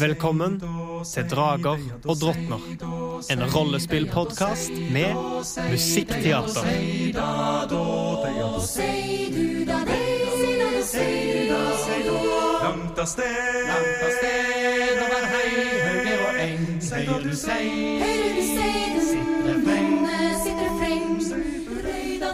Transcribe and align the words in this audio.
Velkommen 0.00 0.60
til 1.14 1.24
Drager 1.30 1.78
og 2.04 2.16
drottner. 2.20 2.60
En 3.32 3.42
rollespillpodkast 3.54 4.70
med 4.92 5.14
musikkteater. 5.70 6.64
Langt 12.60 12.98
av 12.98 13.06
sted, 13.06 13.32
langt 13.70 14.02
av 14.04 15.24
høyre. 15.32 15.88
Høyre 16.90 17.22
du 17.24 17.32
sei, 17.36 17.64
høyre 18.02 18.42
sitter 18.50 19.56
freng. 19.64 19.96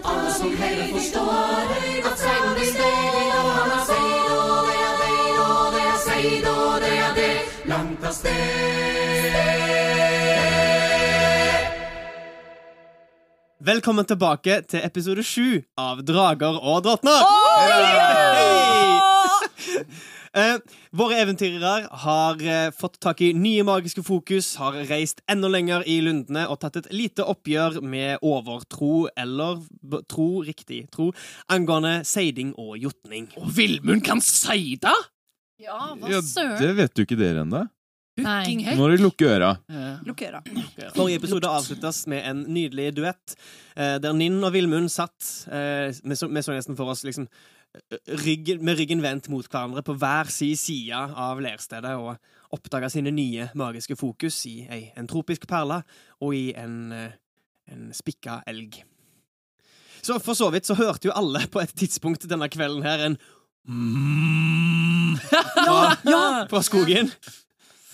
Alle 0.06 0.30
som 0.34 0.50
heller 0.58 0.88
forstår 0.92 1.30
at 1.30 1.95
Sted. 8.12 8.66
Velkommen 13.66 14.06
tilbake 14.06 14.60
til 14.70 14.84
episode 14.86 15.24
sju 15.26 15.62
av 15.80 16.04
Drager 16.06 16.58
og 16.60 16.84
drottner. 16.86 17.24
Hei! 17.62 19.00
Eh, 20.36 20.58
våre 20.92 21.16
eventyrere 21.16 21.86
har 22.02 22.42
eh, 22.44 22.66
fått 22.76 22.98
tak 23.00 23.22
i 23.24 23.30
nye 23.32 23.62
magiske 23.64 24.02
fokus, 24.04 24.50
har 24.60 24.74
reist 24.90 25.22
enda 25.32 25.48
lenger 25.48 25.86
i 25.88 25.94
lundene 26.04 26.42
og 26.52 26.58
tatt 26.60 26.76
et 26.82 26.90
lite 26.92 27.24
oppgjør 27.24 27.78
med 27.80 28.20
overtro, 28.20 29.06
eller 29.16 29.62
b 29.80 30.02
tro, 30.04 30.42
riktig 30.44 30.82
tro, 30.92 31.06
angående 31.48 32.02
seiding 32.04 32.52
og 32.60 32.76
jotning. 32.76 33.30
Og 33.40 33.48
Vilmund 33.56 34.04
kan 34.04 34.20
seide? 34.20 34.92
Ja, 35.56 35.94
hva 35.96 36.12
Ja, 36.12 36.20
det 36.60 36.74
vet 36.82 37.00
jo 37.00 37.08
ikke 37.08 37.16
dere 37.16 37.46
ennå. 37.46 37.64
Nå 38.16 38.76
må 38.78 38.86
du 38.88 38.96
lukke 39.02 39.28
øra. 39.28 39.50
Lukk 40.06 40.22
øra. 40.24 40.40
Forrige 40.94 41.18
episode 41.20 41.50
avsluttes 41.52 42.06
med 42.08 42.24
en 42.24 42.38
nydelig 42.48 42.94
duett, 42.96 43.36
eh, 43.76 43.98
der 44.00 44.16
Ninn 44.16 44.38
og 44.40 44.54
Vilmund 44.54 44.88
satt 44.92 45.44
eh, 45.52 45.92
Vi 46.00 46.16
så, 46.16 46.30
vi 46.32 46.44
så 46.44 46.56
nesten 46.56 46.78
for 46.78 46.88
oss 46.94 47.04
liksom 47.04 47.28
eh, 47.28 47.98
ryggen, 48.24 48.64
med 48.64 48.80
ryggen 48.80 49.04
vendt 49.04 49.28
mot 49.28 49.44
hverandre 49.44 49.84
på 49.84 49.98
hver 50.00 50.32
sin 50.32 50.56
side 50.56 50.96
av 50.96 51.44
leirstedet 51.44 51.92
og 52.00 52.16
oppdaga 52.56 52.88
sine 52.88 53.12
nye 53.12 53.50
magiske 53.58 53.98
fokus 54.00 54.40
i 54.48 54.56
ei, 54.72 54.82
en 54.96 55.08
tropisk 55.10 55.44
perle 55.50 55.82
og 56.24 56.34
i 56.34 56.54
en, 56.56 56.76
eh, 56.96 57.16
en 57.68 57.88
spikka 57.92 58.40
elg. 58.48 58.80
Så 60.00 60.16
for 60.22 60.38
så 60.38 60.48
vidt 60.54 60.68
så 60.68 60.76
hørte 60.78 61.10
jo 61.10 61.16
alle 61.18 61.44
på 61.52 61.60
et 61.60 61.72
tidspunkt 61.76 62.24
denne 62.30 62.48
kvelden 62.48 62.84
her 62.86 63.10
en 63.10 63.18
mm, 63.68 65.18
fra, 65.66 66.46
fra 66.48 66.62
skogen. 66.64 67.12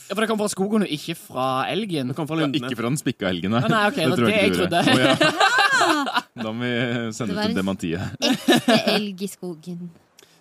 Ja, 0.08 0.14
For 0.14 0.20
det 0.24 0.28
kom 0.30 0.38
fra 0.40 0.48
skogen 0.52 0.84
og 0.86 0.92
ikke 0.92 1.14
fra 1.18 1.46
elgen? 1.72 2.08
Det 2.12 2.16
kom 2.18 2.28
fra 2.28 2.36
Ja, 2.38 2.44
lundene. 2.46 2.68
ikke 2.70 2.78
fra 2.80 2.90
den 2.90 2.98
spikka 3.00 3.28
elgen, 3.30 3.54
nei. 3.54 3.62
Nei, 3.72 3.82
ok, 3.88 3.98
det 4.00 4.08
var 4.10 4.18
jeg 4.18 4.26
det 4.26 4.38
jeg 4.38 4.50
ikke 4.50 4.60
trodde. 4.62 4.80
Oh, 4.82 5.02
ja. 5.02 6.22
Da 6.42 6.48
må 6.52 6.62
vi 6.64 6.72
sende 7.16 7.34
Det 7.34 7.42
ut 7.42 7.50
en 7.52 7.58
dementi. 7.58 7.90
Ekte 7.98 8.76
elg 8.94 9.22
i 9.22 9.28
skogen. 9.30 9.90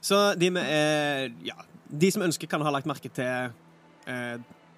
Så 0.01 0.19
de 0.39 0.49
med 0.53 0.65
eh, 0.71 1.27
Ja, 1.45 1.55
de 1.91 2.11
som 2.13 2.23
ønsker, 2.25 2.47
kan 2.49 2.61
ha 2.65 2.71
lagt 2.73 2.87
merke 2.89 3.09
til 3.11 3.51
eh, 4.07 4.37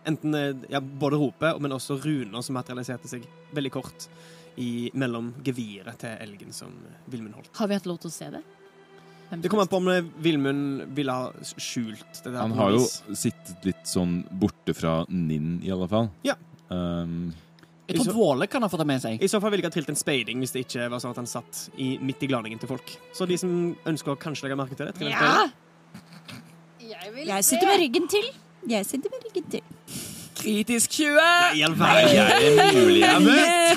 enten 0.10 0.36
eh, 0.36 0.54
ja, 0.74 0.82
både 0.82 1.20
ropet, 1.22 1.60
men 1.64 1.72
også 1.76 2.00
runer 2.04 2.42
som 2.44 2.58
materialiserte 2.58 3.08
seg 3.12 3.28
veldig 3.56 3.72
kort 3.76 4.08
i, 4.60 4.90
mellom 4.94 5.32
geviret 5.46 5.98
til 6.02 6.18
elgen 6.22 6.52
som 6.54 6.74
Vilmund 7.10 7.38
holdt. 7.40 7.54
Har 7.58 7.70
vi 7.72 7.78
hatt 7.80 7.88
lov 7.90 8.02
til 8.04 8.12
å 8.12 8.14
se 8.14 8.30
det? 8.36 8.44
Det 9.42 9.50
kommer 9.50 9.64
an 9.66 9.72
på 9.72 9.80
om 9.80 9.88
eh, 9.88 10.04
Vilmund 10.24 10.84
ville 10.98 11.16
ha 11.16 11.32
skjult 11.58 12.20
det 12.24 12.32
der. 12.32 12.40
Han 12.42 12.54
har 12.58 12.76
jo 12.76 12.84
sittet 13.16 13.66
litt 13.66 13.88
sånn 13.90 14.20
borte 14.30 14.76
fra 14.78 15.00
Ninn, 15.10 15.58
i 15.64 15.72
alle 15.74 15.88
fall. 15.92 16.10
Ja. 16.28 16.36
Um, 16.70 17.34
Jeg 17.88 18.00
tror 18.00 18.16
Våle 18.16 18.48
kan 18.48 18.64
ha 18.64 18.70
fått 18.72 18.84
det 18.84 18.90
med 18.90 19.04
seg. 19.04 19.24
I 19.24 19.30
så 19.32 19.42
fall 19.44 19.54
ville 19.54 19.66
jeg 19.66 19.72
ha 19.72 19.76
trilt 19.76 19.92
en 19.94 20.00
speiding 20.00 20.44
hvis 20.44 20.56
det 20.56 20.66
ikke 20.68 20.88
var 20.94 21.04
sånn 21.04 21.14
at 21.16 21.22
han 21.24 21.30
satt 21.30 21.66
i, 21.78 21.96
midt 22.02 22.24
i 22.24 22.30
glaningen 22.32 22.62
til 22.62 22.72
folk. 22.72 22.96
Så 23.16 23.28
de 23.30 23.38
som 23.42 23.54
ønsker 23.90 24.16
å 24.16 24.20
kanskje 24.20 24.48
legge 24.48 24.60
merke 24.60 24.80
til 24.80 24.90
det, 24.90 25.12
Ja! 25.12 25.44
en 25.44 25.50
speiding. 25.50 27.28
Jeg 27.28 27.46
sitter 27.48 27.68
med 27.68 27.80
ryggen 27.84 28.08
til. 28.12 28.30
Jeg 28.70 28.86
sitter 28.88 29.12
med 29.12 29.26
ryggen 29.28 29.50
til. 29.58 29.73
Kritisk 30.44 30.92
20! 30.98 31.16
Nei, 31.16 31.60
i 31.60 31.64
all 31.64 31.76
verden! 31.80 32.18
er? 32.20 32.98
Ja, 33.00 33.14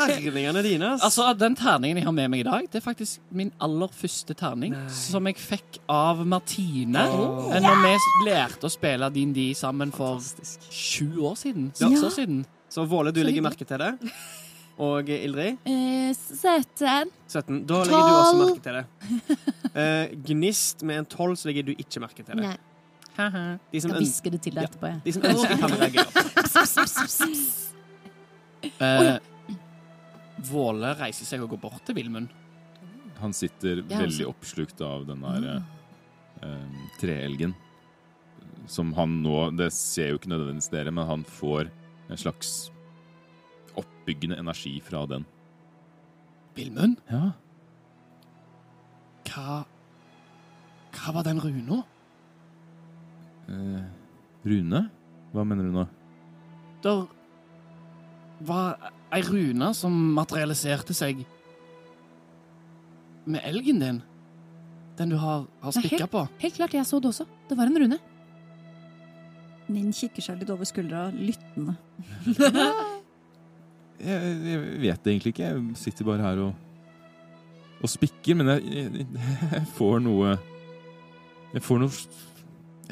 terningene 0.03 0.63
dine. 0.67 0.89
Altså, 0.99 1.29
Den 1.39 1.55
terningen 1.59 2.01
jeg 2.01 2.07
har 2.09 2.15
med 2.17 2.33
meg 2.33 2.43
i 2.43 2.47
dag, 2.49 2.67
det 2.73 2.81
er 2.81 2.85
faktisk 2.85 3.21
min 3.31 3.53
aller 3.63 3.93
første 3.95 4.35
terning. 4.39 4.75
Som 4.93 5.29
jeg 5.31 5.39
fikk 5.39 5.79
av 5.93 6.25
Martine 6.27 7.05
eh, 7.07 7.61
når 7.63 7.79
vi 7.85 7.95
lærte 8.31 8.67
å 8.67 8.73
spille 8.73 9.11
Din 9.15 9.33
De 9.37 9.49
sammen 9.59 9.95
for 9.95 10.19
Fantastisk. 10.19 10.67
sju 10.75 11.23
år 11.31 11.39
siden. 11.45 11.71
Seks 11.79 12.03
år 12.11 12.15
siden. 12.19 12.43
Så 12.73 12.85
Våle, 12.91 13.15
du 13.15 13.23
legger 13.25 13.47
merke 13.47 13.65
til 13.69 13.79
det. 13.81 13.93
Og 14.83 15.09
Ildrid? 15.09 15.63
Eh, 15.65 16.11
17. 16.13 17.13
17. 17.31 17.63
Da 17.71 17.83
legger 17.87 18.09
du 18.11 18.17
også 18.19 18.39
merke 18.43 18.65
til 18.67 18.81
det. 18.81 18.87
Eh, 19.77 20.17
gnist 20.33 20.83
med 20.85 21.05
en 21.05 21.07
12, 21.09 21.37
så 21.41 21.49
legger 21.53 21.71
du 21.71 21.77
ikke 21.79 22.03
merke 22.03 22.25
til 22.27 22.35
det. 22.35 22.43
Nei. 22.51 22.57
De 23.17 23.81
som, 23.81 23.95
Jeg 23.95 24.03
hvisker 24.03 24.35
det 24.35 24.43
til 24.45 24.53
deg 24.53 24.67
Ja. 24.67 24.69
etterpå. 24.69 24.89
Ja. 24.91 24.99
de 25.05 25.13
som 25.15 25.23
ønsker, 25.25 25.57
kan 25.63 25.71
reagere. 25.81 26.25
Eh, 28.83 29.17
Våle 30.51 30.91
reiser 30.99 31.27
seg 31.29 31.43
og 31.45 31.51
går 31.55 31.61
bort 31.63 31.85
til 31.87 31.97
Vilmund. 31.97 32.29
han 33.21 33.33
sitter 33.33 33.79
Jeg 33.81 33.89
veldig 33.89 34.27
også. 34.27 34.33
oppslukt 34.35 34.81
av 34.85 35.07
den 35.09 35.23
der 35.25 35.63
um, 36.43 36.75
treelgen. 37.01 37.55
Som 38.69 38.93
han 38.99 39.23
nå 39.23 39.51
Det 39.57 39.71
ser 39.73 40.11
jo 40.11 40.19
ikke 40.19 40.29
nødvendigvis 40.33 40.69
dere, 40.73 40.91
men 40.93 41.07
han 41.09 41.25
får 41.25 41.71
en 42.11 42.17
slags 42.21 42.71
oppbyggende 43.77 44.39
energi 44.39 44.75
fra 44.85 45.07
den. 45.07 45.25
Vilmund? 46.57 46.97
Ja. 47.11 47.33
hva 49.31 49.65
Hva 50.97 51.13
var 51.13 51.23
den 51.27 51.41
runa? 51.41 51.83
Eh, 53.49 53.83
Rune? 54.47 54.91
Hva 55.33 55.45
mener 55.45 55.65
du 55.69 55.73
nå? 55.75 55.87
Der 56.85 57.07
var 58.47 58.93
ei 59.15 59.23
rune 59.25 59.71
som 59.77 59.95
materialiserte 60.17 60.95
seg 60.97 61.23
med 63.27 63.43
elgen 63.47 63.81
din. 63.83 64.03
Den 64.97 65.13
du 65.13 65.17
har, 65.21 65.47
har 65.61 65.75
spikka 65.75 66.07
på. 66.11 66.27
Helt 66.41 66.57
klart, 66.57 66.75
jeg 66.75 66.87
så 66.89 67.01
det 67.01 67.11
også. 67.11 67.27
Det 67.49 67.57
var 67.59 67.69
en 67.69 67.81
rune. 67.83 67.99
Ninn 69.73 69.91
kikker 69.95 70.23
seg 70.23 70.39
litt 70.41 70.53
over 70.55 70.69
skuldra, 70.69 71.09
lyttende. 71.15 71.77
Jeg, 73.97 74.33
jeg 74.45 74.59
vet 74.83 75.05
det 75.07 75.13
egentlig 75.15 75.31
ikke. 75.33 75.47
Jeg 75.49 75.77
sitter 75.81 76.05
bare 76.05 76.21
her 76.21 76.41
og, 76.45 76.51
og 77.81 77.89
spikker, 77.89 78.37
men 78.37 78.51
jeg, 78.53 78.67
jeg, 78.69 79.07
jeg 79.55 79.63
får 79.73 80.03
noe 80.05 80.35
Jeg 81.55 81.63
får 81.65 81.81
noe 81.81 82.03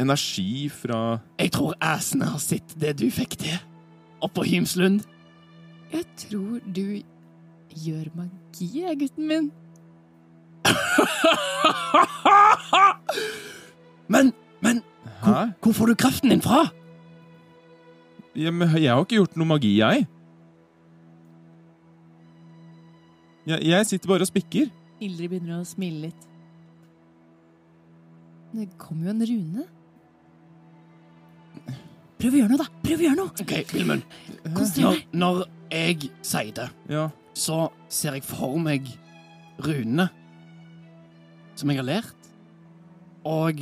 energi 0.00 0.70
fra 0.72 1.18
Jeg 1.42 1.52
tror 1.58 1.76
æsene 1.76 2.30
har 2.32 2.40
sett 2.40 2.72
det 2.80 2.94
du 3.02 3.04
fikk 3.12 3.36
til 3.44 3.60
oppå 4.24 4.44
Hymslund. 4.48 5.04
Jeg 5.92 6.04
tror 6.18 6.60
du 6.64 7.02
gjør 7.74 8.08
magi, 8.18 8.68
jeg, 8.80 8.98
gutten 9.04 9.28
min. 9.30 9.50
Men, 14.08 14.32
men 14.60 14.82
hvor, 15.22 15.52
hvor 15.62 15.72
får 15.72 15.86
du 15.86 15.94
kraften 15.94 16.30
din 16.30 16.42
fra? 16.44 16.66
Ja, 18.36 18.50
men 18.50 18.68
jeg 18.76 18.90
har 18.92 19.00
ikke 19.00 19.16
gjort 19.16 19.36
noe 19.40 19.48
magi, 19.48 19.70
jeg. 19.78 20.04
Jeg, 23.46 23.62
jeg 23.64 23.86
sitter 23.86 24.10
bare 24.10 24.26
og 24.26 24.28
spikker. 24.28 24.68
Ildrid 25.04 25.30
begynner 25.32 25.60
å 25.60 25.68
smile 25.68 26.08
litt. 26.08 26.26
Det 28.54 28.68
kom 28.78 29.00
jo 29.04 29.10
en 29.14 29.24
rune. 29.26 29.64
Prøv 32.24 32.32
å 32.32 32.38
gjøre 32.40 32.54
noe, 32.54 32.64
da! 32.64 32.80
Prøv 32.80 33.02
å 33.02 33.04
gjøre 33.04 33.16
noe! 33.18 33.32
OK, 33.42 33.50
Vilmund. 33.68 34.04
Når, 34.80 35.00
når 35.12 35.40
jeg 35.74 36.08
sier 36.24 36.54
det, 36.56 36.70
Ja. 36.88 37.02
så 37.36 37.58
ser 37.92 38.16
jeg 38.16 38.24
for 38.24 38.56
meg 38.62 38.88
runene 39.60 40.06
som 41.54 41.68
jeg 41.68 41.82
har 41.82 41.84
lært, 41.84 42.30
og 43.28 43.60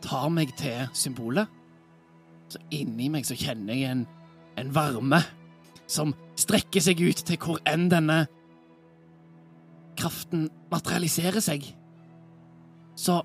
tar 0.00 0.32
meg 0.32 0.56
til 0.56 0.88
symbolet. 0.96 1.52
Så 2.48 2.64
inni 2.72 3.10
meg 3.12 3.28
så 3.28 3.36
kjenner 3.36 3.76
jeg 3.76 3.92
en, 3.92 4.06
en 4.56 4.72
varme 4.74 5.20
som 5.84 6.14
strekker 6.40 6.80
seg 6.80 7.04
ut 7.04 7.20
til 7.28 7.36
hvor 7.44 7.60
enn 7.68 7.90
denne 7.92 8.22
kraften 10.00 10.48
materialiserer 10.72 11.44
seg. 11.44 11.74
Så 12.96 13.20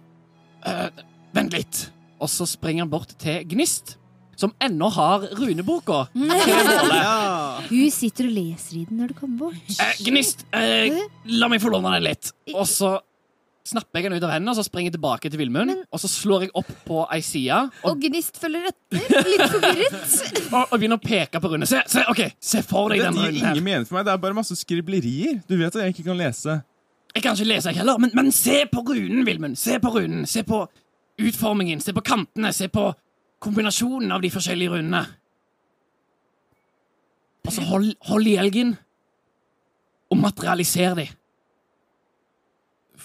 øh, 0.68 1.04
Vent 1.36 1.56
litt. 1.56 1.86
Og 2.20 2.30
så 2.32 2.46
springer 2.48 2.84
han 2.84 2.92
bort 2.92 3.16
til 3.20 3.44
Gnist, 3.48 3.98
som 4.36 4.54
ennå 4.64 4.90
har 4.96 5.26
runeboka. 5.40 6.06
Ja. 6.16 7.62
Hun 7.70 7.92
sitter 7.94 8.28
og 8.30 8.36
leser 8.36 8.78
i 8.82 8.86
den 8.90 9.00
når 9.02 9.12
du 9.14 9.18
kommer 9.20 9.48
bort. 9.48 9.76
Eh, 9.80 10.00
gnist, 10.06 10.46
eh, 10.56 10.96
la 11.40 11.50
meg 11.52 11.62
få 11.64 11.72
låne 11.74 11.94
den 11.98 12.08
litt. 12.10 12.32
Og 12.54 12.66
så 12.70 12.98
snapper 13.66 13.98
jeg 13.98 14.12
den 14.12 14.20
ut 14.20 14.26
av 14.28 14.30
hendene 14.36 14.54
og 14.54 14.60
så 14.60 14.64
springer 14.68 14.92
jeg 14.92 14.96
tilbake 15.00 15.30
til 15.32 15.40
Villmund. 15.42 15.72
Og 15.90 16.02
så 16.04 16.10
slår 16.12 16.46
jeg 16.46 16.52
opp 16.62 16.70
på 16.86 17.02
ei 17.16 17.22
side 17.26 17.56
og, 17.82 17.88
Og 17.90 18.04
Gnist 18.04 18.38
følger 18.42 18.68
etter, 18.70 19.26
litt 19.32 19.46
forvirret. 19.56 20.14
og, 20.54 20.62
og 20.62 20.76
begynner 20.78 21.00
å 21.00 21.04
peke 21.06 21.42
på 21.42 21.50
runen. 21.56 21.66
Se, 21.70 21.82
se, 21.90 22.04
ok, 22.12 22.22
se 22.40 22.62
for 22.68 22.94
deg 22.94 23.02
Dette 23.02 23.16
den 23.16 23.34
gir 23.40 23.42
her. 23.42 23.56
ingen 23.58 23.66
mening 23.66 23.90
for 23.90 23.98
meg. 23.98 24.06
Det 24.06 24.14
er 24.14 24.22
bare 24.28 24.38
masse 24.38 24.58
skriblerier. 24.60 25.40
Du 25.50 25.58
vet 25.58 25.74
at 25.74 25.82
jeg 25.88 25.96
ikke 25.96 26.10
kan 26.12 26.20
lese. 26.22 26.60
Jeg 27.16 27.24
kan 27.24 27.38
ikke 27.38 27.48
lese, 27.48 27.72
jeg 27.72 27.80
heller, 27.80 27.98
men, 28.04 28.12
men 28.14 28.30
se 28.36 28.66
på 28.68 28.84
runen, 28.84 29.24
Vilmund. 29.26 29.56
Se 29.58 29.80
på 29.80 29.94
runen. 29.96 30.26
Se 30.28 30.44
på 30.44 30.66
utformingen. 31.24 31.80
Se 31.82 31.94
på 31.96 32.04
kantene. 32.06 32.52
Se 32.54 32.68
på 32.68 32.90
kombinasjonen 33.46 34.12
av 34.16 34.24
de 34.24 34.32
forskjellige 34.34 34.74
rundene. 34.74 35.04
Altså, 37.46 37.62
hold, 37.70 37.92
hold 38.10 38.28
i 38.30 38.38
elgen 38.42 38.74
og 40.10 40.20
materialiser 40.22 40.98
de. 40.98 41.08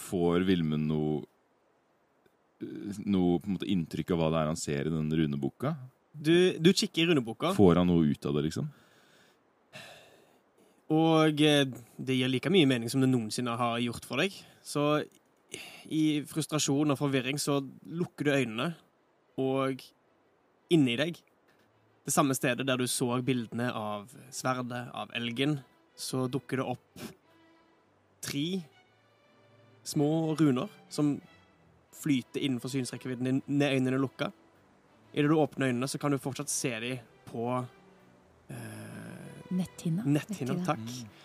Får 0.09 0.47
Vilmund 0.49 0.89
noe 0.91 1.27
Noe 3.09 3.39
på 3.41 3.49
en 3.49 3.55
måte 3.55 3.69
inntrykk 3.73 4.11
av 4.13 4.19
hva 4.21 4.27
det 4.35 4.41
er 4.43 4.49
han 4.51 4.59
ser 4.61 4.89
i 4.91 4.93
den 4.93 5.07
runeboka? 5.17 5.71
Du, 6.13 6.59
du 6.61 6.69
kikker 6.77 7.07
i 7.07 7.07
runeboka, 7.09 7.55
Får 7.57 7.81
han 7.81 7.89
noe 7.89 8.05
ut 8.05 8.27
av 8.29 8.37
det, 8.37 8.43
liksom? 8.51 8.67
og 10.91 11.41
eh, 11.47 11.69
det 12.03 12.17
gir 12.19 12.31
like 12.33 12.51
mye 12.51 12.67
mening 12.69 12.91
som 12.91 13.03
det 13.03 13.09
noensinne 13.11 13.55
har 13.57 13.79
gjort 13.79 14.07
for 14.09 14.21
deg. 14.21 14.35
Så 14.67 15.05
i 15.91 16.23
frustrasjon 16.29 16.93
og 16.93 16.99
forvirring 16.99 17.39
så 17.41 17.61
lukker 17.87 18.27
du 18.27 18.33
øynene, 18.35 18.69
og 19.41 19.85
inni 20.71 20.97
deg, 20.99 21.19
det 22.05 22.15
samme 22.15 22.35
stedet 22.35 22.67
der 22.67 22.81
du 22.81 22.87
så 22.91 23.21
bildene 23.23 23.69
av 23.77 24.11
sverdet, 24.35 24.87
av 24.97 25.11
elgen, 25.15 25.59
så 25.97 26.27
dukker 26.33 26.63
det 26.63 26.69
opp 26.73 27.05
tre 28.25 28.63
små 29.85 30.35
runer 30.39 30.69
som 30.89 31.19
flyter 32.01 32.41
innenfor 32.41 32.73
synsrekkevidden 32.73 33.29
din 33.29 33.43
med 33.47 33.75
øynene 33.77 34.01
lukka. 34.01 34.31
Idet 35.13 35.31
du 35.31 35.37
åpner 35.37 35.67
øynene, 35.71 35.89
så 35.89 35.99
kan 35.99 36.11
du 36.15 36.19
fortsatt 36.19 36.49
se 36.49 36.73
dem 36.81 36.99
på 37.29 37.47
eh, 38.49 38.57
Netthinna. 39.51 40.05
netthinna. 40.07 40.57
takk. 40.65 40.79
Takk. 40.87 41.17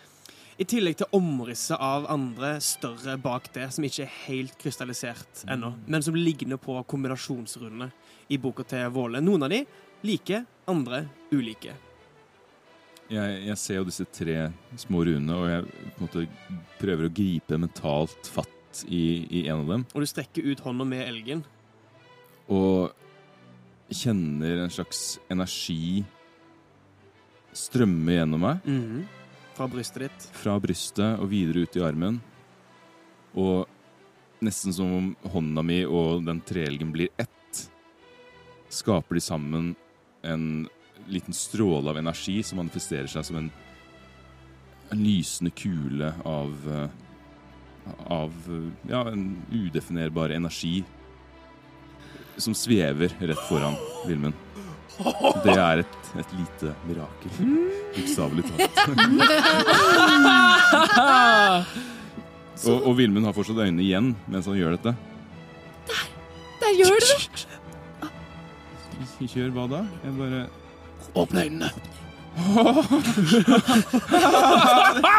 I 0.56 0.64
tillegg 0.64 0.96
til 0.96 1.10
omrisset 1.12 1.76
av 1.76 2.06
andre 2.08 2.54
større 2.64 3.18
bak 3.20 3.50
det, 3.52 3.66
som 3.74 3.84
ikke 3.84 4.06
er 4.06 4.12
helt 4.22 4.54
krystallisert 4.56 5.42
ennå, 5.52 5.74
men 5.84 6.04
som 6.04 6.16
ligner 6.16 6.56
på 6.56 6.78
kombinasjonsrundene 6.88 7.90
i 8.32 8.38
boka 8.40 8.64
til 8.64 8.88
Våle. 8.94 9.20
Noen 9.20 9.44
av 9.44 9.52
de 9.52 9.58
like, 10.08 10.40
andre 10.64 11.02
ulike. 11.28 11.74
Jeg, 13.12 13.34
jeg 13.50 13.56
ser 13.60 13.82
jo 13.82 13.86
disse 13.86 14.06
tre 14.08 14.38
små 14.80 15.04
runene, 15.06 15.36
og 15.36 15.50
jeg 15.50 15.92
måte 16.00 16.24
prøver 16.80 17.06
å 17.06 17.12
gripe 17.20 17.60
mentalt 17.60 18.32
fatt 18.32 18.80
i, 18.88 19.26
i 19.28 19.44
en 19.50 19.60
av 19.60 19.74
dem. 19.74 19.84
Og 19.92 20.06
du 20.06 20.08
strekker 20.08 20.48
ut 20.48 20.64
hånda 20.64 20.88
med 20.88 21.04
elgen. 21.04 21.44
Og 22.48 22.96
kjenner 23.92 24.64
en 24.64 24.72
slags 24.72 25.20
energi 25.30 26.00
strømme 27.56 28.16
gjennom 28.16 28.42
meg. 28.48 28.66
Fra 29.56 29.68
brystet 29.68 30.02
ditt. 30.04 30.28
Fra 30.36 30.58
brystet 30.60 31.16
og 31.22 31.30
videre 31.32 31.64
ut 31.64 31.76
i 31.78 31.84
armen. 31.84 32.18
Og 33.40 33.64
nesten 34.44 34.74
som 34.76 34.92
om 34.92 35.06
hånda 35.32 35.64
mi 35.64 35.78
og 35.88 36.26
den 36.26 36.42
treelgen 36.44 36.92
blir 36.92 37.08
ett, 37.16 37.62
skaper 38.68 39.16
de 39.16 39.22
sammen 39.24 39.70
en 40.26 40.66
liten 41.08 41.36
stråle 41.36 41.88
av 41.90 42.00
energi 42.00 42.42
som 42.44 42.60
manifesterer 42.60 43.08
seg 43.08 43.24
som 43.28 43.38
en, 43.40 43.48
en 44.92 45.02
lysende 45.02 45.54
kule 45.56 46.12
av 46.24 46.70
eh, 46.76 47.02
Av 48.10 48.32
eh, 48.50 48.90
ja, 48.90 49.04
en 49.12 49.36
udefinerbar 49.52 50.32
energi 50.34 50.80
som 52.36 52.54
svever 52.54 53.14
rett 53.20 53.44
foran 53.48 53.78
Vilmund. 54.08 54.45
Det 55.44 55.52
er 55.56 55.82
et, 55.82 55.96
et 56.22 56.30
lite 56.38 56.72
mirakel. 56.88 57.30
Bokstavelig 57.96 58.44
talt. 58.48 58.76
Og, 62.66 62.86
og 62.88 62.94
Vilmund 62.96 63.26
har 63.28 63.34
fortsatt 63.36 63.58
øynene 63.60 63.82
igjen 63.84 64.14
mens 64.32 64.46
han 64.48 64.56
gjør 64.56 64.70
dette. 64.78 64.92
Der 65.90 66.06
Der 66.62 66.70
gjør 66.78 66.96
du 66.96 67.06
det! 67.12 67.18
Kjør 69.28 69.50
hva 69.52 69.66
da? 69.68 69.80
Jeg 70.04 70.12
bare 70.16 70.40
Åpne 71.20 71.42
øynene. 71.44 71.68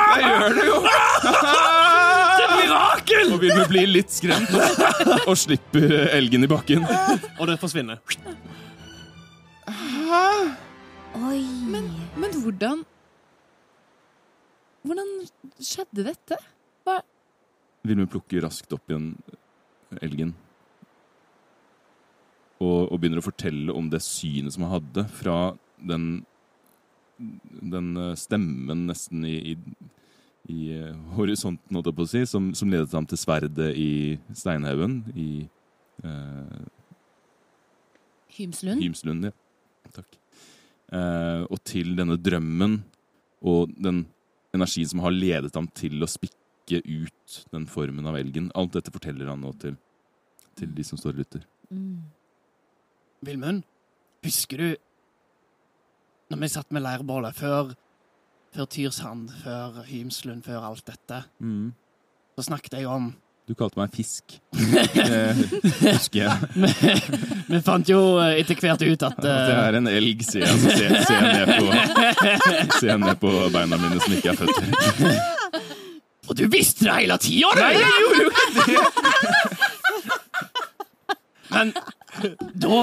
Jeg 0.08 0.24
gjør 0.26 0.50
det 0.58 0.66
jo! 0.68 0.78
Et 2.38 2.52
Mirakel! 2.58 3.32
Og 3.34 3.40
Vilmund 3.46 3.70
blir 3.72 3.88
litt 3.90 4.12
skremt 4.14 4.52
og 5.28 5.36
slipper 5.38 5.88
elgen 6.18 6.46
i 6.46 6.52
bakken. 6.52 6.86
Og 7.38 7.48
det 7.50 7.58
forsvinner. 7.62 8.02
Oi. 10.08 11.42
Men, 11.72 11.90
men 12.20 12.36
hvordan 12.44 12.86
Hvordan 14.88 15.10
skjedde 15.60 16.06
dette? 16.08 16.38
Vilmund 17.88 18.12
plukker 18.12 18.44
raskt 18.44 18.72
opp 18.76 18.88
igjen 18.92 19.14
elgen. 20.04 20.34
Og, 22.60 22.90
og 22.90 22.98
begynner 23.00 23.22
å 23.22 23.28
fortelle 23.28 23.76
om 23.76 23.90
det 23.92 24.02
synet 24.04 24.56
som 24.56 24.66
han 24.66 24.78
hadde 24.80 25.06
fra 25.20 25.38
den 25.78 26.08
Den 27.18 27.92
eh, 27.98 28.16
stemmen 28.20 28.86
nesten 28.90 29.24
i, 29.26 29.54
i, 29.54 29.56
i 30.54 30.60
eh, 30.76 30.98
horisonten, 31.18 31.74
holdt 31.74 31.90
jeg 31.90 31.98
på 31.98 32.06
å 32.06 32.10
si, 32.12 32.24
som, 32.30 32.52
som 32.58 32.70
ledet 32.70 32.94
ham 32.94 33.08
til 33.10 33.18
sverdet 33.18 33.72
i 33.74 34.18
steinhaugen 34.38 35.00
i 35.18 35.30
eh, 36.06 36.60
Hymslund? 38.38 38.84
Hymslund, 38.84 39.30
ja. 39.32 39.34
Takk. 39.96 40.20
Eh, 40.94 41.44
og 41.52 41.60
til 41.68 41.96
denne 41.98 42.18
drømmen 42.20 42.78
og 43.48 43.74
den 43.76 44.06
energien 44.56 44.90
som 44.90 45.04
har 45.04 45.16
ledet 45.16 45.54
ham 45.56 45.68
til 45.76 46.02
å 46.02 46.10
spikke 46.10 46.82
ut 46.84 47.40
den 47.54 47.68
formen 47.70 48.08
av 48.08 48.18
elgen. 48.20 48.52
Alt 48.56 48.78
dette 48.78 48.94
forteller 48.94 49.30
han 49.32 49.44
nå 49.44 49.54
til, 49.62 49.76
til 50.58 50.72
de 50.76 50.86
som 50.88 51.00
står 51.00 51.16
og 51.16 51.24
lytter. 51.24 51.48
Mm. 51.72 52.06
Vilmund, 53.28 53.66
husker 54.26 54.64
du 54.64 54.70
når 56.28 56.42
vi 56.42 56.50
satt 56.52 56.74
med 56.76 56.84
leirbålet 56.84 57.36
før, 57.36 57.72
før 58.56 58.68
Tyrsand, 58.72 59.32
før 59.44 59.84
Hymslund, 59.88 60.44
før 60.44 60.66
alt 60.70 60.84
dette? 60.88 61.22
Mm. 61.40 61.72
Så 62.36 62.50
snakket 62.50 62.80
jeg 62.80 62.90
om 62.92 63.14
Du 63.48 63.54
kalte 63.56 63.80
meg 63.80 63.94
fisk. 63.96 64.34
Husker 65.88 66.20
jeg. 66.20 66.36
Vi, 67.48 67.60
fant 67.64 67.88
jo 67.88 68.20
eh, 68.20 68.42
etter 68.42 68.60
hvert 68.60 68.82
ut 68.84 69.06
at 69.08 69.22
At 69.24 69.24
jeg 69.24 69.56
er 69.56 69.78
en 69.80 69.88
elg, 69.88 70.24
sier 70.28 70.44
jeg. 70.44 70.52
Så 70.60 70.74
ser, 70.76 70.92
ser, 71.08 71.16
jeg 71.16 71.32
ned 71.32 71.48
på, 71.56 71.68
ser 72.76 72.90
jeg 72.92 73.00
ned 73.06 73.16
på 73.22 73.32
beina 73.54 73.80
mine 73.80 74.02
som 74.04 74.12
ikke 74.18 74.34
er 74.34 74.38
føtter. 74.42 74.66
Og 76.28 76.36
du 76.36 76.44
visste 76.52 76.90
det 76.90 76.96
hele 76.98 77.16
tida! 77.24 77.54
Nei, 77.56 77.70
jeg 77.78 77.88
gjorde 78.04 78.20
jo 78.20 78.30
ikke 78.36 78.52
det! 78.58 78.82
Men 81.48 81.72
da 82.52 82.82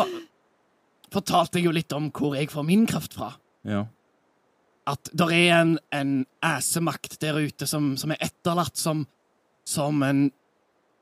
fortalte 1.12 1.61
jeg 1.61 1.66
jo 1.68 1.75
litt 1.76 1.92
om 1.92 2.09
hvor 2.09 2.38
jeg 2.38 2.49
får 2.54 2.64
min 2.64 2.87
kraft 2.88 3.12
fra. 3.18 3.35
Ja. 3.68 3.83
At 4.88 5.12
det 5.12 5.28
er 5.28 5.59
en, 5.59 5.76
en 5.92 6.14
æsemakt 6.44 7.18
der 7.21 7.37
ute 7.44 7.68
som, 7.68 7.99
som 8.00 8.16
er 8.16 8.25
etterlatt 8.25 8.80
som, 8.80 9.04
som 9.68 10.00
en 10.09 10.30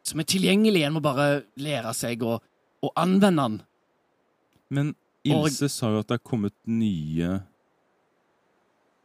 Som 0.06 0.20
er 0.22 0.26
tilgjengelig. 0.28 0.82
En 0.86 0.96
må 0.96 1.02
bare 1.04 1.44
lære 1.60 1.92
seg 1.94 2.24
å, 2.26 2.38
å 2.82 2.92
anvende 2.98 3.46
den. 3.46 3.60
Men 4.72 4.94
Ilse 5.28 5.68
sa 5.70 5.92
jo 5.92 6.00
at 6.02 6.10
det 6.10 6.18
er 6.18 6.26
kommet 6.26 6.54
nye 6.66 7.36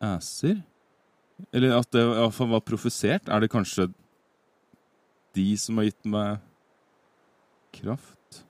æser? 0.02 0.62
Eller 1.54 1.76
at 1.78 1.92
det 1.94 2.02
i 2.02 2.10
hvert 2.10 2.34
fall 2.34 2.50
var 2.50 2.64
profesert? 2.66 3.30
Er 3.30 3.44
det 3.44 3.52
kanskje 3.54 3.92
de 5.38 5.48
som 5.62 5.78
har 5.78 5.90
gitt 5.90 6.10
meg 6.10 6.40
kraft? 7.78 8.42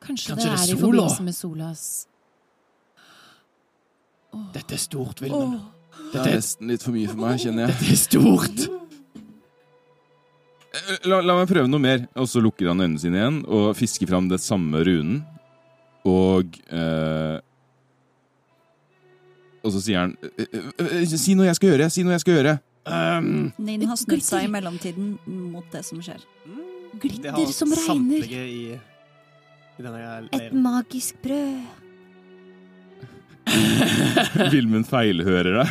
Kanskje, 0.00 0.34
Kanskje 0.34 0.36
det 0.36 0.44
det 0.44 0.52
er 0.52 0.62
er 0.64 0.74
i 0.74 0.80
forbindelse 0.80 1.24
med 1.24 1.36
solas 1.36 1.84
Dette 4.54 4.76
er 4.76 4.80
stort, 4.80 5.20
Vilmund. 5.20 5.58
Det 6.12 6.20
er 6.20 6.28
er, 6.28 6.36
nesten 6.38 6.70
litt 6.70 6.84
for 6.84 6.94
mye 6.94 7.08
for 7.10 7.18
meg, 7.18 7.40
kjenner 7.42 7.66
jeg. 7.66 7.72
dette 7.74 7.90
er 7.90 7.98
stort! 7.98 8.79
Eh, 10.70 10.96
La, 11.10 11.20
la 11.24 11.34
meg 11.38 11.48
prøve 11.50 11.70
noe 11.70 11.82
mer. 11.82 12.04
Og 12.20 12.28
så 12.30 12.42
lukker 12.42 12.70
han 12.70 12.82
øynene 12.82 13.00
sine 13.02 13.18
igjen 13.20 13.40
og 13.50 13.72
fisker 13.78 14.10
fram 14.10 14.28
det 14.30 14.40
samme 14.42 14.82
runen. 14.86 15.22
Og 16.08 16.56
eh, 16.72 17.38
Og 19.60 19.74
så 19.74 19.82
sier 19.84 19.98
han 20.06 20.14
eh, 20.24 20.46
eh, 20.80 21.02
Si 21.12 21.34
noe 21.36 21.50
jeg 21.50 21.58
skal 21.58 21.74
gjøre! 21.74 21.90
Si 21.92 22.04
noe 22.06 22.16
jeg 22.16 22.22
skal 22.24 22.38
gjøre! 22.38 22.54
Um, 22.90 23.50
Nin 23.60 23.84
har 23.86 23.98
snudd 24.00 24.22
seg 24.24 24.46
i 24.46 24.50
mellomtiden 24.50 25.10
mot 25.52 25.66
det 25.70 25.82
som 25.84 26.00
skjer. 26.02 26.22
Glitter 27.02 27.52
som 27.54 27.70
regner. 27.76 28.24
i, 28.24 28.72
i 28.72 30.32
Et 30.40 30.56
magisk 30.56 31.20
brød. 31.22 31.60
Vilmund 34.54 34.86
feilhører 34.88 35.60
deg. 35.60 35.70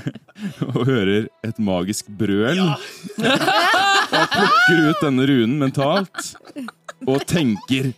og 0.72 0.82
hører 0.88 1.28
et 1.46 1.58
magisk 1.62 2.10
brøl. 2.18 2.60
og 4.22 4.32
plukker 4.32 4.80
ut 4.88 5.02
denne 5.04 5.26
runen 5.28 5.58
mentalt. 5.60 6.32
Og 7.06 7.24
tenker 7.28 7.92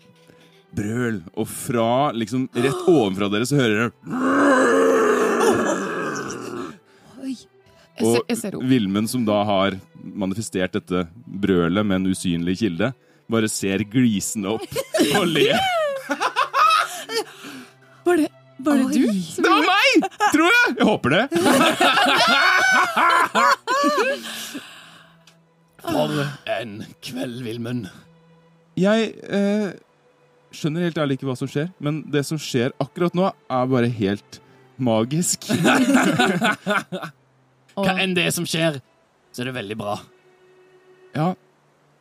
brøl. 0.75 1.21
Og 1.39 1.49
fra 1.49 2.11
liksom 2.17 2.49
rett 2.55 2.89
ovenfra 2.91 3.29
dere 3.33 3.47
så 3.49 3.59
hører 3.61 3.75
dere. 3.79 3.91
Og 8.03 8.17
Vilmen. 8.27 8.69
Vilmund, 8.69 9.11
som 9.11 9.23
da 9.27 9.45
har 9.47 9.77
manifestert 10.03 10.75
dette 10.75 11.05
brølet 11.25 11.87
med 11.87 11.97
en 12.01 12.09
usynlig 12.11 12.59
kilde, 12.65 12.91
bare 13.31 13.49
ser 13.49 13.85
glisende 13.89 14.49
opp 14.57 14.67
og 15.15 15.27
ler. 15.31 15.59
Var 18.05 18.17
det, 18.21 18.29
var 18.67 18.75
det 18.83 18.89
du? 18.93 19.07
Det 19.15 19.49
var 19.49 19.63
meg! 19.65 19.91
Tror 20.35 20.51
jeg! 20.51 20.75
Jeg 20.75 20.87
håper 20.91 21.11
det. 21.15 21.25
for 25.85 26.15
en 26.59 26.79
kveld, 27.05 27.43
Vilmund. 27.47 27.89
Jeg 28.81 29.13
eh, 29.31 29.75
skjønner 30.55 30.89
helt 30.89 30.99
ærlig 30.99 31.19
ikke 31.19 31.29
hva 31.29 31.37
som 31.39 31.51
skjer, 31.51 31.69
men 31.83 32.03
det 32.11 32.25
som 32.27 32.41
skjer 32.41 32.75
akkurat 32.83 33.15
nå, 33.17 33.29
er 33.31 33.71
bare 33.71 33.91
helt 34.01 34.41
magisk. 34.83 35.47
Hva 37.75 37.95
enn 38.03 38.15
det 38.15 38.29
som 38.35 38.47
skjer, 38.47 38.79
så 39.35 39.43
er 39.43 39.51
det 39.51 39.57
veldig 39.57 39.77
bra. 39.79 39.97
Ja, 41.15 41.33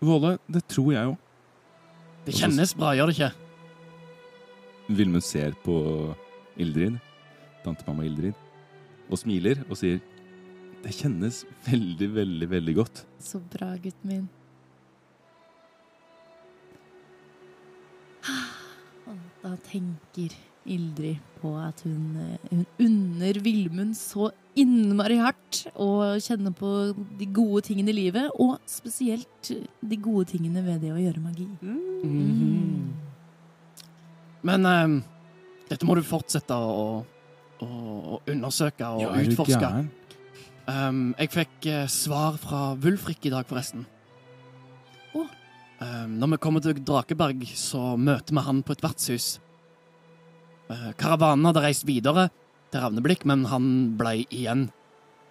Våle, 0.03 0.35
det 0.51 0.65
tror 0.67 0.91
jeg 0.93 1.07
jo. 1.07 1.13
Det 2.25 2.35
kjennes 2.35 2.73
bra, 2.77 2.91
gjør 2.97 3.09
det 3.09 3.15
ikke? 3.17 3.31
Vilmund 4.93 5.23
ser 5.25 5.55
på 5.63 5.75
Ildrid, 6.59 6.97
tantemamma 7.63 8.05
Ildrid, 8.07 8.35
og 9.09 9.19
smiler 9.21 9.63
og 9.69 9.79
sier 9.79 10.01
Det 10.83 10.91
kjennes 10.97 11.43
veldig, 11.65 12.09
veldig, 12.15 12.47
veldig 12.51 12.73
godt. 12.75 13.03
så 13.23 13.39
bra, 13.53 13.69
gutten 13.79 14.09
min. 14.09 14.25
Og 19.07 19.17
Da 19.43 19.53
tenker 19.67 20.33
Ildrid 20.65 21.19
på 21.41 21.49
at 21.59 21.81
hun, 21.83 22.15
eh, 22.15 22.37
hun 22.51 22.65
unner 22.79 23.39
Vilmund 23.43 23.95
så 23.99 24.29
innmari 24.55 25.17
hardt 25.19 25.65
å 25.75 26.15
kjenne 26.23 26.53
på 26.55 26.69
de 27.19 27.25
gode 27.35 27.65
tingene 27.67 27.91
i 27.91 27.97
livet, 27.97 28.29
og 28.39 28.59
spesielt 28.69 29.49
de 29.83 29.97
gode 29.97 30.29
tingene 30.31 30.63
ved 30.63 30.79
det 30.85 30.93
å 30.93 31.01
gjøre 31.01 31.19
magi. 31.23 31.47
Mhm. 31.61 32.93
Men 34.43 34.65
eh, 34.65 35.01
dette 35.69 35.85
må 35.87 35.95
du 35.95 36.01
fortsette 36.03 36.51
å, 36.55 37.03
å, 37.59 37.67
å 37.67 38.21
undersøke 38.27 38.87
og 38.87 39.01
Ja, 39.01 39.11
utforske. 39.23 39.59
gæren? 39.59 39.89
Ehm, 40.71 41.11
jeg 41.19 41.31
fikk 41.33 41.65
eh, 41.67 41.87
svar 41.91 42.37
fra 42.39 42.71
Wulfrik 42.79 43.25
i 43.27 43.31
dag, 43.33 43.47
forresten. 43.49 43.83
Å. 45.13 45.25
Um, 45.83 46.13
når 46.21 46.33
vi 46.33 46.39
kommer 46.45 46.63
til 46.63 46.79
Drakeberg, 46.79 47.43
så 47.59 47.97
møter 47.99 48.37
vi 48.37 48.43
han 48.45 48.61
på 48.63 48.75
et 48.75 48.83
vertshus. 48.85 49.27
Uh, 50.69 50.93
karavanen 50.95 51.49
hadde 51.49 51.65
reist 51.65 51.83
videre 51.87 52.29
til 52.71 52.79
Ravneblikk, 52.79 53.25
men 53.27 53.43
han 53.51 53.65
ble 53.99 54.21
igjen. 54.23 54.69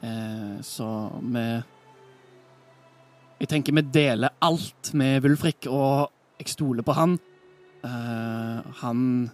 Uh, 0.02 0.60
så 0.66 0.88
vi 1.22 1.46
Jeg 3.42 3.48
tenker 3.50 3.74
vi 3.74 3.82
deler 3.82 4.36
alt 4.44 4.92
med 4.94 5.24
Wulfrik, 5.24 5.66
og 5.66 6.12
jeg 6.38 6.52
stoler 6.52 6.84
på 6.86 6.94
han. 6.94 7.16
Uh, 7.82 8.60
han 8.84 9.32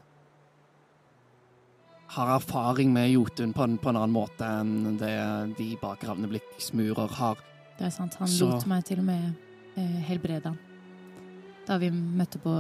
har 2.08 2.30
erfaring 2.38 2.92
med 2.92 3.10
Jotun 3.12 3.52
på 3.52 3.62
en, 3.66 3.76
på 3.78 3.90
en 3.90 3.98
annen 4.00 4.14
måte 4.14 4.46
enn 4.46 4.96
det 5.00 5.12
de 5.58 5.66
bak 5.80 6.04
Ravneblikk-smurer 6.08 7.10
har. 7.18 7.36
Det 7.78 7.86
er 7.86 7.90
sant. 7.94 8.14
Han 8.18 8.28
Så- 8.28 8.48
lot 8.50 8.66
meg 8.66 8.84
til 8.88 8.98
og 9.02 9.04
med 9.04 9.34
eh, 9.76 9.98
helbrede 10.08 10.44
han. 10.52 10.58
Da 11.68 11.76
vi 11.78 11.90
møtte 11.92 12.38
på 12.40 12.54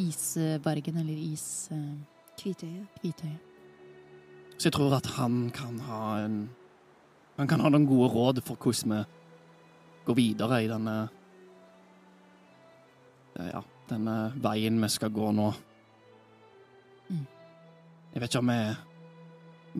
isbargen, 0.00 0.96
eller 1.02 1.12
is... 1.32 1.68
Eh, 1.70 1.92
Kvitøyet. 2.40 2.86
Kvitøye. 3.02 3.36
Så 4.56 4.70
jeg 4.70 4.72
tror 4.72 4.94
at 4.96 5.06
han 5.18 5.50
kan 5.54 5.78
ha 5.84 6.16
en 6.24 6.48
Han 7.36 7.48
kan 7.48 7.60
ha 7.60 7.68
noen 7.68 7.86
gode 7.86 8.08
råd 8.12 8.40
for 8.44 8.56
hvordan 8.56 8.92
vi 8.92 9.04
går 10.06 10.16
videre 10.16 10.58
i 10.64 10.68
denne 10.70 10.96
eh, 13.36 13.50
Ja, 13.52 13.62
denne 13.90 14.16
veien 14.42 14.80
vi 14.82 14.88
skal 14.92 15.10
gå 15.14 15.30
nå. 15.34 15.52
Jeg 18.12 18.20
vet 18.20 18.28
ikke 18.28 18.42
om 18.42 18.52
jeg 18.52 18.72
er 18.72 18.80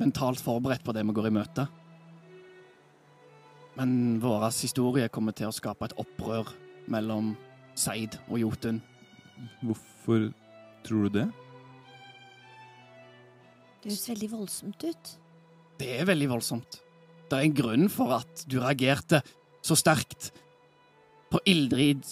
mentalt 0.01 0.41
forberedt 0.41 0.85
på 0.85 0.95
det 0.97 1.05
vi 1.05 1.15
går 1.17 1.29
i 1.29 1.35
møte. 1.37 1.67
Men 3.77 4.21
vår 4.21 4.49
historie 4.51 5.09
kommer 5.13 5.37
til 5.37 5.49
å 5.49 5.55
skape 5.55 5.89
et 5.89 5.97
opprør 6.01 6.49
mellom 6.93 7.35
Seid 7.79 8.19
og 8.29 8.41
Jotun. 8.41 8.81
Hvorfor 9.65 10.31
tror 10.85 11.09
du 11.09 11.19
det? 11.21 11.27
Det 13.83 13.91
høres 13.91 14.09
veldig 14.13 14.31
voldsomt 14.33 14.85
ut. 14.87 15.13
Det 15.81 15.93
er 15.99 16.09
veldig 16.09 16.31
voldsomt. 16.31 16.81
Det 17.29 17.39
er 17.39 17.47
en 17.49 17.57
grunn 17.57 17.89
for 17.93 18.13
at 18.21 18.45
du 18.49 18.59
reagerte 18.61 19.23
så 19.65 19.77
sterkt 19.79 20.31
på 21.33 21.41
Ildrid 21.49 22.05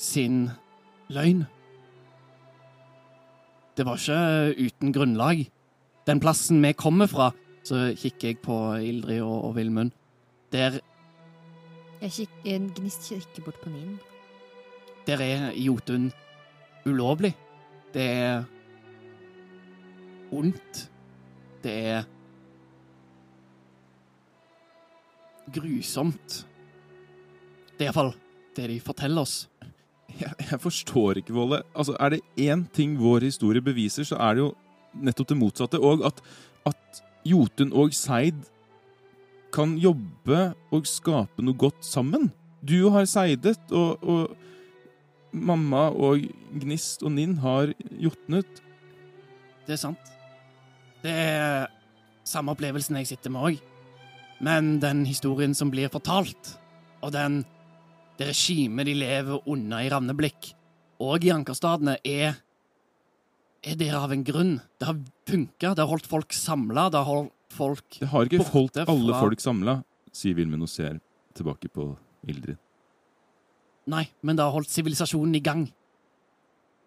sin 0.00 0.48
løgn. 1.12 1.44
Det 3.76 3.84
var 3.86 4.00
ikke 4.00 4.68
uten 4.68 4.94
grunnlag. 4.94 5.44
Den 6.06 6.20
plassen 6.20 6.60
vi 6.62 6.72
kommer 6.76 7.06
fra, 7.08 7.30
så 7.64 7.94
kikker 7.96 8.28
jeg 8.28 8.38
på 8.44 8.56
Ildrid 8.84 9.22
og, 9.24 9.44
og 9.48 9.54
Vilmund. 9.56 9.90
Der, 10.52 10.80
Jeg 12.02 12.10
kikker, 12.12 12.66
gnist 12.76 13.08
kikker 13.08 13.44
bort 13.46 13.60
på 13.62 13.70
Nin. 13.72 13.98
der 15.06 15.20
er 15.20 15.52
Jotun 15.56 16.12
ulovlig. 16.86 17.34
Det 17.94 18.02
er 18.02 18.44
ondt. 20.32 20.90
Det 21.64 21.72
er 21.72 22.04
grusomt. 25.54 26.44
Det 27.78 27.84
er 27.86 27.90
iallfall 27.90 28.12
det 28.56 28.68
de 28.70 28.80
forteller 28.80 29.24
oss. 29.24 29.48
Jeg, 30.20 30.30
jeg 30.50 30.60
forstår 30.62 31.18
ikke, 31.18 31.34
Volle. 31.34 31.62
Altså, 31.74 31.96
er 31.98 32.14
det 32.14 32.20
én 32.38 32.66
ting 32.72 32.94
vår 33.00 33.24
historie 33.26 33.60
beviser, 33.64 34.04
så 34.06 34.16
er 34.22 34.34
det 34.34 34.44
jo 34.44 34.52
nettopp 34.94 35.32
det 35.32 35.38
motsatte. 35.38 35.80
Og 35.80 36.04
at, 36.06 36.20
at 36.68 37.02
Jotun 37.26 37.72
og 37.72 37.94
Seid 37.96 38.46
kan 39.54 39.76
jobbe 39.78 40.50
og 40.74 40.88
skape 40.90 41.44
noe 41.44 41.58
godt 41.58 41.84
sammen. 41.86 42.30
Du 42.64 42.90
har 42.94 43.06
seidet, 43.06 43.60
og, 43.70 44.02
og 44.02 45.34
mamma 45.34 45.88
og 45.92 46.24
Gnist 46.54 47.04
og 47.04 47.14
Ninn 47.14 47.36
har 47.42 47.74
jotnet. 48.00 48.62
Det 49.66 49.76
er 49.76 49.80
sant. 49.80 50.12
Det 51.04 51.12
er 51.12 51.68
samme 52.26 52.54
opplevelsen 52.54 52.98
jeg 53.00 53.12
sitter 53.12 53.32
med 53.34 53.50
òg. 53.50 53.62
Men 54.44 54.78
den 54.82 55.04
historien 55.06 55.54
som 55.54 55.70
blir 55.72 55.92
fortalt, 55.92 56.56
og 57.04 57.12
den 57.14 57.42
det 58.18 58.28
regimet 58.30 58.86
de 58.86 58.94
lever 58.94 59.48
under 59.50 59.82
i 59.82 59.88
Ravneblikk 59.90 60.52
og 61.02 61.24
i 61.26 61.32
Ankerstadene, 61.34 61.96
er 62.06 62.36
er 63.64 63.76
der 63.80 63.94
av 63.96 64.12
en 64.12 64.24
grunn. 64.26 64.56
Det 64.78 64.86
har 64.88 64.98
funka, 65.28 65.74
det 65.74 65.82
har 65.82 65.90
holdt 65.90 66.06
folk 66.10 66.32
samla, 66.36 66.88
det 66.92 67.00
har 67.00 67.08
holdt 67.08 67.32
folk 67.54 67.98
Det 68.00 68.08
har 68.10 68.26
ikke 68.28 68.44
holdt 68.52 68.76
alle 68.82 69.12
fra- 69.12 69.20
folk 69.24 69.40
samla, 69.40 69.76
sier 70.12 70.34
Vilmund 70.34 70.62
og 70.66 70.68
ser 70.68 71.00
tilbake 71.34 71.68
på 71.72 71.96
Ildrid. 72.28 72.58
Nei, 73.86 74.06
men 74.22 74.36
det 74.36 74.42
har 74.44 74.52
holdt 74.54 74.72
sivilisasjonen 74.72 75.34
i 75.36 75.42
gang. 75.44 75.66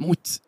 Mot 0.02 0.40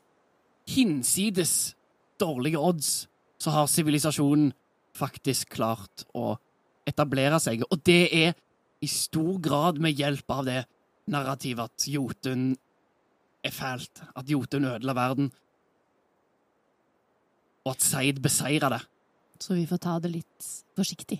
hinsides 0.69 1.75
dårlige 2.19 2.59
odds 2.61 3.07
så 3.39 3.53
har 3.55 3.69
sivilisasjonen 3.71 4.51
faktisk 4.97 5.49
klart 5.55 6.03
å 6.17 6.35
etablere 6.89 7.39
seg, 7.39 7.63
og 7.71 7.81
det 7.87 8.01
er 8.13 8.33
i 8.83 8.87
stor 8.87 9.37
grad 9.43 9.79
med 9.79 9.95
hjelp 9.99 10.29
av 10.31 10.45
det 10.47 10.63
narrativet 11.09 11.69
at 11.69 11.87
Jotun 11.89 12.51
er 13.45 13.53
fælt, 13.55 14.01
at 14.15 14.27
Jotun 14.29 14.65
ødela 14.65 14.93
verden. 14.97 15.31
Og 17.65 17.73
at 17.73 17.83
Seid 17.83 18.21
beseirer 18.23 18.75
det. 18.75 18.81
Så 19.39 19.55
vi 19.55 19.65
får 19.67 19.81
ta 19.83 19.97
det 20.03 20.11
litt 20.13 20.47
forsiktig. 20.75 21.19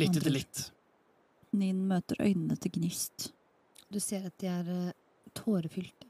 Litt 0.00 0.16
etter 0.16 0.32
litt. 0.32 0.62
Nin 1.52 1.84
møter 1.88 2.22
øynene 2.24 2.56
til 2.56 2.72
Gnist. 2.78 3.30
Du 3.92 4.00
ser 4.00 4.24
at 4.26 4.38
de 4.40 4.48
er 4.48 4.70
eh, 4.72 4.94
tårefylte. 5.36 6.08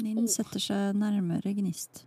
Nin 0.00 0.28
setter 0.30 0.62
seg 0.62 0.94
nærmere 0.96 1.52
Gnist. 1.56 2.04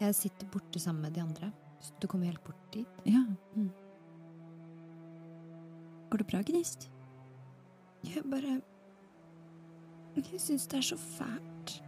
Jeg 0.00 0.16
sitter 0.16 0.48
borte 0.50 0.80
sammen 0.82 1.04
med 1.04 1.14
de 1.14 1.22
andre. 1.22 1.52
Så 1.84 1.92
du 2.00 2.08
kommer 2.08 2.26
helt 2.32 2.42
bort 2.44 2.72
dit. 2.72 3.00
Ja. 3.04 3.22
Mm. 3.54 3.70
Går 6.10 6.22
det 6.22 6.26
bra, 6.30 6.40
Gnist? 6.48 6.88
Jeg 8.04 8.24
bare 8.30 8.58
Jeg 10.14 10.40
syns 10.40 10.66
det 10.70 10.78
er 10.78 10.86
så 10.86 10.96
fælt 10.96 11.82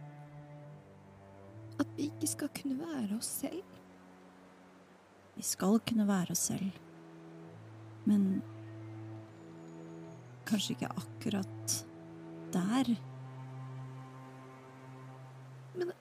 at 1.79 1.87
vi 1.95 2.07
ikke 2.09 2.27
skal 2.27 2.49
kunne 2.61 2.79
være 2.79 3.17
oss 3.17 3.25
selv. 3.25 3.63
Vi 5.35 5.43
skal 5.45 5.79
kunne 5.87 6.07
være 6.07 6.31
oss 6.31 6.39
selv. 6.49 6.71
Men 8.05 8.41
kanskje 10.45 10.75
ikke 10.75 10.89
akkurat 10.89 11.85
der. 12.53 12.95
Men 15.75 15.91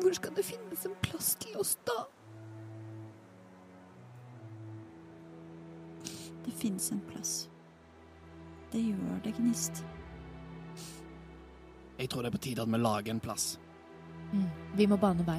Hvor 0.00 0.12
skal 0.12 0.36
det 0.36 0.44
finnes 0.44 0.86
en 0.86 0.98
plass 1.02 1.34
til 1.34 1.56
oss 1.60 1.76
da? 1.86 1.98
Det 6.44 6.52
fins 6.52 6.92
en 6.92 7.00
plass. 7.00 7.50
Det 8.72 8.80
gjør 8.82 9.18
det, 9.24 9.34
Gnist. 9.36 9.84
Jeg 12.02 12.10
tror 12.10 12.24
det 12.24 12.32
er 12.32 12.34
på 12.34 12.42
tide 12.42 12.62
at 12.64 12.70
vi 12.72 12.78
lager 12.82 13.14
en 13.14 13.20
plass. 13.22 13.44
Mm. 14.32 14.46
Vi 14.74 14.86
må 14.90 14.96
bane 14.98 15.22
vei. 15.26 15.38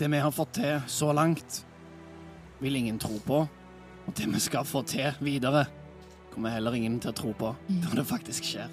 Det 0.00 0.08
vi 0.12 0.20
har 0.20 0.32
fått 0.32 0.54
til 0.56 0.78
så 0.88 1.10
langt, 1.12 1.58
vil 2.60 2.78
ingen 2.78 2.98
tro 3.00 3.18
på. 3.26 3.42
Og 4.06 4.14
det 4.16 4.28
vi 4.32 4.40
skal 4.40 4.64
få 4.64 4.80
til 4.88 5.12
videre, 5.20 5.66
kommer 6.32 6.54
heller 6.54 6.76
ingen 6.78 6.96
til 7.00 7.12
å 7.12 7.16
tro 7.16 7.32
på 7.36 7.54
Mm. 7.68 7.80
når 7.82 7.94
det 8.00 8.06
faktisk 8.06 8.44
skjer. 8.44 8.70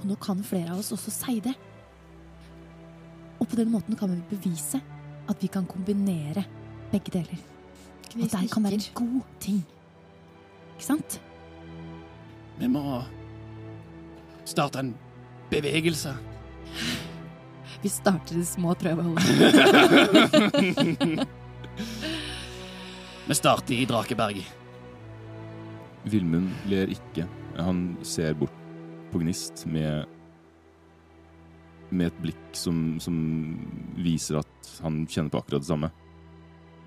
Og 0.00 0.04
nå 0.06 0.16
kan 0.20 0.42
flere 0.44 0.72
av 0.72 0.78
oss 0.78 0.92
også 0.92 1.10
si 1.10 1.40
det. 1.40 1.54
Og 3.40 3.48
på 3.48 3.56
den 3.56 3.70
måten 3.72 3.96
kan 3.96 4.10
vi 4.10 4.36
bevise 4.36 4.80
at 5.28 5.40
vi 5.40 5.48
kan 5.48 5.64
kombinere 5.66 6.44
begge 6.90 7.10
deler. 7.12 7.38
Og 8.14 8.28
det 8.28 8.50
kan 8.52 8.62
være 8.62 8.74
en 8.74 8.94
god 8.94 9.22
ting. 9.40 9.64
Ikke 10.74 10.84
sant? 10.84 11.20
Vi 12.58 12.68
må 12.68 13.02
starte 14.52 14.82
en 14.82 14.94
bevegelse. 15.50 16.14
Vi 17.82 17.90
starter 17.90 18.38
i 18.38 18.44
små, 18.46 18.74
tror 18.78 18.90
jeg. 18.92 18.98
Vi 23.28 23.34
starter 23.38 23.74
i 23.74 23.86
Drakeberg. 23.88 24.42
Vilmund 26.10 26.50
ler 26.70 26.90
ikke. 26.92 27.26
Han 27.58 27.96
ser 28.06 28.34
bort 28.38 28.54
på 29.12 29.20
Gnist 29.22 29.64
med 29.70 30.06
med 31.92 32.08
et 32.08 32.20
blikk 32.24 32.56
som, 32.56 32.96
som 33.04 33.16
viser 34.00 34.38
at 34.40 34.68
han 34.80 35.02
kjenner 35.04 35.28
på 35.32 35.42
akkurat 35.42 35.60
det 35.60 35.68
samme. 35.68 35.90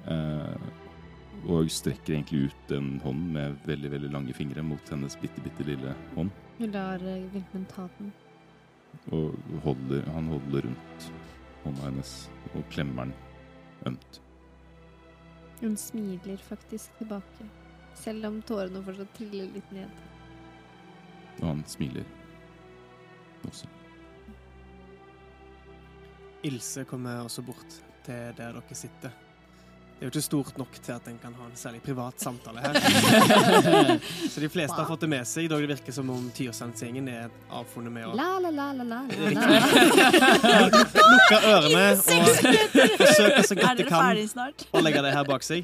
Eh, 0.10 0.56
og 1.46 1.70
strekker 1.70 2.16
egentlig 2.16 2.50
ut 2.50 2.72
en 2.74 2.96
hånd 3.04 3.26
med 3.36 3.58
veldig 3.68 3.92
veldig 3.94 4.12
lange 4.14 4.34
fingre 4.34 4.64
mot 4.66 4.90
hennes 4.90 5.18
bitte, 5.22 5.42
bitte 5.46 5.66
lille 5.68 5.94
hånd. 6.16 6.32
Hun 6.58 6.72
lar 6.74 7.04
eh, 7.06 7.26
Vilmund 7.34 7.68
ta 7.70 7.88
den. 8.00 8.12
Og 9.14 9.36
holder, 9.66 10.06
han 10.16 10.30
holder 10.32 10.66
rundt 10.66 11.10
hånda 11.66 11.90
hennes 11.90 12.14
og 12.54 12.64
klemmer 12.74 13.10
den 13.10 13.14
ømt. 13.92 14.22
Hun 15.62 15.78
smiler 15.78 16.42
faktisk 16.42 16.98
tilbake, 17.00 17.48
selv 17.96 18.28
om 18.30 18.42
tårene 18.48 18.82
fortsatt 18.86 19.14
triller 19.18 19.52
litt 19.56 19.76
ned. 19.76 20.04
Og 21.42 21.48
han 21.52 21.64
smiler 21.70 22.08
også. 23.46 23.70
Ilse 26.46 26.86
kommer 26.86 27.24
også 27.26 27.42
bort 27.46 27.80
til 28.06 28.36
der 28.38 28.58
dere 28.58 28.78
sitter. 28.78 29.25
Det 29.96 30.04
er 30.04 30.10
jo 30.10 30.12
ikke 30.12 30.22
stort 30.26 30.58
nok 30.60 30.74
til 30.84 30.92
at 30.92 31.06
en 31.08 31.16
kan 31.24 31.36
ha 31.40 31.46
en 31.48 31.54
særlig 31.56 31.80
privat 31.82 32.20
samtale 32.20 32.60
her. 32.60 32.74
Så 34.34 34.42
de 34.44 34.50
fleste 34.52 34.76
har 34.76 34.88
fått 34.90 35.06
det 35.06 35.08
med 35.14 35.24
seg, 35.24 35.48
dog 35.48 35.62
det 35.64 35.70
virker 35.72 35.96
som 35.96 36.10
om 36.12 36.26
Tyrsandsgjengen 36.36 37.08
er 37.08 37.30
avfunnet 37.48 37.96
med 37.96 38.10
å 38.10 38.18
La, 38.20 38.26
la, 38.44 38.52
la, 38.52 38.66
la, 38.76 38.84
la, 38.84 38.98
la, 39.08 39.30
la. 39.40 40.82
lukke 41.14 41.40
ørene 41.54 41.86
og 41.96 42.28
forsøke 43.00 43.46
så 43.48 43.58
godt 43.62 43.80
de 43.80 43.88
kan 43.88 44.20
å 44.76 44.84
legge 44.84 45.06
det 45.08 45.16
her 45.16 45.30
bak 45.32 45.48
seg. 45.48 45.64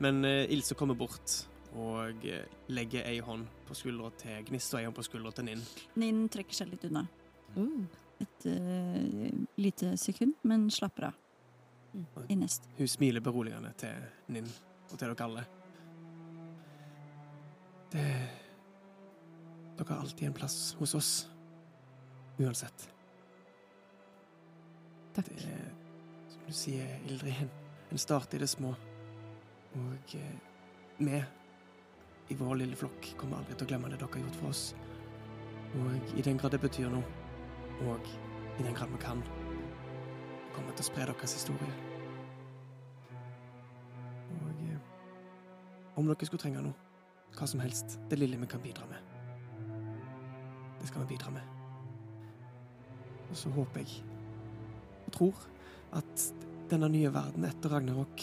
Men 0.00 0.24
uh, 0.24 0.48
Ilse 0.56 0.76
kommer 0.78 0.96
bort 0.96 1.36
og 1.76 2.24
uh, 2.24 2.40
legger 2.72 3.04
ei 3.04 3.20
hånd 3.20 3.44
på 3.68 3.76
skuldra 3.76 4.08
til 4.22 4.40
Gnist 4.48 4.72
og 4.72 4.80
ei 4.80 4.88
hånd 4.88 4.96
på 4.96 5.04
skuldra 5.04 5.36
til 5.36 5.50
Ninn. 5.50 5.68
Nin 6.00 6.24
trekker 6.32 6.62
seg 6.62 6.72
litt 6.72 6.88
unna. 6.88 7.04
Mm. 7.60 7.84
Et 8.24 8.48
uh, 8.48 9.30
lite 9.60 9.92
sekund, 10.00 10.32
men 10.48 10.70
slapper 10.72 11.10
av. 11.12 11.22
I 12.28 12.36
nest. 12.36 12.68
Hun 12.76 12.88
smiler 12.88 13.24
beroligende 13.24 13.72
til 13.80 14.08
Ninn 14.34 14.48
og 14.90 14.98
til 14.98 15.08
dere 15.08 15.28
alle. 15.28 15.46
Det 17.92 18.08
Dere 19.76 19.92
har 19.92 20.00
alltid 20.00 20.26
en 20.26 20.32
plass 20.32 20.76
hos 20.78 20.94
oss. 20.94 21.28
Uansett. 22.38 22.88
Takk. 25.12 25.28
Det 25.28 25.50
er, 25.52 25.66
som 26.32 26.46
du 26.46 26.52
sier, 26.56 26.94
Ildrid, 27.08 27.42
en, 27.44 27.50
en 27.92 28.00
start 28.00 28.34
i 28.34 28.40
det 28.40 28.48
små. 28.48 28.72
Og 29.76 30.14
eh, 30.16 30.38
vi, 30.98 31.20
i 32.32 32.38
vår 32.40 32.54
lille 32.62 32.76
flokk, 32.76 33.10
kommer 33.20 33.42
aldri 33.42 33.56
til 33.56 33.68
å 33.68 33.72
glemme 33.74 33.92
det 33.92 34.00
dere 34.00 34.12
har 34.14 34.24
gjort 34.24 34.40
for 34.40 34.54
oss. 34.54 34.64
Og 35.76 36.16
i 36.16 36.24
den 36.24 36.40
grad 36.40 36.56
det 36.56 36.62
betyr 36.64 36.88
noe, 36.92 37.04
og 37.90 38.08
i 38.56 38.64
den 38.64 38.76
grad 38.76 38.92
vi 38.94 39.02
kan, 39.04 39.20
kommer 40.56 40.72
til 40.72 40.86
å 40.86 40.88
spre 40.88 41.10
deres 41.10 41.36
historie. 41.36 41.85
Om 45.96 46.06
dere 46.06 46.28
skulle 46.28 46.42
trenge 46.42 46.62
noe, 46.64 46.76
hva 47.36 47.48
som 47.48 47.60
helst, 47.60 47.98
det 48.10 48.18
lille 48.20 48.38
vi 48.40 48.48
kan 48.48 48.62
bidra 48.64 48.86
med, 48.88 49.12
det 50.80 50.88
skal 50.88 51.04
vi 51.04 51.14
bidra 51.14 51.32
med. 51.34 51.54
Og 53.26 53.36
så 53.36 53.50
håper 53.50 53.82
jeg 53.82 54.04
og 55.06 55.12
tror 55.14 55.46
at 55.96 56.26
denne 56.70 56.88
nye 56.90 57.10
verden 57.14 57.46
etter 57.46 57.72
Ragnarok 57.72 58.22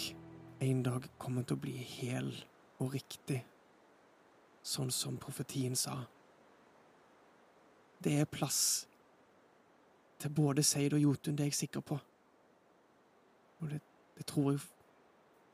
en 0.63 0.83
dag 0.83 1.07
kommer 1.19 1.43
til 1.43 1.57
å 1.57 1.63
bli 1.63 1.75
hel 1.97 2.29
og 2.79 2.93
riktig, 2.95 3.41
sånn 4.63 4.91
som 4.95 5.19
profetien 5.19 5.75
sa. 5.75 5.97
Det 8.03 8.15
er 8.19 8.29
plass 8.31 8.61
til 10.19 10.31
både 10.31 10.63
Seid 10.63 10.95
og 10.95 11.03
Jotun, 11.03 11.35
det 11.35 11.47
er 11.47 11.51
jeg 11.51 11.61
sikker 11.65 11.83
på. 11.83 11.99
Og 13.59 13.69
det, 13.71 13.79
det 14.17 14.27
tror 14.27 14.53
jeg 14.53 14.63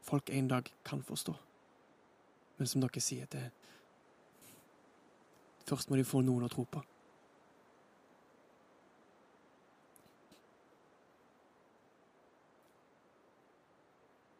folk 0.05 0.29
en 0.33 0.49
dag 0.49 0.69
kan 0.85 1.01
forstå. 1.05 1.33
Men 2.59 2.67
som 2.67 2.83
dere 2.83 3.03
sier, 3.03 3.27
det 3.31 3.49
Først 5.69 5.91
må 5.91 5.99
de 5.99 6.03
få 6.07 6.23
noen 6.25 6.47
å 6.47 6.49
tro 6.49 6.63
på. 6.65 6.79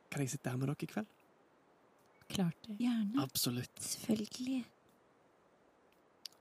Kan 0.09 0.23
jeg 0.23 0.31
sitte 0.33 0.49
her 0.49 0.57
med 0.57 0.71
dere 0.71 0.87
i 0.87 0.89
kveld? 0.89 1.11
Klart 2.33 2.65
det. 2.65 2.79
Gjerne. 2.81 3.21
Absolutt. 3.21 3.77
Selvfølgelig. 3.85 4.63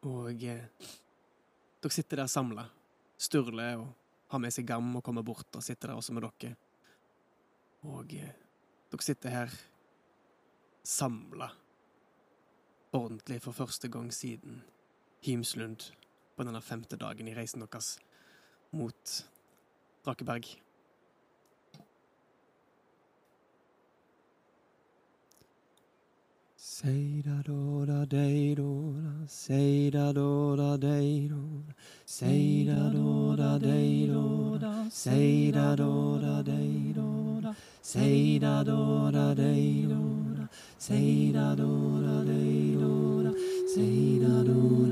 Og 0.08 0.42
eh, 0.48 0.88
dere 1.84 1.94
sitter 1.94 2.22
der 2.22 2.32
samla. 2.32 2.64
Sturle 3.20 3.68
og 3.82 3.86
har 4.32 4.42
med 4.42 4.56
seg 4.56 4.66
gam 4.68 4.88
og 4.96 5.04
kommer 5.04 5.24
bort 5.26 5.52
og 5.52 5.64
sitter 5.64 5.92
der 5.92 6.00
også 6.00 6.16
med 6.16 6.24
dere. 6.24 6.56
Og 7.92 8.16
eh, 8.16 8.34
dere 8.88 9.04
sitter 9.04 9.36
her 9.36 9.56
samla. 10.80 11.52
Ordentlig 12.92 13.42
for 13.42 13.52
første 13.52 13.88
gang 13.88 14.12
siden 14.14 14.62
Himslund 15.20 15.92
på 16.36 16.44
denne 16.44 16.62
femte 16.62 16.96
dagen 16.96 17.28
i 17.28 17.34
reisen 17.36 17.60
deres 17.60 17.98
mot 18.70 19.26
Drakeberg. 20.06 20.46
Say 26.56 27.20
da 27.20 27.42
do 27.42 27.84
da 27.86 28.04
day 28.06 28.54
do 28.54 28.94
da, 29.02 29.26
say 29.26 29.90
da 29.90 30.12
do 30.12 30.56
da 30.56 30.76
day 30.76 31.18
do 31.18 31.40
da, 31.66 31.74
say 32.06 32.64
da 32.64 32.90
do 32.94 33.36
da 33.36 33.58
day 33.58 34.06
do 34.06 34.58
da, 34.58 34.58
Say 43.78 44.18
not 44.18 44.48
know. 44.48 44.87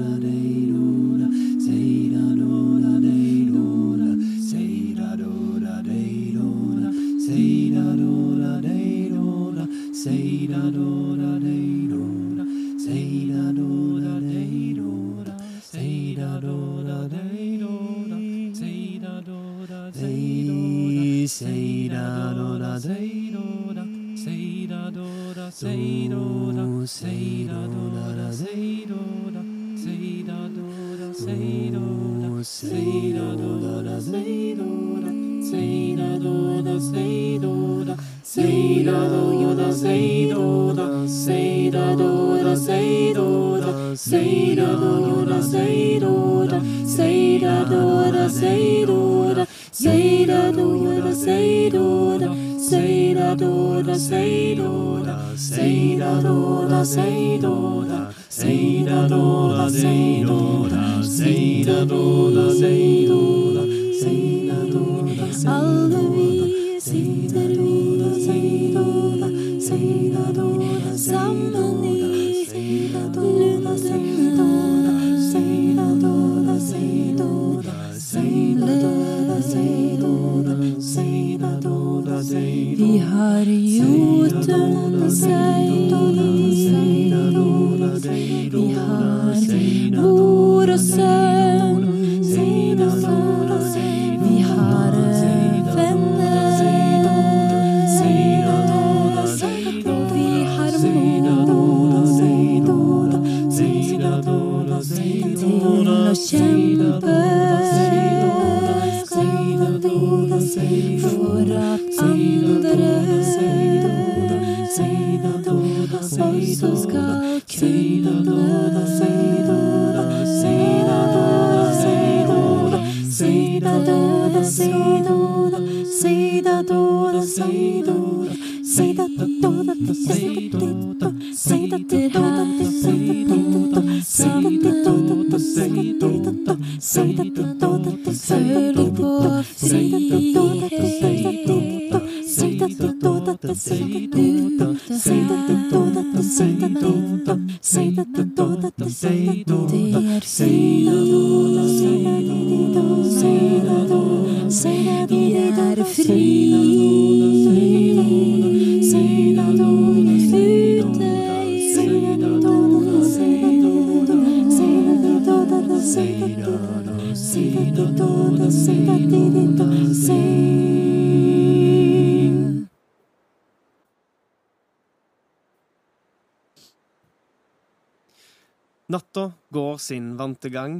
Sin 180.56 180.62
gang, 180.62 180.76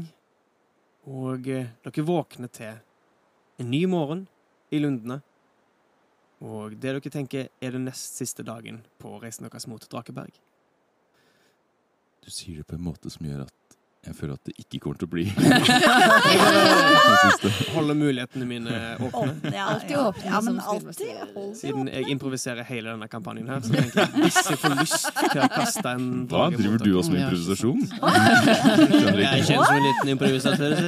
og 1.07 1.49
eh, 1.49 1.69
dere 1.85 2.05
våkner 2.07 2.49
til 2.49 2.79
en 3.61 3.71
ny 3.71 3.85
morgen 3.87 4.27
i 4.73 4.79
Lundene. 4.81 5.21
Og 6.41 6.77
det 6.77 6.95
dere 6.95 7.13
tenker 7.13 7.49
er 7.61 7.73
den 7.73 7.85
nest 7.85 8.17
siste 8.17 8.43
dagen 8.43 8.85
på 8.99 9.19
reisen 9.21 9.47
deres 9.47 9.67
mot 9.69 9.83
Drakeberg. 9.93 10.33
Du 12.25 12.31
sier 12.31 12.59
det 12.59 12.67
på 12.67 12.77
en 12.77 12.87
måte 12.87 13.11
som 13.13 13.27
gjør 13.27 13.45
at 13.47 13.55
jeg 14.07 14.15
føler 14.15 14.37
at 14.37 14.45
det 14.47 14.53
ikke 14.63 14.79
kommer 14.85 14.99
til 15.01 15.09
å 15.09 15.11
bli. 15.11 15.25
Holder 17.75 17.97
mulighetene 17.99 18.47
mine 18.49 18.71
åpne. 19.03 19.51
Alltid 19.63 19.97
åpne 19.99 20.31
Ja, 20.31 20.41
men 20.47 20.61
alltid. 20.61 20.95
Siden 21.59 21.89
jeg 21.91 22.09
improviserer 22.15 22.63
hele 22.69 22.89
denne 22.95 23.09
kampanjen 23.11 23.49
her, 23.51 23.61
så 23.67 23.71
tenker 23.75 23.99
jeg 24.05 24.11
hvis 24.23 24.39
jeg 24.51 24.59
får 24.63 24.73
lyst 24.81 25.07
til 25.19 25.41
å 25.43 25.45
kaste 25.57 25.89
en 25.97 26.07
Hva 26.31 26.37
drage 26.47 26.57
driver 26.63 26.79
du 26.85 26.91
også 27.01 27.11
med 27.15 27.21
improvisasjon? 27.27 27.81
Jeg 29.27 29.41
kjenner 29.49 29.67
som 29.67 29.77
en 29.77 29.87
liten 29.89 30.09
improvisatør. 30.15 30.73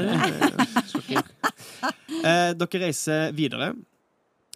Eh, 2.18 2.50
dere 2.58 2.78
reiser 2.82 3.30
videre, 3.36 3.68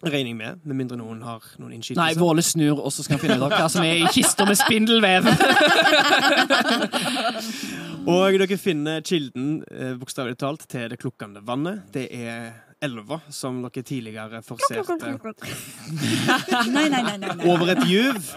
regner 0.03 0.29
jeg 0.33 0.35
med, 0.35 0.57
med 0.67 0.75
mindre 0.75 0.97
noen 0.99 1.21
har 1.23 1.39
noen 1.61 1.79
Nei. 1.95 2.11
Våle 2.19 2.43
snur, 2.43 2.75
og 2.83 2.91
så 2.91 2.99
skal 3.05 3.15
han 3.15 3.21
finne 3.23 3.37
ut 3.39 3.45
av 3.47 3.53
hva 3.55 3.69
som 3.71 3.85
er 3.87 3.95
i 4.03 4.07
kista 4.11 4.43
med 4.47 4.57
spindelvev. 4.59 5.23
Og 8.03 8.35
dere 8.35 8.57
finner 8.59 9.03
kilden, 9.05 9.63
eh, 9.71 9.93
bokstavelig 9.95 10.35
talt, 10.41 10.65
til 10.67 10.89
det 10.91 10.99
klukkende 10.99 11.39
vannet. 11.45 11.85
Det 11.93 12.09
er 12.11 12.51
elva 12.83 13.21
som 13.31 13.61
dere 13.63 13.83
tidligere 13.83 14.41
forserte 14.43 14.83
Nei, 16.73 16.89
nei, 16.91 17.01
nei. 17.17 17.31
over 17.47 17.71
et 17.71 17.85
juv. 17.87 18.33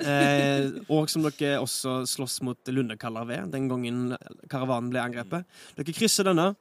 Eh, 0.00 0.68
og 0.90 1.08
som 1.08 1.24
dere 1.24 1.60
også 1.62 2.02
slåss 2.08 2.40
mot 2.44 2.72
lundekaller 2.72 3.24
ved 3.28 3.52
den 3.54 3.68
gangen 3.70 4.16
karavanen 4.50 4.90
ble 4.92 5.00
angrepet. 5.00 5.48
Dere 5.78 5.96
krysser 5.96 6.28
denne 6.28 6.52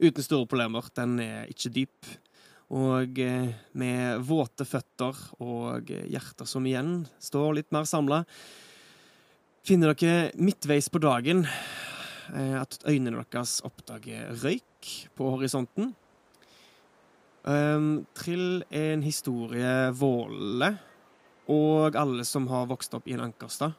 uten 0.00 0.24
store 0.24 0.48
problemer. 0.50 0.90
Den 0.96 1.18
er 1.22 1.46
ikke 1.52 1.72
dyp. 1.74 2.12
Og 2.74 3.18
eh, 3.22 3.54
med 3.78 4.24
våte 4.26 4.66
føtter 4.66 5.14
og 5.44 5.90
eh, 5.92 6.06
hjerter 6.10 6.48
som 6.48 6.64
igjen 6.66 7.04
står 7.22 7.60
litt 7.60 7.74
mer 7.76 7.86
samla, 7.86 8.24
finner 9.64 9.94
dere 9.94 10.30
midtveis 10.36 10.90
på 10.92 11.00
dagen 11.02 11.44
eh, 11.46 12.56
at 12.60 12.78
øynene 12.84 13.24
deres 13.32 13.60
oppdager 13.64 14.34
røyk 14.44 14.90
på 15.16 15.30
horisonten. 15.36 15.94
Um, 17.44 18.06
Trill 18.16 18.64
er 18.72 18.94
en 18.94 19.02
historie 19.04 19.90
Våle 19.92 20.70
og 21.52 21.96
alle 22.00 22.24
som 22.24 22.46
har 22.48 22.68
vokst 22.70 22.94
opp 22.96 23.08
i 23.08 23.16
en 23.16 23.26
ankerstad. 23.26 23.74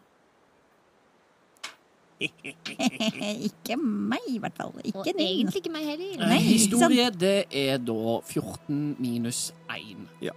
Ikke 2.21 3.75
meg, 3.81 4.27
i 4.29 4.37
hvert 4.39 4.55
fall. 4.55 4.71
Og 4.93 5.01
din. 5.05 5.19
egentlig 5.19 5.59
ikke 5.65 5.71
meg 5.73 5.89
heller. 5.89 6.21
Nei, 6.29 6.37
ikke 6.45 6.53
Historie, 6.53 7.09
det 7.11 7.33
er 7.51 7.81
da 7.83 8.19
14 8.21 8.95
minus 9.03 9.49
1. 9.67 10.05
Ja. 10.23 10.31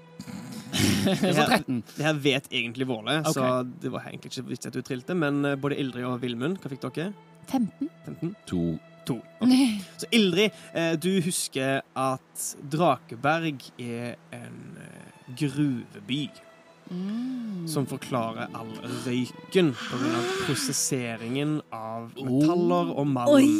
Så 0.72 1.46
13. 1.46 1.82
Det 1.96 2.04
her 2.04 2.18
vet 2.24 2.50
egentlig 2.52 2.88
Våle, 2.88 3.20
okay. 3.20 3.32
så 3.36 3.62
det 3.82 3.92
var 3.92 4.08
egentlig 4.08 4.32
ikke 4.32 4.48
viktig 4.50 4.70
at 4.70 4.76
du 4.76 4.82
trilte. 4.86 5.16
Men 5.18 5.40
eh, 5.44 5.56
både 5.60 5.78
Ildrid 5.80 6.06
og 6.08 6.20
Vilmund, 6.22 6.58
hva 6.62 6.72
fikk 6.72 6.84
dere? 6.88 7.12
15. 7.48 7.88
15? 8.06 8.34
To. 8.50 8.64
To. 9.08 9.20
Okay. 9.40 9.78
Så 10.00 10.10
Ildrid, 10.12 10.58
eh, 10.74 10.92
du 11.00 11.10
husker 11.24 11.80
at 11.96 12.50
Drakeberg 12.72 13.70
er 13.80 14.18
en 14.36 14.60
gruveby. 15.38 16.28
gruveby. 16.28 17.66
Som 17.68 17.84
forklarer 17.86 18.48
all 18.56 18.70
røyken 19.04 19.74
pga. 19.76 20.20
prosesseringen 20.46 21.58
av 21.74 22.14
metaller 22.16 22.94
og 22.94 23.10
malm. 23.12 23.58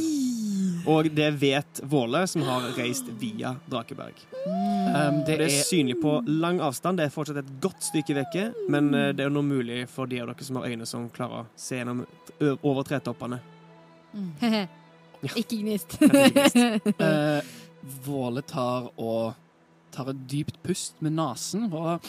Og 0.88 1.11
det 1.12 1.29
vet 1.40 1.81
Våle, 1.85 2.22
som 2.31 2.42
har 2.48 2.64
reist 2.79 3.11
via 3.20 3.55
Drakeberg. 3.68 4.16
Um, 4.46 5.20
det 5.27 5.38
Det 5.38 5.46
er 5.46 5.62
synlig 5.68 5.98
på 6.01 6.14
lang 6.27 6.62
avstand. 6.64 6.98
Det 6.98 7.09
er 7.09 7.12
fortsatt 7.12 7.42
et 7.42 7.53
godt 7.61 7.85
stykke 7.90 8.16
vekke, 8.22 8.46
men 8.72 8.88
eh, 8.96 9.11
det 9.12 9.27
er 9.27 9.33
nå 9.35 9.42
mulig 9.44 9.83
for 9.92 10.09
de 10.09 10.22
av 10.22 10.31
dere 10.33 10.48
som 10.48 10.61
har 10.61 10.68
øyne 10.70 10.88
som 10.88 11.09
klarer 11.12 11.44
å 11.44 11.46
se 11.57 11.81
gjennom 11.81 12.05
over 12.62 12.88
tretoppene. 12.88 13.40
Ikke 15.37 15.59
gnist. 15.59 15.98
uh, 16.01 17.40
Våle 18.07 18.42
tar 18.46 18.88
og 18.96 19.35
tar 19.94 20.12
et 20.12 20.24
dypt 20.31 20.61
pust 20.64 21.01
med 21.05 21.16
nesen 21.16 21.68
og 21.72 22.05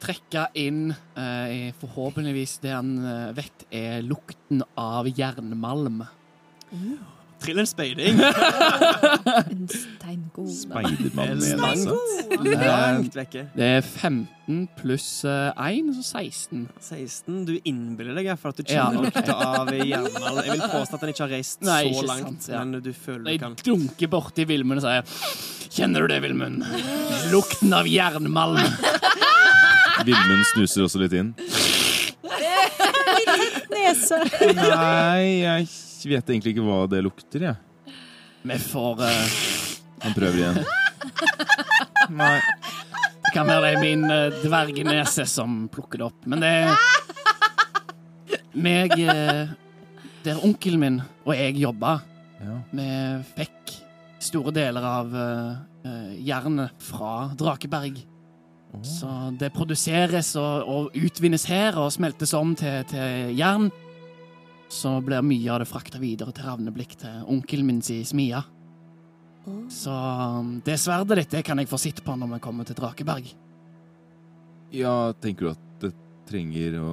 trekke 0.00 0.46
inn 0.58 0.90
eh, 0.90 1.70
forhåpentligvis 1.80 2.58
det 2.64 2.72
han 2.72 2.92
eh, 3.04 3.26
vet 3.36 3.66
er 3.74 4.00
lukten 4.06 4.64
av 4.80 5.08
jernmalm. 5.08 6.02
Trill 7.40 7.58
en 7.62 7.66
speiding. 7.68 8.18
En 9.50 9.68
steingod 9.70 10.50
Speidermann 10.52 11.38
med 11.40 11.60
nesa. 11.60 11.94
Langt 12.44 13.14
vekke. 13.16 13.42
Det 13.54 13.68
er 13.78 13.80
15 13.86 14.60
pluss 14.78 15.06
eh, 15.28 15.50
1, 15.56 15.90
så 15.96 16.04
16. 16.20 16.64
16. 16.84 17.38
Du 17.48 17.52
innbiller 17.68 18.16
deg 18.18 18.30
for 18.40 18.52
at 18.52 18.60
du 18.60 18.64
kjenner 18.68 19.06
lukta 19.06 19.36
av 19.60 19.70
jernmalm. 19.72 20.40
Jeg 20.44 20.56
vil 20.58 20.64
påstå 20.72 20.98
at 20.98 21.04
den 21.06 21.12
ikke 21.14 21.24
har 21.26 21.32
reist 21.36 21.64
Nei, 21.66 21.82
så 21.94 22.04
langt, 22.08 22.42
sant, 22.42 22.50
ja. 22.52 22.62
men 22.64 22.84
du 22.84 22.92
føler 22.92 23.24
du 23.24 23.32
Jeg 23.34 23.42
kan. 23.44 23.56
dunker 23.64 24.12
borti 24.12 24.46
Vilmund 24.50 24.82
og 24.82 24.86
sier 24.88 25.02
Kjenner 25.70 26.04
du 26.04 26.12
det, 26.12 26.20
Vilmund? 26.24 26.64
Lukten 27.30 27.72
av 27.76 27.86
jernmalm. 27.88 28.58
Vilmund 30.08 30.44
snuser 30.54 30.86
også 30.88 30.98
litt 31.04 31.14
inn. 31.20 31.34
Nese. 33.70 34.18
Nei, 34.56 35.22
jeg 35.44 35.68
vet 36.08 36.30
egentlig 36.30 36.54
ikke 36.54 36.64
hva 36.64 36.84
det 36.90 37.02
lukter, 37.04 37.44
jeg. 37.50 37.94
Vi 38.42 38.56
får 38.70 39.02
eh, 39.04 39.40
Han 40.06 40.14
prøver 40.16 40.38
igjen. 40.40 40.62
Nei. 42.16 42.36
Det 43.20 43.34
kan 43.34 43.46
være 43.46 43.66
det 43.66 43.72
er 43.76 43.82
min 43.84 44.06
uh, 44.08 44.38
dvergenese 44.42 45.26
som 45.28 45.66
plukker 45.70 46.00
det 46.00 46.06
opp. 46.08 46.24
Men 46.26 46.40
det 46.42 46.48
er 46.64 46.70
meg 48.56 48.94
eh, 48.98 49.50
Der 50.24 50.40
onkelen 50.44 50.80
min 50.80 51.00
og 51.24 51.34
jeg 51.36 51.60
jobba, 51.60 52.00
Ja. 52.40 52.56
vi 52.72 52.86
fikk 53.36 53.74
store 54.20 54.52
deler 54.56 54.84
av 54.84 55.14
eh, 55.14 55.52
eh, 55.84 56.14
jernet 56.26 56.72
fra 56.82 57.30
Drakeberg. 57.36 58.00
Så 58.86 59.08
det 59.38 59.52
produseres 59.52 60.32
og, 60.38 60.68
og 60.70 60.96
utvinnes 60.96 61.44
her 61.50 61.76
og 61.80 61.90
smeltes 61.92 62.32
om 62.38 62.54
til, 62.56 62.84
til 62.90 63.32
jern. 63.36 63.70
Så 64.70 64.92
blir 65.02 65.24
mye 65.26 65.50
av 65.50 65.60
det 65.62 65.68
frakta 65.68 65.98
videre 65.98 66.32
til 66.34 66.46
Ravneblikk, 66.46 66.94
til 67.02 67.24
onkelen 67.30 67.66
min 67.66 67.80
si 67.82 68.00
smia. 68.06 68.44
Så 69.72 69.90
um, 69.90 70.58
det 70.64 70.76
sverdet 70.78 71.16
ditt 71.22 71.38
det 71.38 71.44
kan 71.46 71.58
jeg 71.58 71.70
få 71.70 71.78
sitte 71.80 72.04
på 72.06 72.14
når 72.18 72.36
vi 72.36 72.42
kommer 72.44 72.68
til 72.68 72.76
Drakeberg. 72.78 73.32
ja, 74.70 75.12
tenker 75.18 75.46
du 75.46 75.50
at 75.50 75.64
det 75.82 75.90
trenger 76.28 76.76
å 76.78 76.92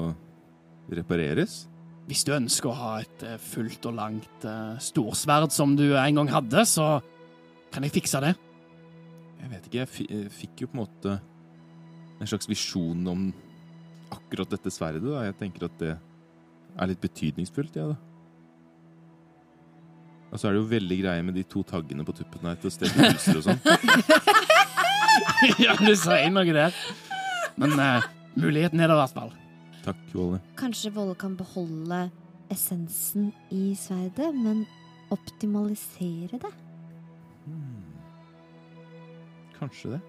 repareres? 0.89 1.67
Hvis 2.07 2.23
du 2.23 2.31
ønsker 2.33 2.71
å 2.71 2.77
ha 2.79 2.91
et 3.03 3.23
eh, 3.27 3.37
fullt 3.37 3.85
og 3.89 3.97
langt 3.97 4.45
uh, 4.47 4.79
storsverd 4.79 5.51
som 5.51 5.75
du 5.75 5.91
en 5.91 6.21
gang 6.21 6.29
hadde, 6.31 6.63
så 6.65 7.01
kan 7.73 7.83
jeg 7.83 7.97
fikse 7.99 8.21
det. 8.23 8.31
Jeg 9.37 9.51
vet 9.51 9.67
ikke, 9.67 9.83
jeg 9.83 10.31
fikk 10.33 10.63
jo 10.63 10.69
på 10.71 10.77
en 10.77 10.85
måte 10.85 11.17
en 12.17 12.29
slags 12.31 12.47
visjon 12.49 13.11
om 13.11 13.27
akkurat 14.15 14.55
dette 14.55 14.71
sverdet. 14.73 15.03
da. 15.03 15.27
Jeg 15.27 15.37
tenker 15.43 15.67
at 15.67 15.75
det 15.83 15.97
er 16.77 16.91
litt 16.91 17.01
betydningsfullt, 17.01 17.75
jeg, 17.79 17.87
da. 17.93 17.97
Og 20.27 20.35
så 20.41 20.49
er 20.49 20.55
det 20.57 20.59
jo 20.61 20.67
veldig 20.69 20.97
greie 20.99 21.23
med 21.23 21.37
de 21.39 21.43
to 21.47 21.61
taggene 21.63 22.03
på 22.05 22.13
tuppen 22.17 22.49
her 22.49 22.57
til 22.59 22.67
å 22.67 22.73
steke 22.75 22.99
pølser 22.99 23.37
og 23.39 23.45
sånn. 23.45 23.61
ja, 25.63 25.75
du 25.79 25.93
sier 25.95 26.27
noe 26.33 26.51
der. 26.57 26.75
Men 27.57 27.73
uh, 27.79 28.03
muligheten 28.35 28.81
er 28.83 28.91
det 28.91 28.97
i 28.97 29.01
hvert 29.01 29.15
fall. 29.15 29.31
Takk, 29.85 30.01
Volle. 30.11 30.41
Kanskje 30.59 30.91
Volle 30.93 31.15
kan 31.19 31.37
beholde 31.39 32.01
essensen 32.51 33.29
i 33.55 33.71
sverdet, 33.79 34.33
men 34.35 34.65
optimalisere 35.15 36.41
det? 36.43 36.51
Hmm. 37.47 37.85
Kanskje 39.57 39.95
det. 39.95 40.01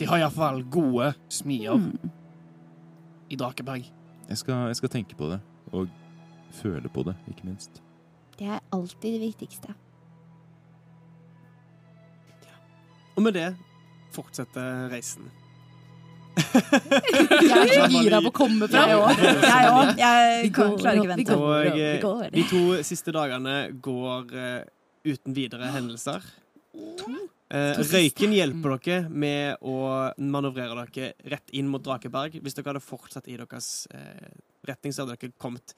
De 0.00 0.08
har 0.08 0.22
iallfall 0.24 0.62
gode 0.72 1.12
smier 1.28 1.76
Mm. 1.76 2.10
i 3.30 3.36
Drakeberg. 3.38 3.84
Jeg 4.30 4.38
skal, 4.38 4.66
jeg 4.70 4.76
skal 4.78 4.92
tenke 4.92 5.16
på 5.18 5.28
det, 5.32 5.40
og 5.74 5.88
føle 6.54 6.88
på 6.92 7.02
det, 7.06 7.16
ikke 7.32 7.48
minst. 7.48 7.80
Det 8.38 8.46
er 8.46 8.60
alltid 8.72 9.16
det 9.16 9.20
viktigste. 9.24 9.74
Og 13.16 13.22
med 13.26 13.34
det 13.36 13.48
fortsetter 14.14 14.86
reisen. 14.90 15.26
Jeg 16.40 17.50
er 17.52 17.72
så 17.74 17.86
gira 17.90 18.20
på 18.22 18.30
å 18.30 18.34
komme 18.34 18.64
Jeg 18.64 18.72
fram. 18.72 18.92
òg. 19.02 19.18
Jeg 19.20 19.98
jeg, 19.98 20.44
Jeg 20.44 20.52
kan- 20.56 20.76
klarer 20.78 21.00
ikke 21.00 21.02
vi 21.02 21.12
vente. 21.12 21.36
Og 21.36 21.74
vi 21.74 21.82
eh, 21.82 22.30
de 22.32 22.44
to 22.48 22.62
siste 22.86 23.12
dagene 23.12 23.56
går 23.82 24.30
uh, 24.32 24.62
uten 25.04 25.36
videre 25.36 25.68
hendelser. 25.74 26.24
Eh, 27.50 27.80
røyken 27.90 28.30
hjelper 28.36 28.76
dere 28.78 28.98
med 29.10 29.62
å 29.66 29.78
manøvrere 30.22 30.84
dere 30.94 31.14
rett 31.32 31.50
inn 31.58 31.66
mot 31.70 31.82
Drakeberg. 31.82 32.36
Hvis 32.44 32.54
dere 32.54 32.70
hadde 32.72 32.84
fortsatt 32.84 33.26
i 33.26 33.34
deres 33.40 33.88
eh, 33.90 34.28
retning, 34.70 34.94
så 34.94 35.02
hadde 35.02 35.16
dere 35.18 35.34
kommet 35.42 35.74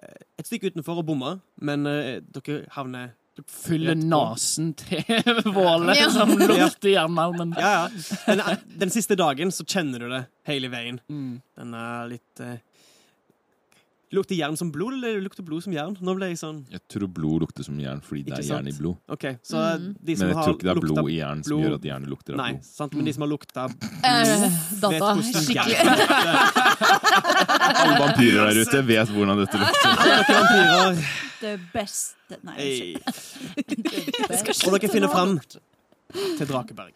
eh, 0.00 0.18
et 0.40 0.48
stykke 0.48 0.72
utenfor 0.74 0.98
og 1.02 1.06
bomma, 1.12 1.36
men 1.62 1.86
eh, 1.90 2.18
dere 2.34 2.64
havner 2.74 3.14
Fyller 3.36 3.92
Rett 3.92 4.04
nesen 4.08 4.70
til 4.80 5.02
Våle 5.52 5.92
Ja. 5.92 6.06
som 6.08 6.30
lukter 6.40 6.88
jernmalmen. 6.88 7.50
Ja, 7.60 7.72
ja. 7.84 8.14
Den, 8.32 8.62
den 8.80 8.92
siste 8.94 9.12
dagen 9.20 9.52
så 9.52 9.66
kjenner 9.68 10.00
du 10.00 10.06
det 10.08 10.22
hele 10.48 10.70
veien. 10.72 11.02
Mm. 11.12 11.42
Den 11.60 11.74
er 11.76 12.08
litt 12.14 12.40
eh, 12.40 12.54
Lukter 14.14 14.36
jern 14.38 14.54
som 14.56 14.70
blod, 14.70 14.92
eller 14.94 15.18
lukter 15.20 15.42
blod 15.42 15.62
som 15.64 15.72
jern? 15.74 15.96
Nå 16.00 16.14
ble 16.14 16.28
jeg 16.30 16.38
sånn 16.38 16.60
Jeg 16.70 16.78
tror 16.88 17.08
blod 17.10 17.40
lukter 17.42 17.64
som 17.66 17.74
jern 17.82 17.98
fordi 18.06 18.22
det 18.22 18.30
Ikke 18.36 18.44
er 18.44 18.48
jern 18.54 18.68
i 18.70 18.72
blod. 18.78 18.96
OK, 19.10 19.24
så 19.42 19.56
Mm. 19.76 19.96
de 19.98 20.14
som 20.16 20.26
Men 20.26 20.30
jeg 20.30 20.36
har 20.36 20.44
tror 20.46 20.54
ikke 20.54 20.62
det 20.62 20.70
er 20.70 20.74
lukta 20.78 20.94
blod 20.94 21.10
i 21.10 21.12
jern 21.16 21.42
som 21.42 21.50
blod- 21.50 21.64
gjør 21.66 21.74
at 21.74 21.82
jernet 21.90 22.08
lukter 22.12 22.32
av 22.32 22.36
Nei, 22.38 22.52
blod. 22.52 22.64
sant? 22.64 22.92
men 22.94 23.04
de 23.04 23.12
som 23.12 23.22
har 23.26 23.30
lukta 23.32 23.64
Eh, 23.66 23.70
Data, 24.80 24.88
vet 24.88 25.00
hvordan 25.02 25.22
skikkelig. 25.26 25.74
jern 25.74 25.86
lukter. 25.90 26.06
Alle 27.82 27.98
vampyrer 27.98 28.46
der 28.46 28.54
ute 28.62 28.78
vet 28.86 29.08
hvordan 29.10 29.36
dette 29.42 29.58
lukter. 29.58 29.90
Vampyrer. 30.30 30.94
Det 31.40 31.58
beste 31.74 32.36
Nei, 32.46 32.56
unnskyld. 32.62 33.02
Og 34.70 34.70
dere 34.80 34.90
finner 34.92 35.08
fram 35.12 35.38
til 36.38 36.46
Drakeberg. 36.46 36.92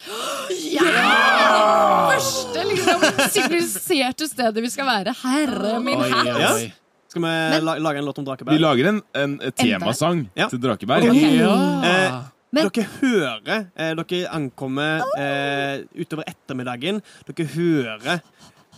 Første 2.10 2.62
liksom, 2.70 3.00
siviliserte 3.34 4.26
stedet 4.30 4.62
vi 4.64 4.70
skal 4.72 4.86
være. 4.88 5.14
Herre 5.24 5.72
min 5.82 5.98
Oi, 6.00 6.10
hatt. 6.10 6.28
oi, 6.28 6.44
oi. 6.54 6.72
Skal 7.10 7.22
vi 7.22 7.28
men, 7.28 7.64
lage 7.82 7.98
en 7.98 8.04
låt 8.06 8.18
om 8.22 8.24
Drakeberg? 8.28 8.54
Vi 8.54 8.62
lager 8.62 8.88
en, 8.92 9.00
en 9.18 9.32
temasang 9.58 10.28
Ja. 10.38 10.46
til 10.48 10.60
Drakeberg. 10.62 11.10
Ja. 11.10 11.54
Eh, 11.84 12.20
Men- 12.52 12.68
Dere 12.70 12.86
hører 13.00 13.66
eh, 13.76 13.94
Dere 13.94 14.30
ankommer 14.34 15.02
eh, 15.18 15.82
utover 16.02 16.24
ettermiddagen. 16.30 17.02
Dere 17.28 17.46
hører 17.56 18.20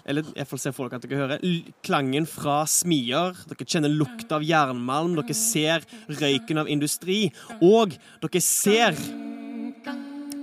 eller 0.04 0.22
i 0.26 0.32
hvert 0.34 0.48
fall 0.50 0.58
ser 0.58 0.72
for 0.74 0.88
dere 0.90 0.98
at 0.98 1.04
dere 1.06 1.18
hører 1.20 1.44
klangen 1.86 2.24
fra 2.26 2.64
smier. 2.66 3.36
Dere 3.46 3.64
kjenner 3.68 3.92
lukta 3.92 4.34
av 4.40 4.42
jernmalm. 4.42 5.14
Dere 5.20 5.36
ser 5.38 5.84
røyken 6.10 6.58
av 6.58 6.68
industri. 6.72 7.28
Og 7.62 7.94
dere 8.24 8.42
ser 8.42 8.96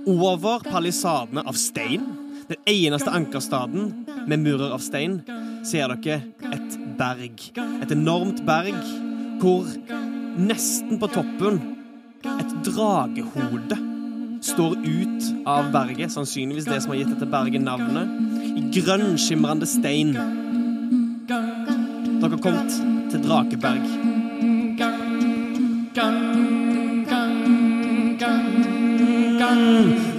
over 0.08 0.62
palisadene 0.64 1.44
av 1.46 1.58
stein, 1.60 2.06
den 2.48 2.56
eneste 2.66 3.12
ankerstaden 3.14 3.90
med 4.26 4.40
murer 4.42 4.72
av 4.74 4.80
stein, 4.82 5.20
ser 5.66 5.92
dere 5.92 6.22
et 6.54 6.78
berg. 7.00 7.50
Et 7.82 7.92
enormt 7.94 8.42
berg 8.46 8.76
hvor 9.40 9.68
nesten 10.40 11.00
på 11.00 11.08
toppen 11.14 11.60
et 12.24 12.52
dragehode 12.66 13.78
står 14.44 14.76
ut 14.84 15.30
av 15.48 15.70
berget. 15.72 16.12
Sannsynligvis 16.12 16.68
det 16.68 16.82
som 16.84 16.92
har 16.92 17.00
gitt 17.00 17.12
dette 17.14 17.28
berget 17.30 17.64
navnet. 17.64 18.12
I 18.56 18.66
grønnskimrende 18.74 19.68
stein. 19.68 20.14
Dere 21.30 22.28
har 22.28 22.42
kommet 22.44 22.72
til 23.10 23.24
Drakeberg. 23.24 23.86
Gang, 24.80 25.00
gang, 25.94 26.20
gang, 27.08 27.36
gang, 28.20 28.50
er 29.40 30.09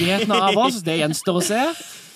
kjøper 0.00 0.46
av 0.48 0.60
oss. 0.64 0.80
Det 0.86 0.96
gjenstår 1.00 1.40
å 1.40 1.44
se. 1.44 1.62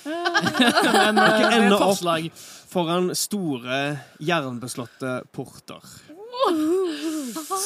Men 0.04 1.20
det 1.20 1.28
er 1.28 1.58
et 1.58 1.76
forslag. 1.80 2.30
foran 2.74 3.12
store, 3.16 3.80
jernbeslåtte 4.18 5.20
porter. 5.32 5.84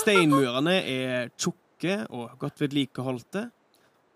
Steinmurene 0.03 0.77
er 0.83 1.31
tjukke 1.39 2.03
og 2.11 2.37
godt 2.41 2.61
vedlikeholdte. 2.67 3.49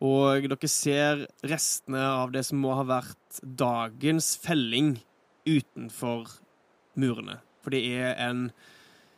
Og 0.02 0.48
dere 0.50 0.68
ser 0.70 1.24
restene 1.46 2.02
av 2.02 2.32
det 2.34 2.42
som 2.48 2.58
må 2.62 2.74
ha 2.74 2.84
vært 2.86 3.42
dagens 3.42 4.34
felling 4.42 4.96
utenfor 5.46 6.26
murene. 6.98 7.38
For 7.62 7.74
det 7.74 7.82
er 7.94 8.16
en 8.26 8.48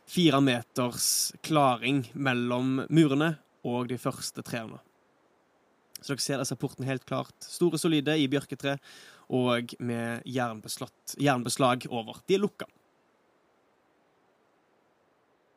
fire 0.05 0.41
meters 0.45 1.33
klaring 1.45 2.05
mellom 2.13 2.83
murene 2.93 3.33
og 3.65 3.89
de 3.89 3.97
første 3.97 4.45
trærne. 4.45 4.77
Så 6.05 6.13
dere 6.13 6.21
ser 6.21 6.41
disse 6.41 6.57
portene 6.61 6.85
helt 6.85 7.05
klart. 7.09 7.33
Store, 7.41 7.79
solide 7.81 8.13
i 8.21 8.29
bjørketre 8.29 8.77
og 9.33 9.73
med 9.81 10.21
jernbeslag 10.29 11.87
over. 11.89 12.21
De 12.29 12.37
er 12.37 12.43
lukka. 12.43 12.67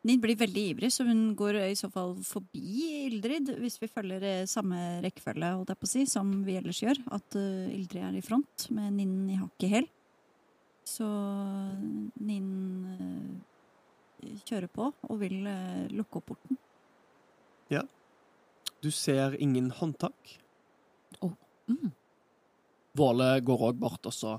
Nid 0.09 0.23
blir 0.23 0.39
veldig 0.39 0.63
ivrig, 0.71 0.89
så 0.95 1.05
hun 1.05 1.35
går 1.37 1.59
i 1.67 1.77
så 1.77 1.91
fall 1.93 2.15
forbi 2.25 2.87
Ildrid, 3.09 3.51
hvis 3.61 3.77
vi 3.83 3.91
følger 3.91 4.25
eh, 4.25 4.47
samme 4.49 4.79
rekkefølge 5.05 5.51
holdt 5.57 5.73
jeg 5.75 5.81
på 5.83 5.89
å 5.89 5.91
si, 5.91 6.05
som 6.09 6.31
vi 6.47 6.55
ellers 6.57 6.81
gjør. 6.81 7.03
At 7.13 7.37
eh, 7.37 7.75
Ildrid 7.75 8.07
er 8.07 8.17
i 8.17 8.25
front 8.25 8.69
med 8.73 8.95
Ninn 8.97 9.19
i 9.35 9.37
hakket 9.41 9.75
hæl. 9.75 9.91
Så 10.89 11.09
Ninn 12.25 12.49
eh, 12.95 14.33
kjører 14.49 14.71
på 14.73 14.89
og 14.89 15.21
vil 15.21 15.43
lukke 15.93 16.23
opp 16.23 16.31
porten. 16.33 16.63
Du 18.83 18.91
ser 18.95 19.35
ingen 19.43 19.71
håndtak. 19.75 20.39
Våle 22.99 23.33
går 23.47 23.65
òg 23.71 23.81
bort 23.81 24.07
og 24.09 24.15
så 24.15 24.37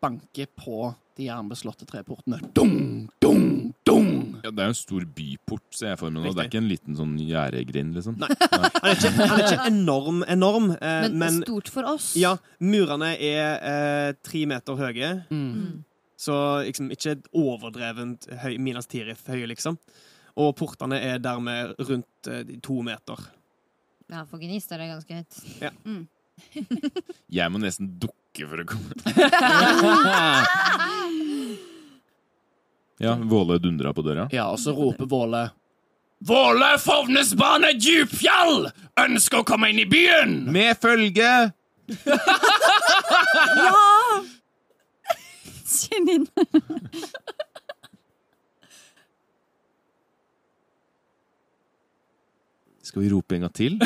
banker 0.00 0.48
på 0.56 0.88
de 1.18 1.26
jernbeslåtte 1.28 1.84
treportene. 1.88 2.38
Dung, 2.56 3.08
dung, 3.20 3.72
dung! 3.84 4.08
Ja, 4.40 4.48
det 4.50 4.62
er 4.62 4.70
jo 4.70 4.72
en 4.72 4.78
stor 4.78 5.04
byport, 5.16 5.66
ser 5.76 5.92
jeg 5.92 6.00
for 6.00 6.14
meg. 6.14 6.30
Det 6.32 6.44
er 6.44 6.48
ikke 6.48 6.62
en 6.62 6.70
liten 6.70 6.96
sånn 6.96 7.16
gjerdegrind, 7.20 7.98
liksom. 7.98 8.16
Nei. 8.22 8.30
Han 8.40 8.88
er 8.88 8.94
ikke, 8.94 9.10
han 9.18 9.34
er 9.34 9.44
ikke 9.44 9.66
enorm, 9.68 10.22
enorm 10.24 10.70
eh, 10.78 11.02
Men, 11.04 11.18
men, 11.20 11.40
stort 11.44 11.68
for 11.72 11.90
oss. 11.92 12.14
ja, 12.16 12.32
murene 12.64 13.12
er 13.16 13.66
eh, 13.72 14.12
tre 14.24 14.46
meter 14.48 14.80
høye. 14.80 15.12
Mm. 15.28 15.50
Mm. 15.50 15.74
Så 16.20 16.36
liksom 16.66 16.88
ikke 16.92 17.18
overdrevent 17.36 18.28
høy, 18.42 18.54
Minas 18.60 18.88
Tirith 18.88 19.28
høye, 19.28 19.48
liksom. 19.52 19.76
Og 20.40 20.54
portene 20.56 21.00
er 21.04 21.20
dermed 21.20 21.76
rundt 21.84 22.32
eh, 22.32 22.56
to 22.64 22.80
meter. 22.86 23.28
Ja, 24.10 24.24
for 24.26 24.42
gnist 24.42 24.72
er 24.74 24.78
det 24.82 24.88
ganske 24.90 25.14
høyt. 25.20 25.34
Jeg 27.38 27.46
må 27.52 27.56
nesten 27.62 27.86
dukke 28.00 28.44
for 28.48 28.58
å 28.62 28.64
komme 28.70 28.92
Ja, 33.00 33.14
Våle 33.16 33.56
dundra 33.60 33.92
på 33.96 34.02
døra. 34.04 34.26
Ja, 34.32 34.50
og 34.52 34.58
så 34.60 34.72
roper 34.76 35.06
Våle 35.08 35.50
Våle 36.20 36.78
Fovnesbane 36.80 37.70
Djupfjall! 37.80 38.68
Ønsker 39.00 39.38
å 39.40 39.44
komme 39.48 39.70
inn 39.72 39.78
i 39.80 39.86
byen! 39.88 40.42
Med 40.52 40.76
følge! 40.82 41.52
ja! 43.56 43.72
Kjenn 45.70 46.04
Ninn. 46.10 46.26
Skal 52.90 53.02
vi 53.04 53.08
rope 53.12 53.36
en 53.36 53.40
gang 53.44 53.52
til? 53.54 53.76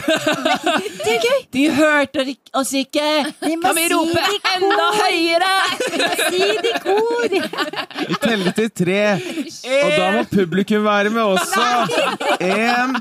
De 1.53 1.65
hørte 1.77 2.23
oss 2.57 2.71
ikke! 2.73 3.03
Kan 3.37 3.77
vi 3.77 3.83
rope 3.93 4.23
enda 4.55 4.87
høyere? 4.97 5.51
Si 6.31 6.41
det 6.41 6.71
i 6.71 6.79
kor! 6.81 7.35
Vi 8.09 8.17
teller 8.23 8.57
til 8.57 8.71
tre, 8.81 9.03
og 9.83 9.93
da 9.99 10.07
må 10.17 10.23
publikum 10.33 10.87
være 10.89 11.13
med 11.13 11.21
også. 11.35 11.67
En, 12.49 12.97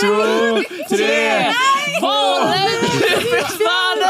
to, 0.00 0.10
tre. 0.90 1.22
Våle 2.02 2.58
Djupfjall! 2.82 4.04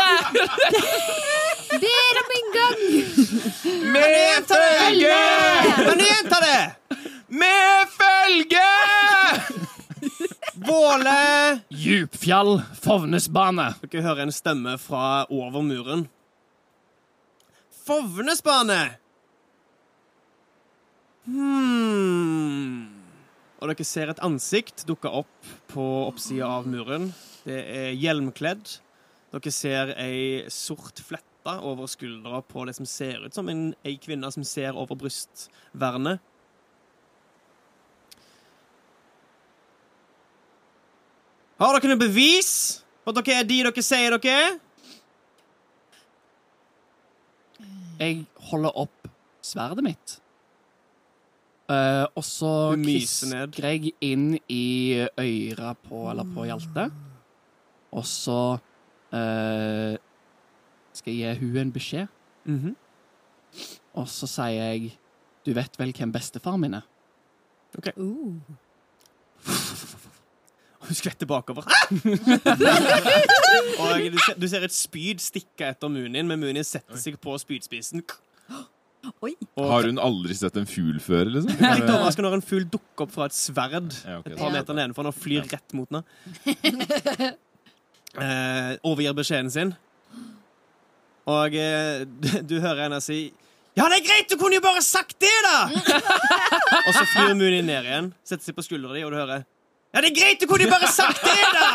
Ber 1.85 2.23
om 2.25 2.35
en 2.41 2.53
gang! 2.57 2.83
Med 3.99 4.49
følge! 4.49 5.21
Kan 5.77 5.93
du 5.93 6.09
gjenta 6.09 6.41
det? 6.49 6.63
Med 7.29 7.97
følge! 8.01 8.69
Våle! 10.65 11.61
Djupfjall 11.69 12.63
Fovnesbane. 12.81 13.67
Dere 13.83 14.05
hører 14.07 14.25
en 14.25 14.33
stemme 14.33 14.79
fra 14.81 15.27
over 15.29 15.65
muren. 15.65 16.07
Fovnesbane! 17.85 18.79
Hmm. 21.27 22.87
Og 23.61 23.69
dere 23.73 23.87
ser 23.89 24.13
et 24.13 24.23
ansikt 24.25 24.87
dukke 24.89 25.13
opp 25.21 25.53
på 25.73 25.85
oppsida 26.07 26.49
av 26.61 26.69
muren. 26.71 27.11
Det 27.45 27.61
er 27.61 27.93
hjelmkledd. 28.01 28.79
Dere 29.35 29.53
ser 29.53 29.93
ei 30.01 30.45
sort 30.53 31.03
flette 31.05 31.59
over 31.61 31.91
skuldra 31.93 32.41
på 32.41 32.65
det 32.65 32.79
som 32.79 32.89
ser 32.89 33.27
ut 33.27 33.37
som 33.37 33.51
en, 33.53 33.75
ei 33.85 33.99
kvinne 34.01 34.33
som 34.33 34.47
ser 34.49 34.73
over 34.81 34.97
brystvernet. 34.97 36.25
Har 41.65 41.79
dere 41.79 41.95
noe 41.95 42.01
bevis 42.03 42.51
på 43.01 43.13
at 43.15 43.23
dere 43.23 43.41
er 43.41 43.47
de 43.49 43.63
dere 43.65 43.83
sier 43.85 44.13
dere 44.19 44.33
er? 44.37 44.59
Jeg 47.95 48.19
holder 48.51 48.81
opp 48.83 49.09
sverdet 49.45 49.85
mitt. 49.87 50.19
Uh, 51.65 52.05
og 52.13 52.25
så 52.27 52.53
kvisker 52.77 53.71
jeg 53.71 53.95
inn 54.05 54.35
i 54.53 55.07
øra 55.09 55.73
på, 55.87 56.03
eller 56.11 56.29
på 56.35 56.45
Hjalte. 56.51 56.85
Og 57.97 58.05
så 58.13 58.41
uh, 58.61 59.95
skal 60.93 61.17
jeg 61.17 61.39
gi 61.41 61.47
hun 61.47 61.63
en 61.63 61.73
beskjed. 61.73 62.13
Mhm. 62.45 62.77
Og 63.95 64.09
så 64.11 64.27
sier 64.27 64.75
jeg 64.75 64.99
Du 65.47 65.53
vet 65.55 65.77
vel 65.79 65.93
hvem 65.95 66.13
bestefaren 66.13 66.61
min 66.61 66.75
er? 66.75 66.85
Uh. 67.97 68.35
Hun 70.85 70.97
skvetter 70.99 71.27
bakover. 71.29 71.65
og 73.81 74.13
du 74.13 74.19
ser, 74.21 74.37
du 74.37 74.47
ser 74.51 74.65
et 74.67 74.75
spyd 74.75 75.23
stikke 75.25 75.71
etter 75.73 75.89
Munin, 75.93 76.29
men 76.29 76.41
Munin 76.41 76.65
setter 76.67 76.99
seg 77.01 77.17
på 77.23 77.37
spydspissen. 77.41 78.03
Oi. 79.25 79.35
Har 79.59 79.85
hun 79.85 79.99
aldri 80.01 80.35
sett 80.37 80.57
en 80.57 80.67
fugl 80.69 80.99
før, 81.03 81.29
liksom? 81.33 81.53
Er 81.61 81.81
litt 81.81 81.91
overrasket 81.91 82.25
når 82.25 82.35
en 82.39 82.45
fugl 82.45 82.65
dukker 82.73 83.05
opp 83.05 83.13
fra 83.13 83.27
et 83.29 83.37
sverd 83.37 83.93
Ja, 84.01 84.19
okay. 84.21 84.33
et 84.33 84.39
par 84.41 84.53
meter 84.55 84.73
nedenfor 84.77 85.05
og 85.11 85.17
flyr 85.17 85.45
rett 85.51 85.71
mot 85.77 85.89
henne. 85.91 86.05
Eh, 88.15 88.77
overgir 88.87 89.11
beskjeden 89.19 89.49
sin. 89.51 89.73
Og 91.27 91.51
eh, 91.59 92.05
du, 92.07 92.29
du 92.47 92.53
hører 92.63 92.85
henne 92.85 93.01
si 93.03 93.33
Ja, 93.75 93.89
det 93.91 93.97
er 93.97 94.05
greit! 94.07 94.31
Du 94.31 94.39
kunne 94.39 94.55
jo 94.55 94.63
bare 94.63 94.79
sagt 94.87 95.19
det, 95.19 95.33
da! 95.43 95.67
og 96.87 96.93
så 96.95 97.03
flyr 97.11 97.35
Muni 97.35 97.59
ned 97.67 97.83
igjen, 97.89 98.13
setter 98.23 98.47
seg 98.47 98.55
på 98.55 98.63
skuldra 98.63 98.95
di, 98.95 99.03
og 99.03 99.11
du 99.11 99.19
hører 99.19 99.43
Ja, 99.95 100.01
det 100.03 100.11
er 100.11 100.15
greit! 100.17 100.41
Du 100.41 100.47
kunne 100.51 100.65
jo 100.67 100.71
bare 100.73 100.89
sagt 100.91 101.21
det, 101.23 101.39
da! 101.55 101.67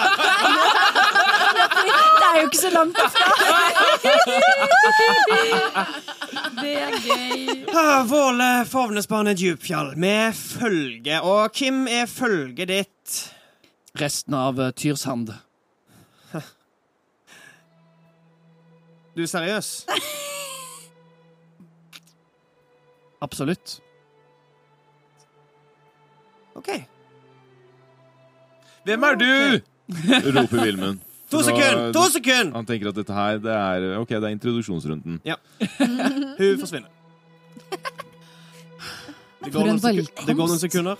Det 2.19 2.25
er 2.27 2.41
jo 2.41 2.47
ikke 2.49 2.59
så 2.59 2.71
langt 2.73 2.97
derfra. 2.99 3.27
Det 6.59 6.73
er 6.81 6.97
gøy. 7.05 7.63
Våle 8.11 8.49
Fovnesbane 8.67 9.33
Djupfjall 9.39 9.93
med 9.95 10.35
følge. 10.35 11.21
Og 11.23 11.55
hvem 11.55 11.87
er 11.87 12.11
følget 12.11 12.67
ditt? 12.67 13.23
Resten 14.03 14.35
av 14.35 14.59
uh, 14.59 14.69
Tyrshand. 14.75 15.31
Du 19.15 19.23
er 19.23 19.31
seriøs? 19.31 19.73
Absolutt. 23.23 23.79
OK. 26.55 26.98
Hvem 28.87 29.03
er 29.03 29.19
du? 29.19 29.59
roper 30.35 30.63
Vilmund. 30.63 30.99
To 31.31 31.43
sekunder! 31.43 31.93
To 31.93 32.03
sekunder! 32.09 32.55
Han 32.55 32.65
tenker 32.65 32.89
at 32.89 32.97
dette 32.97 33.13
her, 33.13 33.37
det 33.37 33.53
er 33.53 33.97
Ok, 33.99 34.09
det 34.09 34.23
er 34.23 34.33
introduksjonsrunden. 34.33 35.19
Hun 36.39 36.59
forsvinner. 36.59 36.89
Det 39.39 39.53
går, 39.53 39.61
For 39.61 39.69
en 39.69 39.69
noen 39.69 39.79
sekunder. 39.79 40.25
det 40.27 40.33
går 40.35 40.47
noen 40.49 40.59
sekunder. 40.59 40.95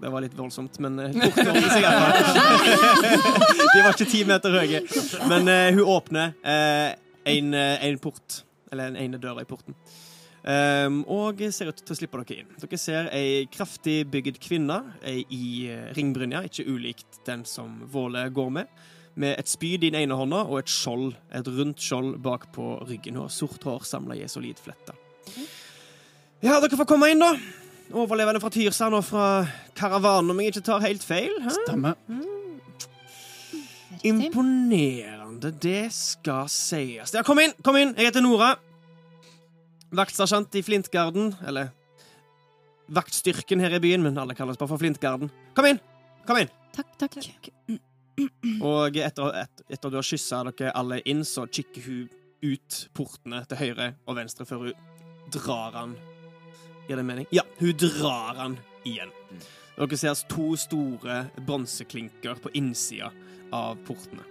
Det 0.00 0.10
var 0.12 0.20
litt 0.20 0.36
voldsomt, 0.36 0.76
men 0.84 0.98
fall. 0.98 1.56
De 3.72 3.80
var 3.80 3.96
ikke 3.96 4.10
ti 4.12 4.20
meter 4.28 4.58
høye. 4.60 4.82
Men 5.32 5.48
uh, 5.48 5.72
hun 5.78 5.88
åpner 5.96 6.36
uh, 6.44 6.92
en, 7.32 7.54
en 7.56 7.98
port. 7.98 8.42
Eller 8.72 8.92
en 8.92 9.00
ene 9.06 9.22
døra 9.24 9.40
i 9.40 9.48
porten. 9.48 9.74
Ehm, 10.44 11.02
og 11.10 11.42
ser 11.52 11.70
ut 11.70 11.82
til 11.82 11.94
å 11.94 11.98
slippe 11.98 12.22
dere 12.22 12.42
inn. 12.42 12.54
Dere 12.62 12.78
ser 12.80 13.10
ei 13.16 13.46
kraftig 13.52 14.04
bygd 14.12 14.40
kvinne 14.42 14.80
i 15.06 15.68
eh, 15.70 15.90
ringbrynja, 15.96 16.44
ikke 16.48 16.68
ulikt 16.70 17.20
den 17.26 17.44
som 17.48 17.80
Våle 17.90 18.26
går 18.34 18.50
med, 18.60 18.70
med 19.20 19.36
et 19.40 19.50
spyd 19.50 19.84
i 19.84 19.90
den 19.90 20.00
ene 20.02 20.16
hånda 20.16 20.44
og 20.46 20.62
et 20.62 20.72
skjold, 20.72 21.14
et 21.34 21.48
rundt 21.50 21.82
skjold 21.82 22.18
bak 22.24 22.50
på 22.54 22.76
ryggen. 22.88 23.18
Hun 23.18 23.26
har 23.26 23.34
sort 23.34 23.64
hår 23.66 23.84
samla 23.88 24.16
i 24.16 24.24
ei 24.24 24.30
solid 24.30 24.60
flette. 24.62 24.96
Ja, 26.40 26.56
dere 26.60 26.78
får 26.78 26.88
komme 26.88 27.10
inn, 27.12 27.20
da. 27.20 27.34
Overlevende 27.90 28.40
fra 28.40 28.52
Tyrsand 28.54 28.94
og 28.94 29.04
fra 29.04 29.26
karavanen, 29.76 30.30
om 30.30 30.40
jeg 30.40 30.54
ikke 30.54 30.68
tar 30.70 30.84
helt 30.86 31.04
feil. 31.04 31.34
Hæ? 31.42 31.56
Stemmer. 31.66 31.98
Riktig. 34.00 34.30
Imponerende, 34.30 35.50
det 35.60 35.90
skal 35.92 36.48
sies. 36.48 37.12
Ja, 37.12 37.24
kom 37.26 37.42
inn, 37.42 37.52
kom 37.66 37.76
inn. 37.76 37.92
Jeg 37.98 38.08
heter 38.08 38.24
Nora. 38.24 38.54
Vaktsersjant 39.90 40.54
i 40.54 40.62
Flintgarden. 40.62 41.34
Eller 41.46 41.72
vaktstyrken 42.90 43.60
her 43.60 43.74
i 43.76 43.80
byen, 43.82 44.02
men 44.02 44.18
alle 44.18 44.34
kalles 44.34 44.58
bare 44.58 44.70
for 44.70 44.82
Flintgarden. 44.82 45.30
Kom 45.54 45.66
inn! 45.70 45.80
Kom 46.26 46.40
inn! 46.42 46.50
Takk, 46.74 46.94
takk. 46.98 47.18
Og 48.60 48.96
etter, 49.00 49.36
et, 49.42 49.62
etter 49.70 49.92
du 49.92 49.98
har 49.98 50.06
kyssa 50.06 50.42
dere 50.50 50.72
alle 50.76 51.00
inn, 51.08 51.22
så 51.26 51.46
kikker 51.46 51.86
hun 51.86 52.08
ut 52.40 52.80
portene 52.96 53.42
til 53.48 53.60
høyre 53.60 53.92
og 54.08 54.16
venstre 54.16 54.46
før 54.48 54.66
hun 54.66 54.98
drar 55.32 55.76
han. 55.76 55.94
Gir 56.88 56.98
det 56.98 57.06
mening? 57.06 57.28
Ja, 57.34 57.44
hun 57.60 57.76
drar 57.78 58.38
han 58.40 58.58
igjen. 58.88 59.12
Dere 59.76 59.98
ser 60.00 60.18
to 60.28 60.52
store 60.60 61.22
bronseklinker 61.46 62.40
på 62.42 62.52
innsida 62.58 63.12
av 63.54 63.78
portene. 63.86 64.26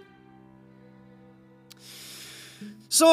Så 2.90 3.08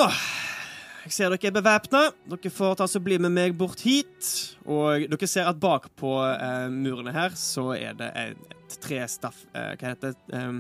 Jeg 1.08 1.14
ser 1.16 1.32
dere 1.32 1.48
er 1.48 1.54
bevæpna. 1.56 2.00
Dere 2.28 2.50
får 2.52 2.74
ta 2.82 2.86
så 2.92 3.00
bli 3.00 3.16
med 3.24 3.32
meg 3.32 3.54
bort 3.56 3.80
hit. 3.88 4.28
Og 4.68 5.06
dere 5.08 5.30
ser 5.30 5.48
at 5.48 5.60
bakpå 5.62 6.18
eh, 6.34 6.66
murene 6.74 7.14
her 7.16 7.38
så 7.40 7.70
er 7.78 7.96
det 7.96 8.10
et, 8.20 8.58
et 8.58 8.76
trestaff... 8.84 9.46
Eh, 9.56 9.70
hva 9.80 9.94
heter 9.94 10.12
det? 10.12 10.34
Eh, 10.36 10.58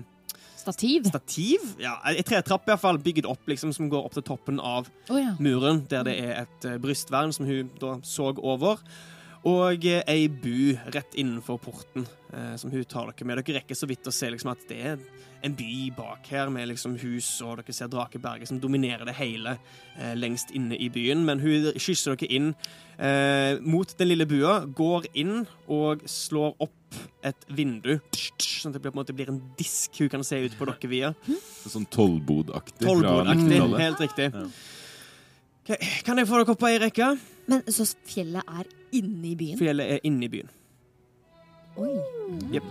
Stativ. 0.61 1.09
stativ? 1.11 1.67
Ja, 1.79 1.97
ei 2.07 2.23
tretrapp 2.27 2.65
i 2.65 2.71
hvert 2.71 2.81
fall, 2.81 2.97
bygd 2.99 3.27
opp, 3.27 3.43
liksom, 3.47 3.71
som 3.75 3.87
går 3.91 4.07
opp 4.07 4.15
til 4.15 4.25
toppen 4.27 4.57
av 4.59 4.87
oh, 5.07 5.19
ja. 5.19 5.35
muren, 5.39 5.85
der 5.91 6.07
det 6.07 6.15
er 6.23 6.33
et 6.41 6.67
eh, 6.67 6.79
brystvern 6.83 7.35
som 7.35 7.47
hun 7.47 7.69
da 7.79 7.97
så 8.07 8.33
over. 8.35 8.79
Og 9.47 9.85
ei 9.87 10.27
bu 10.27 10.75
rett 10.91 11.13
innenfor 11.15 11.59
porten 11.61 12.03
eh, 12.33 12.55
som 12.59 12.71
hun 12.73 12.83
tar 12.83 13.11
dere 13.11 13.27
med. 13.27 13.39
Dere 13.39 13.61
rekker 13.61 13.77
så 13.77 13.87
vidt 13.87 14.07
å 14.09 14.13
se 14.13 14.29
liksom, 14.33 14.51
at 14.51 14.65
det 14.67 14.79
er 14.91 14.97
en 15.45 15.53
by 15.55 15.91
bak 15.95 16.27
her 16.33 16.49
med 16.51 16.67
liksom, 16.71 16.97
hus, 16.99 17.29
og 17.45 17.61
dere 17.61 17.75
ser 17.75 17.91
Drakeberget 17.91 18.49
som 18.49 18.59
dominerer 18.59 19.05
det 19.07 19.15
hele 19.19 19.55
eh, 19.95 20.15
lengst 20.17 20.51
inne 20.57 20.75
i 20.75 20.89
byen. 20.91 21.23
Men 21.27 21.39
hun 21.43 21.69
kysser 21.79 22.17
dere 22.17 22.31
inn 22.39 22.49
eh, 22.97 23.61
mot 23.63 23.93
den 23.99 24.11
lille 24.11 24.27
bua, 24.27 24.59
går 24.65 25.07
inn 25.15 25.45
og 25.71 26.03
slår 26.11 26.57
opp 26.67 26.73
et 27.27 27.47
vindu, 27.51 27.97
sånn 28.39 28.71
at 28.71 28.77
det 28.77 28.81
blir, 28.81 28.91
på 28.91 28.97
en 28.97 29.01
måte 29.01 29.15
blir 29.15 29.31
en 29.31 29.39
disk 29.59 29.99
hun 30.01 30.11
kan 30.11 30.23
se 30.27 30.39
ut 30.43 30.57
på 30.57 30.67
dere 30.69 30.91
via. 30.91 31.13
Sånn 31.67 31.87
tollbodaktig. 31.93 32.83
Tollbodaktig. 32.87 33.47
90-tallet. 33.47 33.85
Helt 33.85 34.03
riktig. 34.03 34.27
Ja. 34.33 34.49
Kan 36.07 36.19
jeg 36.19 36.27
få 36.29 36.39
dere 36.39 36.53
opp 36.55 36.61
på 36.61 36.69
ei 36.69 36.79
rekke? 36.79 37.13
Men 37.51 37.63
så 37.71 37.87
fjellet 38.07 38.55
er 38.59 38.76
inne 38.95 39.31
i 39.31 39.35
byen? 39.39 39.59
Fjellet 39.59 39.97
er 39.97 40.07
inne 40.07 40.27
i 40.27 40.31
byen. 40.31 40.51
Oi. 41.77 41.93
Yep. 42.53 42.69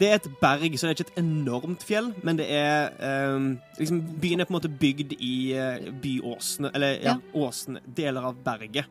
Det 0.00 0.08
er 0.08 0.18
et 0.18 0.30
berg, 0.40 0.74
så 0.74 0.88
det 0.88 0.90
er 0.90 0.96
ikke 0.96 1.10
et 1.12 1.20
enormt 1.22 1.84
fjell, 1.86 2.10
men 2.26 2.38
det 2.40 2.48
er 2.50 2.90
um, 3.36 3.52
liksom, 3.78 4.00
Byen 4.22 4.42
er 4.42 4.48
på 4.48 4.52
en 4.52 4.58
måte 4.58 4.72
bygd 4.80 5.14
i 5.22 5.34
uh, 5.54 5.92
byåsene, 6.02 6.72
eller 6.74 6.96
ja, 7.04 7.14
åsene, 7.38 7.82
deler 7.86 8.32
av 8.32 8.40
berget. 8.44 8.90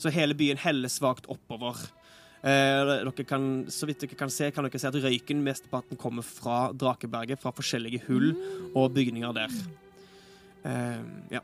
Så 0.00 0.10
hele 0.10 0.34
byen 0.34 0.58
heller 0.58 0.90
svakt 0.90 1.28
oppover. 1.30 1.78
Eh, 2.44 2.90
dere 3.06 3.24
kan, 3.24 3.44
så 3.72 3.86
vidt 3.88 4.02
dere 4.04 4.18
kan 4.20 4.32
se, 4.32 4.50
kan 4.52 4.66
dere 4.66 4.80
se 4.80 4.90
at 4.90 4.98
røyken 5.00 5.40
mesteparten 5.46 5.96
kommer 5.96 6.26
fra 6.26 6.66
Drakeberget, 6.76 7.40
fra 7.40 7.54
forskjellige 7.56 8.02
hull 8.08 8.34
og 8.76 8.92
bygninger 8.92 9.32
der. 9.32 9.54
Ehm, 10.68 11.22
ja. 11.32 11.40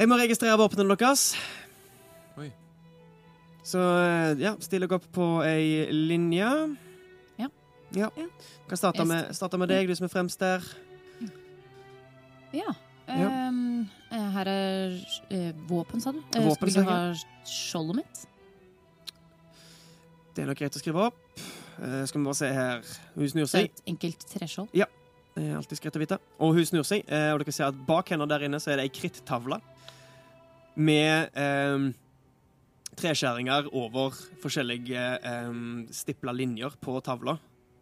Jeg 0.00 0.08
må 0.08 0.16
registrere 0.16 0.56
våpnene 0.56 0.94
deres. 0.96 1.34
Oi. 2.40 2.46
Så 3.68 3.80
eh, 3.84 4.38
ja, 4.40 4.54
still 4.64 4.86
dere 4.86 4.96
opp 4.96 5.04
på 5.12 5.24
ei 5.44 5.90
linje. 5.92 6.48
Ja. 7.36 7.48
Ja. 7.92 8.08
Kan 8.70 8.80
starte 8.80 9.04
med, 9.04 9.34
starte 9.36 9.58
med 9.60 9.68
deg, 9.68 9.90
du 9.90 9.92
som 9.98 10.06
er 10.06 10.12
fremst 10.12 10.40
der. 10.40 10.64
Ja. 12.56 12.72
Ja. 13.10 13.28
Ehm, 13.28 13.90
eh, 14.08 14.28
her 14.38 14.48
er 14.48 14.94
uh, 15.34 15.50
våpen, 15.68 16.00
sa 16.00 16.14
du? 16.16 16.22
Våpen, 16.32 16.54
Skulle 16.54 16.80
du 16.80 16.88
ha 16.88 17.00
skjoldet 17.44 17.98
mitt? 17.98 18.22
Det 20.32 20.46
er 20.46 20.48
nok 20.48 20.62
greit 20.62 20.78
å 20.78 20.80
skrive 20.80 21.10
opp. 21.10 21.20
Uh, 21.76 22.06
skal 22.08 22.22
vi 22.22 22.24
bare 22.24 22.38
se 22.38 22.50
her. 22.56 22.88
Hun 23.18 23.34
snur 23.34 23.52
seg. 23.52 23.68
et 23.68 23.92
enkelt 23.92 24.24
treskjold? 24.32 24.72
Det 24.72 25.44
er 25.44 25.58
alltid 25.58 25.84
greit 25.84 25.98
å 25.98 26.02
vite. 26.06 26.18
Og 26.40 26.56
hun 26.56 26.66
snur 26.72 26.88
seg, 26.88 27.04
eh, 27.04 27.28
og 27.34 27.44
dere 27.44 27.52
ser 27.54 27.68
at 27.68 27.84
bak 27.86 28.08
henne 28.14 28.26
der 28.30 28.48
inne 28.48 28.58
så 28.62 28.72
er 28.72 28.80
det 28.80 28.88
ei 28.88 28.94
krittavle 28.94 29.60
med 30.76 31.30
eh, 31.34 31.90
treskjæringer 33.00 33.68
over 33.76 34.14
forskjellige 34.42 35.04
eh, 35.24 35.54
stipla 35.94 36.32
linjer 36.36 36.76
på 36.82 36.98
tavla. 37.04 37.38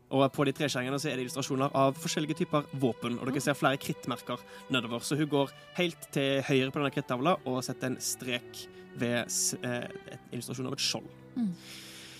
Og 0.08 0.22
på 0.32 0.44
de 0.48 0.54
treskjæringene 0.56 0.96
så 0.96 1.10
er 1.10 1.18
det 1.18 1.26
illustrasjoner 1.26 1.74
av 1.76 1.98
forskjellige 2.00 2.38
typer 2.38 2.64
våpen. 2.80 3.18
Og 3.20 3.28
dere 3.28 3.42
ser 3.44 3.58
flere 3.58 3.76
krittmerker 3.76 4.40
nedover. 4.72 5.02
Så 5.04 5.18
hun 5.20 5.28
går 5.28 5.50
helt 5.76 6.06
til 6.14 6.40
høyre 6.48 6.70
på 6.72 6.80
denne 6.80 6.94
krittavla 6.94 7.34
og 7.44 7.58
setter 7.66 7.90
en 7.90 7.98
strek 8.00 8.62
ved 8.98 9.28
eh, 9.68 9.90
illustrasjon 10.32 10.70
av 10.70 10.78
et 10.78 10.86
skjold. 10.86 11.10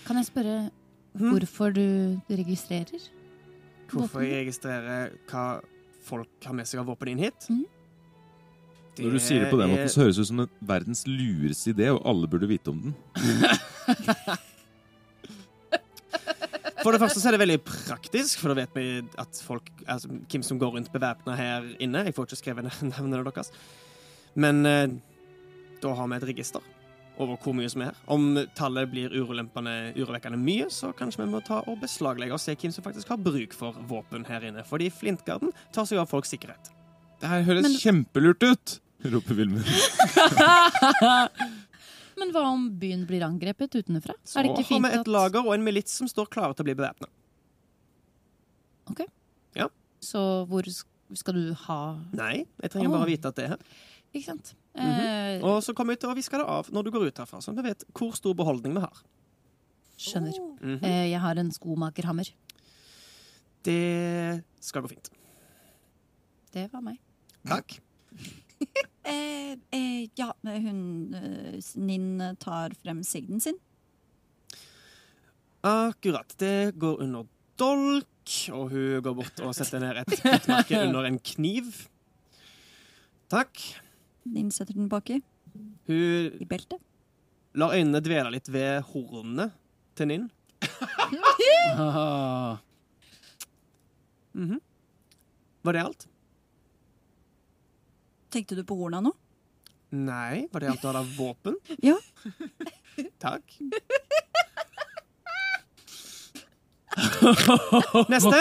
Kan 0.05 0.21
jeg 0.21 0.29
spørre 0.29 0.59
Mhm. 1.09 1.31
hvorfor 1.33 1.73
du 1.73 2.19
registrerer? 2.29 3.01
Hvorfor 3.89 4.21
jeg 4.21 4.43
registrerer 4.45 5.09
hva 5.27 5.59
folk 6.05 6.29
har 6.45 6.53
med 6.53 6.67
seg 6.69 6.79
av 6.83 6.85
våpen 6.85 7.09
inn 7.09 7.17
hit? 7.23 7.47
Mhm. 8.99 9.05
Når 9.07 9.15
du 9.15 9.19
sier 9.23 9.39
det 9.45 9.49
på 9.51 9.57
den 9.59 9.69
er- 9.69 9.75
måten, 9.77 9.89
så 9.93 10.01
høres 10.03 10.15
det 10.19 10.21
ut 10.25 10.27
som 10.27 10.39
en 10.43 10.49
verdens 10.61 11.03
lureste 11.07 11.71
idé, 11.73 11.89
og 11.93 12.01
alle 12.05 12.27
burde 12.27 12.47
vite 12.51 12.67
om 12.73 12.81
den. 12.83 12.95
For 16.79 16.95
det 16.95 17.01
første 17.01 17.19
så 17.19 17.27
er 17.29 17.35
det 17.35 17.41
veldig 17.41 17.57
praktisk, 17.67 18.39
for 18.39 18.53
da 18.53 18.61
vet 18.61 18.75
vi 18.77 18.83
at 19.19 19.39
folk, 19.43 19.67
altså, 19.91 20.07
hvem 20.31 20.43
som 20.47 20.59
går 20.61 20.77
rundt 20.77 20.91
bevæpna 20.93 21.35
her 21.35 21.65
inne. 21.83 22.05
Jeg 22.07 22.15
får 22.15 22.29
ikke 22.29 22.39
skrevet 22.39 22.69
navnene 22.87 23.19
deres. 23.27 23.51
Men 24.39 24.61
eh, 24.65 24.87
da 25.83 25.91
har 25.97 26.07
vi 26.07 26.15
et 26.21 26.27
register 26.31 26.63
over 27.19 27.35
hvor 27.43 27.51
mye 27.57 27.67
som 27.67 27.83
er 27.83 27.89
her. 27.91 27.99
Om 28.15 28.29
tallet 28.55 28.87
blir 28.93 29.11
urovekkende 29.11 30.39
mye, 30.39 30.69
så 30.71 30.93
kanskje 30.95 31.25
vi 31.25 31.29
må 31.33 31.41
ta 31.43 31.59
og 31.67 31.81
beslaglegge 31.83 32.37
og 32.37 32.39
se 32.39 32.55
hvem 32.55 32.71
som 32.71 32.85
faktisk 32.85 33.11
har 33.11 33.19
bruk 33.27 33.51
for 33.59 33.75
våpen 33.89 34.23
her 34.29 34.47
inne. 34.47 34.63
Fordi 34.63 34.87
Flintgarden 34.89 35.51
tar 35.75 35.83
seg 35.89 35.99
av 35.99 36.07
folks 36.07 36.31
sikkerhet. 36.31 36.71
Det 37.19 37.27
her 37.27 37.43
høres 37.43 37.67
Men- 37.67 37.75
kjempelurt 37.83 38.47
ut! 38.47 38.79
Roper 39.03 39.33
Vilmund. 39.37 39.65
Men 42.19 42.33
hva 42.35 42.41
om 42.51 42.65
byen 42.81 43.05
blir 43.07 43.23
angrepet 43.23 43.75
utenfra? 43.79 44.13
Så 44.27 44.39
er 44.39 44.43
det 44.43 44.49
ikke 44.51 44.63
har 44.65 44.73
fint 44.73 44.85
vi 44.87 44.91
et 44.97 45.05
at 45.05 45.07
lager 45.07 45.45
og 45.47 45.53
en 45.55 45.63
milits 45.63 45.93
som 46.01 46.07
står 46.11 46.27
klare 46.33 46.53
til 46.57 46.63
å 46.65 46.67
bli 46.71 46.75
bevæpna. 46.81 47.07
Så 49.99 50.19
hvor 50.47 50.63
sk- 50.63 50.87
skal 51.19 51.33
du 51.35 51.49
ha 51.65 51.77
Nei, 52.15 52.45
jeg 52.63 52.69
trenger 52.71 52.87
Åh. 52.87 52.93
bare 52.95 53.07
vite 53.09 53.27
at 53.27 53.35
det 53.35 53.43
er 53.43 53.49
her. 53.49 53.59
Ikke 54.15 54.25
sant? 54.29 54.53
Mhm. 54.73 54.99
eh, 55.03 55.41
Og 55.43 55.59
så 55.61 55.73
kommer 55.75 55.91
vi 55.91 55.99
til 55.99 56.09
å 56.09 56.15
viske 56.15 56.37
det 56.39 56.45
av 56.47 56.69
når 56.71 56.83
du 56.87 56.91
går 56.95 57.07
ut 57.09 57.17
herfra, 57.19 57.41
så 57.43 57.51
vi 57.53 57.61
vet 57.67 57.83
hvor 57.93 58.15
stor 58.15 58.33
beholdning 58.33 58.73
vi 58.77 58.79
har. 58.79 58.95
skjønner. 59.99 60.31
Mhm. 60.61 60.79
Eh, 60.87 61.09
jeg 61.11 61.19
har 61.19 61.35
en 61.35 61.51
skomakerhammer. 61.51 62.31
Det 63.61 64.41
skal 64.61 64.83
gå 64.83 64.87
fint. 64.95 65.09
Det 66.53 66.71
var 66.71 66.79
meg. 66.81 66.97
Takk. 67.45 67.81
Eh, 69.09 69.57
eh, 69.75 70.07
ja, 70.19 70.29
hun 70.45 71.13
eh, 71.17 71.57
Ninn 71.81 72.21
tar 72.41 72.75
frem 72.83 73.03
sigden 73.03 73.41
sin. 73.43 73.57
Akkurat. 75.65 76.35
Det 76.39 76.71
går 76.79 77.01
under 77.03 77.25
dolk, 77.59 78.35
og 78.55 78.69
hun 78.71 79.01
går 79.03 79.17
bort 79.17 79.41
og 79.43 79.55
setter 79.57 79.81
ned 79.83 80.03
et 80.03 80.13
krittmerke 80.21 80.83
under 80.85 81.09
en 81.09 81.19
kniv. 81.19 81.87
Takk. 83.29 83.57
Ninn 84.29 84.51
setter 84.53 84.77
den 84.77 84.89
baki 84.89 85.19
Hun 85.89 86.39
i 86.41 86.45
beltet. 86.45 86.79
lar 87.57 87.73
øynene 87.73 87.99
dvele 88.01 88.31
litt 88.31 88.49
ved 88.53 88.83
hornene 88.91 89.49
til 89.97 90.07
Ninn. 90.07 90.29
Ah, 91.75 92.57
-hmm. 94.35 94.59
Var 95.61 95.73
det 95.73 95.83
alt? 95.83 96.07
Tenkte 98.29 98.55
du 98.57 98.63
på 98.67 98.77
horna 98.77 99.01
nå? 99.01 99.13
Nei. 99.89 100.45
Var 100.53 100.61
det 100.61 100.69
alt 100.69 100.81
du 100.83 100.87
hadde 100.91 101.01
av 101.05 101.15
våpen? 101.17 101.57
Ja. 101.89 101.95
Takk. 103.21 103.53
Neste. 108.09 108.39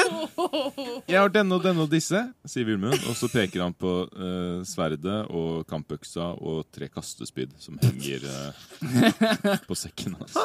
Jeg 1.07 1.19
har 1.21 1.31
denne 1.33 1.59
og 1.59 1.63
denne 1.63 1.85
og 1.85 1.93
disse, 1.93 2.21
sier 2.49 2.67
Vilmund. 2.67 2.99
Og 3.07 3.15
så 3.19 3.31
peker 3.31 3.63
han 3.63 3.77
på 3.79 3.93
uh, 4.11 4.65
sverdet 4.67 5.21
og 5.31 5.63
kampøksa 5.71 6.33
og 6.37 6.67
tre 6.75 6.89
kastespyd 6.91 7.55
som 7.63 7.79
henger 7.85 8.27
uh, 8.27 9.63
på 9.69 9.79
sekken 9.79 10.19
hans. 10.19 10.37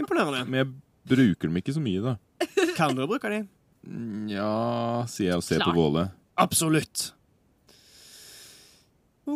Imponerende. 0.00 0.42
Men 0.48 0.64
jeg 0.64 0.72
bruker 1.14 1.48
dem 1.52 1.60
ikke 1.62 1.76
så 1.76 1.84
mye, 1.84 2.02
da. 2.10 2.16
Kan 2.76 2.98
du 2.98 3.06
bruke 3.06 3.30
de? 3.30 3.44
Nja, 3.86 4.34
Ja, 4.34 4.50
sier 5.08 5.32
jeg 5.32 5.40
og 5.40 5.46
ser 5.46 5.62
på 5.62 5.70
Klart. 5.70 5.78
Våle. 5.78 6.06
Absolutt. 6.40 7.10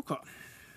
OK. 0.00 0.12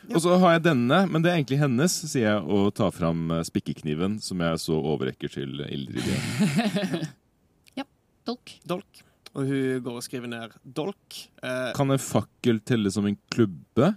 Og 0.07 0.21
så 0.23 0.37
har 0.39 0.53
jeg 0.55 0.63
denne, 0.69 1.01
men 1.11 1.23
det 1.23 1.31
er 1.31 1.39
egentlig 1.41 1.57
hennes, 1.59 1.91
sier 2.07 2.29
jeg 2.29 2.43
og 2.47 2.69
tar 2.77 2.93
fram 2.95 3.25
eh, 3.35 3.41
spikkekniven 3.47 4.19
som 4.23 4.39
jeg 4.45 4.61
så 4.63 4.77
overrekker 4.79 5.31
til 5.33 5.59
Ildrid 5.65 6.07
ja. 7.79 7.83
Dolk. 8.27 8.53
Dolk. 8.69 9.01
Og 9.33 9.49
hun 9.49 9.81
går 9.83 9.97
og 9.99 10.05
skriver 10.05 10.31
ned 10.31 10.53
dolk. 10.63 11.17
Eh, 11.43 11.73
Kan 11.75 11.91
en 11.93 11.99
fakkel 12.01 12.61
telle 12.65 12.91
som 12.93 13.05
en 13.09 13.17
klubbe? 13.33 13.95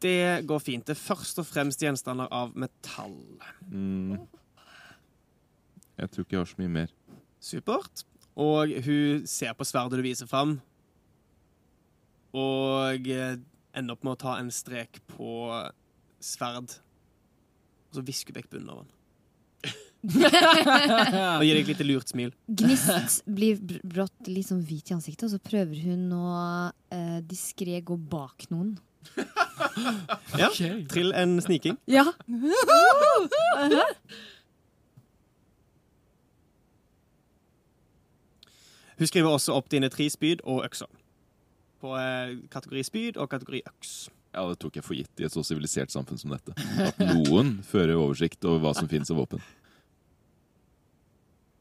det 0.00 0.46
går 0.48 0.60
fint. 0.64 0.86
Det 0.88 0.94
er 0.94 1.00
først 1.00 1.36
og 1.42 1.44
fremst 1.44 1.82
gjenstander 1.84 2.28
av 2.32 2.54
metall. 2.56 3.18
Mm. 3.68 4.14
Jeg 6.00 6.08
tror 6.08 6.24
ikke 6.24 6.36
jeg 6.38 6.40
har 6.40 6.48
så 6.48 6.60
mye 6.62 6.72
mer. 6.72 6.94
Supert. 7.44 8.04
Og 8.40 8.72
hun 8.86 9.26
ser 9.28 9.52
på 9.58 9.66
sverdet 9.68 10.00
du 10.00 10.06
viser 10.06 10.28
fram, 10.30 10.54
og 12.32 13.08
eh, 13.12 13.34
ender 13.76 13.94
opp 13.96 14.04
med 14.06 14.16
å 14.16 14.20
ta 14.24 14.36
en 14.40 14.50
strek 14.54 14.98
på 15.16 15.34
sverd. 16.22 16.72
Og 17.90 17.98
så 18.00 18.04
visker 18.06 18.34
hun 18.34 18.40
vekk 18.42 18.50
bunnen 18.54 18.72
av 18.74 18.82
den. 18.82 18.96
Og 21.40 21.42
gir 21.44 21.58
deg 21.58 21.64
et 21.66 21.70
lite 21.74 21.84
lurt 21.84 22.08
smil. 22.08 22.30
Gnist 22.48 23.20
blir 23.28 23.58
br- 23.60 23.82
brått 23.84 24.30
litt 24.30 24.48
sånn 24.48 24.62
hvit 24.64 24.88
i 24.88 24.94
ansiktet, 24.96 25.26
og 25.28 25.34
så 25.34 25.40
prøver 25.44 25.82
hun 25.84 26.06
å 26.16 26.30
eh, 26.94 27.18
diskré 27.28 27.82
gå 27.84 27.98
bak 28.00 28.46
noen. 28.52 28.78
Ja, 30.36 30.48
Trill 30.92 31.12
en 31.16 31.36
sniking. 31.44 31.76
Ja. 31.88 32.06
Hun 38.98 39.06
skriver 39.08 39.30
også 39.32 39.54
opp 39.56 39.70
dine 39.72 39.88
tre 39.92 40.08
spyd 40.12 40.42
og 40.44 40.64
økser. 40.66 40.88
På 41.80 41.94
eh, 41.98 42.34
kategori 42.52 42.82
spyd 42.84 43.16
og 43.16 43.30
kategori 43.32 43.62
øks. 43.70 43.94
Ja, 44.34 44.44
det 44.48 44.58
tok 44.62 44.76
jeg 44.78 44.84
for 44.86 44.94
gitt 44.94 45.20
i 45.20 45.24
et 45.26 45.32
så 45.34 45.42
sivilisert 45.42 45.90
samfunn 45.90 46.18
som 46.20 46.30
dette. 46.30 46.52
At 46.84 46.98
noen 47.00 47.56
fører 47.72 47.96
oversikt 47.98 48.44
over 48.46 48.60
hva 48.66 48.74
som 48.76 48.86
finnes 48.90 49.10
av 49.10 49.16
våpen. 49.22 49.40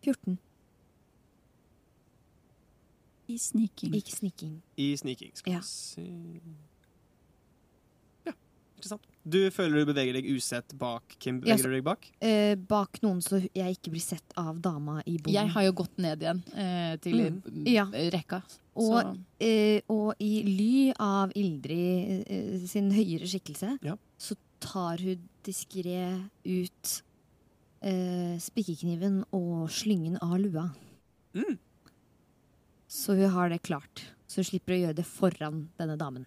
14. 0.06 0.38
I 3.30 3.38
sniking. 3.38 3.94
Ikke 3.94 4.16
sniking. 4.16 4.54
I 4.80 4.92
sniking. 4.98 5.32
Skal 5.38 5.54
Ja. 5.54 5.60
vi 5.60 5.66
se 5.68 6.06
Ja, 8.26 8.34
ikke 8.78 8.88
sant. 8.90 9.06
Du 9.30 9.38
føler 9.54 9.84
du 9.84 9.92
beveger 9.94 10.14
deg 10.18 10.26
usett 10.34 10.74
bak. 10.80 11.04
Hvem 11.22 11.42
Ja, 11.46 11.56
beveger 11.56 11.70
du 11.70 11.76
deg 11.76 11.84
bak? 11.86 12.08
Eh, 12.22 12.56
bak 12.56 13.02
noen, 13.04 13.20
så 13.22 13.38
jeg 13.54 13.78
ikke 13.78 13.92
blir 13.94 14.02
sett 14.02 14.34
av 14.38 14.58
dama 14.62 15.02
i 15.06 15.18
boden. 15.18 15.34
Jeg 15.36 15.50
har 15.54 15.64
jo 15.68 15.72
gått 15.74 15.98
ned 16.02 16.20
igjen 16.26 16.42
eh, 16.56 16.96
til 16.98 17.20
Mm. 17.30 17.68
Ja. 17.68 17.86
rekka. 17.86 18.42
Og, 18.80 19.18
eh, 19.44 19.82
og 19.92 20.14
i 20.24 20.44
ly 20.48 20.94
av 21.00 21.32
Ildrid 21.36 22.24
eh, 22.30 22.68
sin 22.70 22.90
høyere 22.96 23.28
skikkelse, 23.28 23.78
Ja. 23.84 23.96
så 24.18 24.36
tar 24.64 24.98
hun 25.04 25.28
diskré 25.44 26.30
ut 26.46 27.02
eh, 27.82 28.38
spikkekniven 28.40 29.22
og 29.36 29.70
slyngen 29.70 30.18
av 30.22 30.38
lua. 30.40 30.70
Mm. 31.36 31.58
Så 32.88 33.16
hun 33.20 33.30
har 33.30 33.50
det 33.50 33.62
klart. 33.64 34.06
Så 34.28 34.42
hun 34.42 34.50
slipper 34.50 34.76
å 34.76 34.82
gjøre 34.84 34.96
det 34.96 35.06
foran 35.06 35.70
denne 35.80 35.98
damen. 35.98 36.26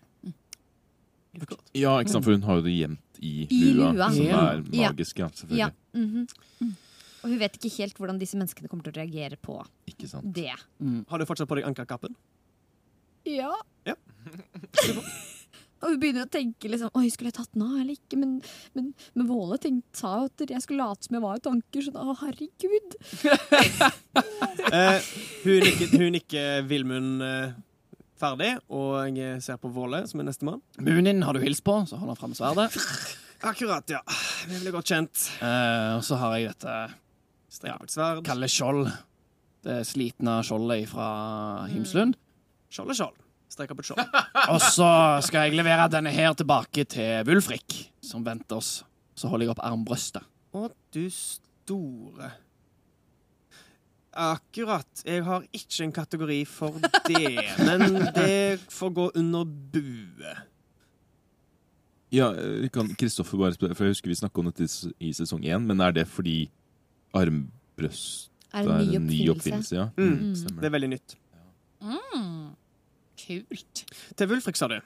Akkurat. 1.33 1.63
Ja, 1.73 1.95
ikke 2.03 2.13
sant, 2.13 2.25
for 2.27 2.35
hun 2.37 2.43
har 2.45 2.59
jo 2.61 2.65
det 2.67 2.73
gjemt 2.77 3.21
i, 3.25 3.47
I 3.49 3.61
lua, 3.73 3.93
lua. 3.97 4.09
som 4.13 4.25
Ja. 4.27 4.41
er 4.53 4.63
Ja. 4.71 4.91
magisk, 4.93 5.19
ja, 5.19 5.25
Ja. 5.25 5.31
selvfølgelig. 5.31 5.73
mhm. 5.95 6.77
Og 7.25 7.31
hun 7.31 7.39
vet 7.39 7.53
ikke 7.57 7.71
helt 7.79 7.95
hvordan 7.97 8.19
disse 8.19 8.35
menneskene 8.37 8.69
kommer 8.69 8.83
til 8.83 8.93
å 8.93 8.97
reagere 8.97 9.37
på 9.41 9.65
Ikke 9.87 10.09
sant. 10.09 10.33
det. 10.35 10.51
Mm. 10.83 11.07
Har 11.09 11.19
du 11.19 11.25
fortsatt 11.25 11.47
på 11.49 11.55
deg 11.55 11.65
ankerkappen? 11.65 12.15
Ja. 13.29 13.53
Ja. 13.89 13.95
Og 15.83 15.91
hun 15.91 15.99
begynner 15.99 16.29
å 16.29 16.31
tenke 16.31 16.71
liksom 16.71 16.93
Oi, 16.99 17.09
skulle 17.11 17.33
jeg 17.33 17.39
tatt 17.41 17.51
den 17.57 17.65
av 17.67 17.75
eller 17.81 17.97
ikke? 17.97 18.19
Men, 18.21 18.37
men, 18.79 18.93
men 19.19 19.27
Våle 19.27 19.59
tenkte, 19.63 19.99
sa 19.99 20.13
jo 20.21 20.29
at 20.31 20.45
jeg 20.55 20.63
skulle 20.63 20.87
late 20.87 21.09
som 21.09 21.19
jeg 21.19 21.25
var 21.25 21.41
i 21.41 21.43
tanker, 21.43 21.83
Så 21.83 21.95
da, 21.95 22.07
å, 22.07 22.17
herregud. 22.23 22.97
Eh, 24.73 25.05
hun 25.43 25.59
nikker, 25.61 25.91
hun 26.01 26.15
nikker 26.15 26.63
Vilmund 26.65 27.21
eh, 27.27 27.51
ferdig, 28.21 28.55
og 28.73 29.19
jeg 29.19 29.43
ser 29.45 29.59
på 29.61 29.69
Våle, 29.75 29.99
som 30.09 30.23
er 30.23 30.29
nestemann. 30.31 30.63
Munin 30.81 31.21
har 31.27 31.37
du 31.37 31.43
hilst 31.43 31.65
på, 31.67 31.75
så 31.89 31.99
holder 31.99 32.15
han 32.15 32.21
fram 32.21 32.37
sverdet. 32.39 32.71
Akkurat, 33.51 33.85
ja. 33.93 34.01
Vi 34.49 34.63
blir 34.63 34.73
godt 34.73 34.89
kjent. 34.95 35.27
Eh, 35.45 35.91
og 35.99 36.05
så 36.07 36.17
har 36.23 36.39
jeg 36.39 36.55
dette 36.55 36.77
sverd. 37.53 38.23
kalde 38.25 38.49
skjold. 38.49 38.87
Det 39.67 39.83
slitne 39.87 40.39
skjoldet 40.47 40.89
fra 40.95 41.09
Himslund. 41.69 42.17
Skjold 42.73 42.93
er 42.95 42.99
skjold. 42.99 43.19
Streker 43.53 43.77
på 43.77 43.85
et 43.85 43.91
skjold. 43.91 44.21
Og 44.53 44.61
så 44.65 44.89
skal 45.27 45.49
jeg 45.51 45.59
levere 45.59 45.89
denne 45.93 46.13
her 46.15 46.33
tilbake 46.39 46.87
til 46.89 47.27
Wulfrik, 47.29 47.77
som 48.05 48.25
venter 48.25 48.57
oss. 48.63 48.79
Så 49.19 49.29
holder 49.29 49.47
jeg 49.51 49.53
opp 49.55 49.61
armbrøstet. 49.69 50.25
Å, 50.57 50.69
du 50.93 51.05
store 51.13 52.33
Akkurat. 54.13 55.03
Jeg 55.09 55.23
har 55.25 55.45
ikke 55.57 55.85
en 55.87 55.93
kategori 55.97 56.41
for 56.45 56.75
det, 57.09 57.31
men 57.67 57.95
det 58.13 58.59
får 58.69 58.91
gå 58.99 59.07
under 59.17 59.47
bue. 59.73 60.35
Ja, 62.13 62.27
kan 62.75 62.91
Kristoffer 63.01 63.41
bare 63.41 63.57
spørre, 63.57 63.77
for 63.79 63.89
jeg 63.89 63.95
husker 63.97 64.13
vi 64.13 64.19
snakket 64.21 64.43
om 64.43 64.51
dette 64.51 64.67
i 65.01 65.15
sesong 65.17 65.47
én, 65.49 65.65
men 65.65 65.81
er 65.81 65.95
det 65.97 66.05
fordi 66.13 66.43
armbrøst 67.17 68.29
Er 68.53 68.69
det 68.69 68.99
en 68.99 69.07
ny 69.09 69.23
oppfinnelse? 69.33 69.77
Ja, 69.79 69.87
Mm. 69.97 70.35
mm. 70.37 70.61
Det 70.61 70.69
er 70.69 70.75
veldig 70.77 70.91
nytt. 70.93 71.17
mm. 71.81 72.42
Kult. 73.23 73.85
Til 74.17 74.31
Wulfrik, 74.31 74.59
sa 74.59 74.69
du? 74.73 74.79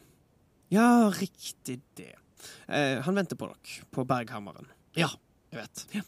Ja, 0.74 1.09
riktig 1.14 1.80
det. 1.99 2.12
Eh, 2.68 3.01
han 3.03 3.16
venter 3.16 3.39
på 3.39 3.49
dere 3.49 3.89
på 3.95 4.05
Berghammeren. 4.09 4.68
Ja, 4.99 5.09
jeg 5.53 5.62
vet. 5.62 6.05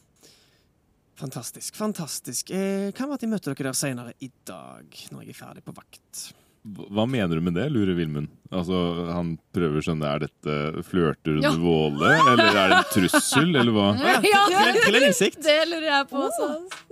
Fantastisk. 1.18 1.74
fantastisk. 1.74 2.50
Eh, 2.50 2.92
kan 2.94 3.08
være 3.08 3.18
at 3.18 3.24
jeg 3.24 3.32
møter 3.32 3.54
dere 3.54 3.70
der 3.70 3.78
senere 3.78 4.12
i 4.22 4.30
dag, 4.46 5.00
når 5.10 5.24
jeg 5.24 5.34
er 5.34 5.38
ferdig 5.40 5.64
på 5.66 5.74
vakt. 5.74 6.28
Hva 6.64 7.04
mener 7.08 7.38
du 7.38 7.44
med 7.44 7.54
det, 7.56 7.68
lurer 7.72 7.94
Vilmund? 7.96 8.28
Altså, 8.50 8.76
Han 9.12 9.34
prøver 9.54 9.78
å 9.78 9.84
skjønne, 9.84 10.08
er 10.08 10.24
dette 10.26 10.82
flørter 10.88 11.36
under 11.36 11.48
Ja. 11.48 11.54
Våle, 11.60 12.10
eller 12.32 12.48
er 12.48 12.72
det 12.72 12.78
en 12.78 12.90
trussel, 12.92 13.50
eller 13.54 13.72
hva? 13.72 13.86
Ja, 13.98 14.18
det. 14.22 15.12
Det 15.44 15.58
lurer 15.70 15.88
jeg 15.88 16.08
på 16.10 16.22
også. 16.26 16.48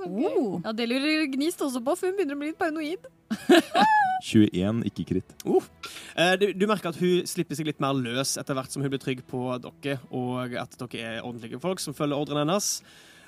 Okay. 0.07 0.62
Ja, 0.64 0.73
det 0.73 0.89
lurer 0.91 1.27
Gnist 1.33 1.62
også 1.64 1.83
på, 1.85 1.97
for 1.97 2.09
hun 2.11 2.17
begynner 2.19 2.39
å 2.39 2.43
bli 2.43 2.53
litt 2.53 2.61
paranoid. 2.61 3.09
21, 4.27 4.85
ikke 4.89 5.05
kritt. 5.11 5.35
Uh, 5.47 6.35
du, 6.41 6.47
du 6.57 6.64
merker 6.71 6.91
at 6.93 7.01
hun 7.01 7.27
slipper 7.29 7.59
seg 7.59 7.69
litt 7.69 7.83
mer 7.83 7.97
løs 7.99 8.37
etter 8.41 8.57
hvert 8.57 8.73
som 8.73 8.85
hun 8.85 8.93
blir 8.93 9.03
trygg 9.03 9.21
på 9.29 9.43
dere, 9.62 9.99
og 10.14 10.57
at 10.61 10.79
dere 10.81 11.19
er 11.19 11.27
ordentlige 11.27 11.61
folk 11.62 11.83
som 11.83 11.97
følger 11.97 12.17
ordrene 12.19 12.47
hennes. 12.47 12.71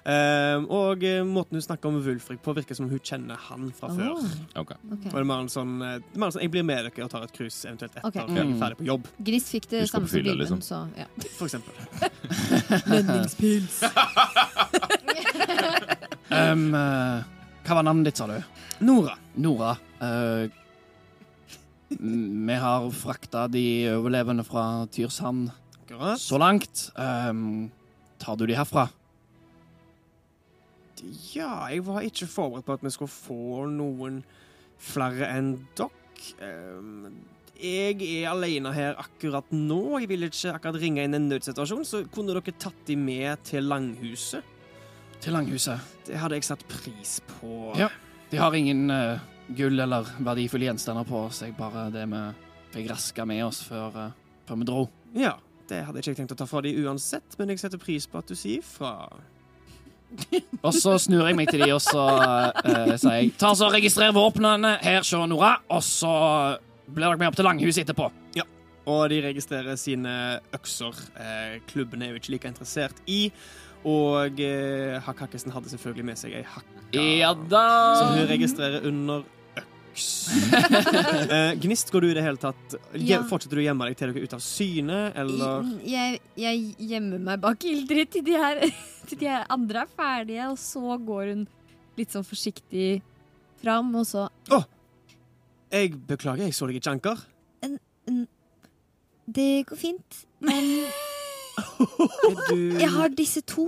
Eh, 0.09 0.62
og 0.72 1.02
eh, 1.04 1.20
måten 1.26 1.59
hun 1.59 1.62
snakker 1.62 1.90
om 1.90 1.98
Wulfrik 2.00 2.40
på, 2.40 2.54
virker 2.56 2.76
som 2.76 2.86
hun 2.88 3.00
kjenner 3.04 3.36
han 3.48 3.66
fra 3.76 3.90
før. 3.92 4.22
Ok. 4.56 4.72
Og 4.88 5.02
det 5.04 5.12
er 5.12 5.26
mer 5.28 5.42
en 5.42 5.50
sånn, 5.52 5.74
eh, 5.84 5.98
er 6.00 6.22
mer 6.22 6.30
en 6.30 6.36
sånn 6.36 6.44
Jeg 6.46 6.52
blir 6.54 6.64
med 6.64 6.86
dere 6.86 7.04
og 7.04 7.12
tar 7.12 7.26
et 7.26 7.34
cruise 7.36 7.68
eventuelt 7.68 7.92
etter 7.92 8.09
okay. 8.09 8.24
jeg 8.24 8.46
er 8.46 8.54
ferdig 8.62 8.78
på 8.80 8.86
jobb, 8.88 9.11
Gnist 9.28 9.52
fikk 9.52 9.68
det 9.74 9.82
samme 9.90 10.09
som 10.09 10.14
fylla, 10.14 10.36
liksom. 10.40 10.62
så 10.64 10.80
ja. 10.96 11.04
for 11.36 11.50
eksempel. 11.50 11.74
Lønningspils. 12.94 13.82
Um, 16.28 16.64
hva 16.72 17.76
var 17.76 17.84
navnet 17.84 18.09
ditt, 18.09 18.20
sa 18.20 18.28
du? 18.30 18.38
Nora. 18.88 19.18
Nora. 19.36 19.74
Uh, 20.00 20.48
vi 21.88 22.56
har 22.64 22.88
frakta 22.96 23.46
de 23.52 23.64
overlevende 23.92 24.44
fra 24.46 24.86
Tyrshamn 24.92 25.50
så 26.20 26.40
langt. 26.40 26.88
Um, 26.96 27.68
tar 28.20 28.36
du 28.40 28.46
de 28.48 28.56
herfra? 28.56 28.88
Ja, 31.34 31.68
jeg 31.70 31.84
var 31.86 32.05
ikke 32.07 32.28
forberedt 32.30 32.66
på 32.66 32.76
at 32.78 32.84
vi 32.84 32.92
skulle 32.94 33.12
få 33.12 33.66
noen 33.70 34.22
flere 34.78 35.30
enn 35.34 35.55
dere. 35.78 35.90
Ehm, 36.44 37.18
jeg 37.59 37.99
er 38.03 38.28
alene 38.30 38.72
her 38.74 38.99
akkurat 39.01 39.49
nå. 39.55 39.99
Jeg 40.03 40.11
vil 40.12 40.28
ikke 40.28 40.55
akkurat 40.55 40.78
ringe 40.82 41.05
inn 41.07 41.16
en 41.18 41.26
nødsituasjon, 41.30 41.86
så 41.86 42.05
kunne 42.14 42.36
dere 42.36 42.55
tatt 42.55 42.84
de 42.86 42.96
med 42.99 43.42
til 43.46 43.66
Langhuset. 43.66 44.46
Til 45.18 45.34
Langhuset. 45.34 45.82
Det 46.07 46.18
hadde 46.18 46.38
jeg 46.38 46.46
satt 46.46 46.62
pris 46.70 47.18
på. 47.38 47.72
Ja. 47.78 47.90
De 48.30 48.38
har 48.38 48.55
ingen 48.55 48.92
uh, 48.92 49.18
gull 49.57 49.80
eller 49.80 50.07
verdifulle 50.22 50.68
gjenstander 50.68 51.07
på 51.09 51.24
seg, 51.34 51.57
bare 51.59 51.88
det 51.94 52.05
vi 52.12 52.22
fikk 52.76 52.90
raska 52.92 53.26
med 53.26 53.42
oss 53.46 53.62
før, 53.66 53.96
uh, 53.96 54.38
før 54.46 54.61
vi 54.61 54.68
dro. 54.68 54.84
Ja, 55.16 55.34
det 55.70 55.82
hadde 55.86 55.99
jeg 55.99 56.12
ikke 56.12 56.22
tenkt 56.22 56.36
å 56.36 56.38
ta 56.38 56.46
fra 56.46 56.62
de 56.62 56.76
uansett, 56.84 57.34
men 57.40 57.51
jeg 57.51 57.64
setter 57.64 57.80
pris 57.82 58.07
på 58.07 58.20
at 58.20 58.30
du 58.30 58.36
sier 58.38 58.62
ifra. 58.62 59.09
Og 60.62 60.72
så 60.74 60.96
snur 60.98 61.26
jeg 61.28 61.36
meg 61.38 61.50
til 61.52 61.62
de, 61.62 61.70
og 61.74 61.82
så 61.84 62.04
uh, 62.09 62.94
sier 62.96 63.18
jeg 63.18 63.32
Ta 63.38 63.52
så 63.56 63.68
Registrer 63.72 64.14
våpnene 64.16 64.76
her, 64.82 65.04
se 65.06 65.20
Nora, 65.28 65.59
og 65.68 65.82
så 65.84 66.12
blir 66.88 67.04
dere 67.04 67.20
med 67.20 67.28
opp 67.30 67.36
til 67.36 67.46
Langhuset 67.46 67.84
etterpå. 67.84 68.09
Ja. 68.38 68.46
Og 68.88 69.09
de 69.12 69.20
registrerer 69.20 69.76
sine 69.76 70.12
økser. 70.56 70.96
Eh, 71.20 71.59
klubben 71.68 72.00
er 72.02 72.14
jo 72.14 72.20
ikke 72.22 72.32
like 72.32 72.48
interessert 72.48 73.02
i. 73.04 73.26
Og 73.84 74.40
eh, 74.40 74.96
Hakk 75.04 75.26
Hakkesen 75.26 75.52
hadde 75.52 75.68
selvfølgelig 75.74 76.06
med 76.09 76.20
seg 76.20 76.38
ei 76.40 76.46
hakka. 76.48 76.86
Ja 76.96 77.34
da. 77.36 77.66
Som 78.00 78.14
hun 78.16 78.30
registrerer 78.30 78.86
under 78.88 79.26
øks. 79.61 80.09
eh, 81.36 81.52
Gnist, 81.61 81.92
går 81.92 82.06
du 82.06 82.11
i 82.11 82.16
det 82.16 82.24
hele 82.24 82.40
tatt 82.40 82.78
Ja. 82.96 83.20
Fortsetter 83.28 83.59
du 83.59 83.62
å 83.62 83.66
gjemme 83.68 83.90
deg 83.90 83.98
til 84.00 84.09
dere 84.14 84.22
er 84.24 84.30
ute 84.30 84.38
av 84.40 84.44
syne, 84.44 85.00
eller 85.18 85.68
Jeg, 85.84 86.22
jeg 86.40 86.88
gjemmer 86.94 87.20
meg 87.28 87.44
bak 87.44 87.68
ilddritt 87.68 88.16
til, 88.16 88.24
de 88.24 88.40
her- 88.40 88.64
til 89.09 89.20
de 89.22 89.30
andre 89.50 89.84
er 89.84 89.94
ferdige, 89.96 90.48
og 90.52 90.59
så 90.61 90.98
går 91.09 91.32
hun 91.32 91.46
litt 91.98 92.14
sånn 92.14 92.26
forsiktig 92.26 93.00
fram, 93.62 93.90
og 93.98 94.06
så 94.06 94.28
Jeg 95.68 95.98
beklager, 96.09 96.46
jeg 96.46 96.54
så 96.56 96.68
deg 96.68 96.78
ikke, 96.78 96.94
Anker. 96.96 97.24
Det 99.28 99.66
går 99.68 99.76
fint, 99.76 100.22
men 100.40 100.70
du 102.48 102.78
jeg 102.80 102.88
har 102.94 103.12
disse 103.12 103.42
to. 103.44 103.66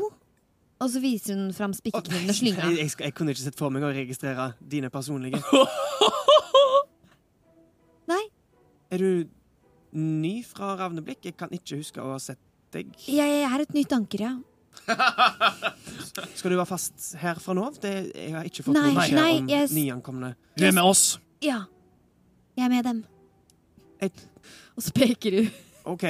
Og 0.80 0.88
så 0.88 1.02
viser 1.02 1.36
hun 1.36 1.50
fram 1.52 1.74
spikkekniven 1.76 2.32
og 2.32 2.36
slynga. 2.38 2.70
Jeg, 2.70 2.86
jeg, 2.86 2.94
jeg 3.04 3.12
kunne 3.12 3.34
ikke 3.34 3.42
sett 3.42 3.58
for 3.60 3.74
meg 3.74 3.84
å 3.84 3.90
registrere 3.92 4.54
dine 4.64 4.88
personlige. 4.88 5.36
Nei. 8.10 8.22
Er 8.88 9.04
du 9.04 9.28
ny 9.92 10.38
fra 10.46 10.72
Ravneblikk? 10.80 11.26
Jeg 11.28 11.36
kan 11.36 11.52
ikke 11.52 11.82
huske 11.82 12.00
å 12.00 12.14
ha 12.14 12.22
sett 12.22 12.40
deg. 12.72 12.96
Jeg 13.04 13.44
er 13.44 13.66
et 13.66 13.76
nytt 13.76 13.92
anker, 13.92 14.24
ja. 14.24 14.32
Skal 16.38 16.50
du 16.52 16.56
være 16.58 16.66
fast 16.68 17.12
her 17.20 17.38
fra 17.42 17.54
nå 17.56 17.64
av? 17.68 17.76
Det, 17.82 17.92
jeg 18.14 18.32
har 18.34 18.48
ikke 18.48 18.64
fått 18.66 18.76
Nei, 18.76 18.86
noe 18.90 18.98
beskjed 18.98 19.18
nei, 19.20 19.30
om 19.40 19.48
jeg 19.52 19.70
nyankomne. 19.76 20.32
Du 20.58 20.64
er 20.66 20.74
med 20.76 20.86
oss. 20.90 21.04
Ja. 21.44 21.62
Jeg 22.58 22.66
er 22.66 22.72
med 22.74 22.84
dem. 22.88 23.00
Et- 24.02 24.26
Og 24.76 24.82
så 24.84 24.92
peker 24.96 25.30
du. 25.36 25.40
OK. 25.90 26.04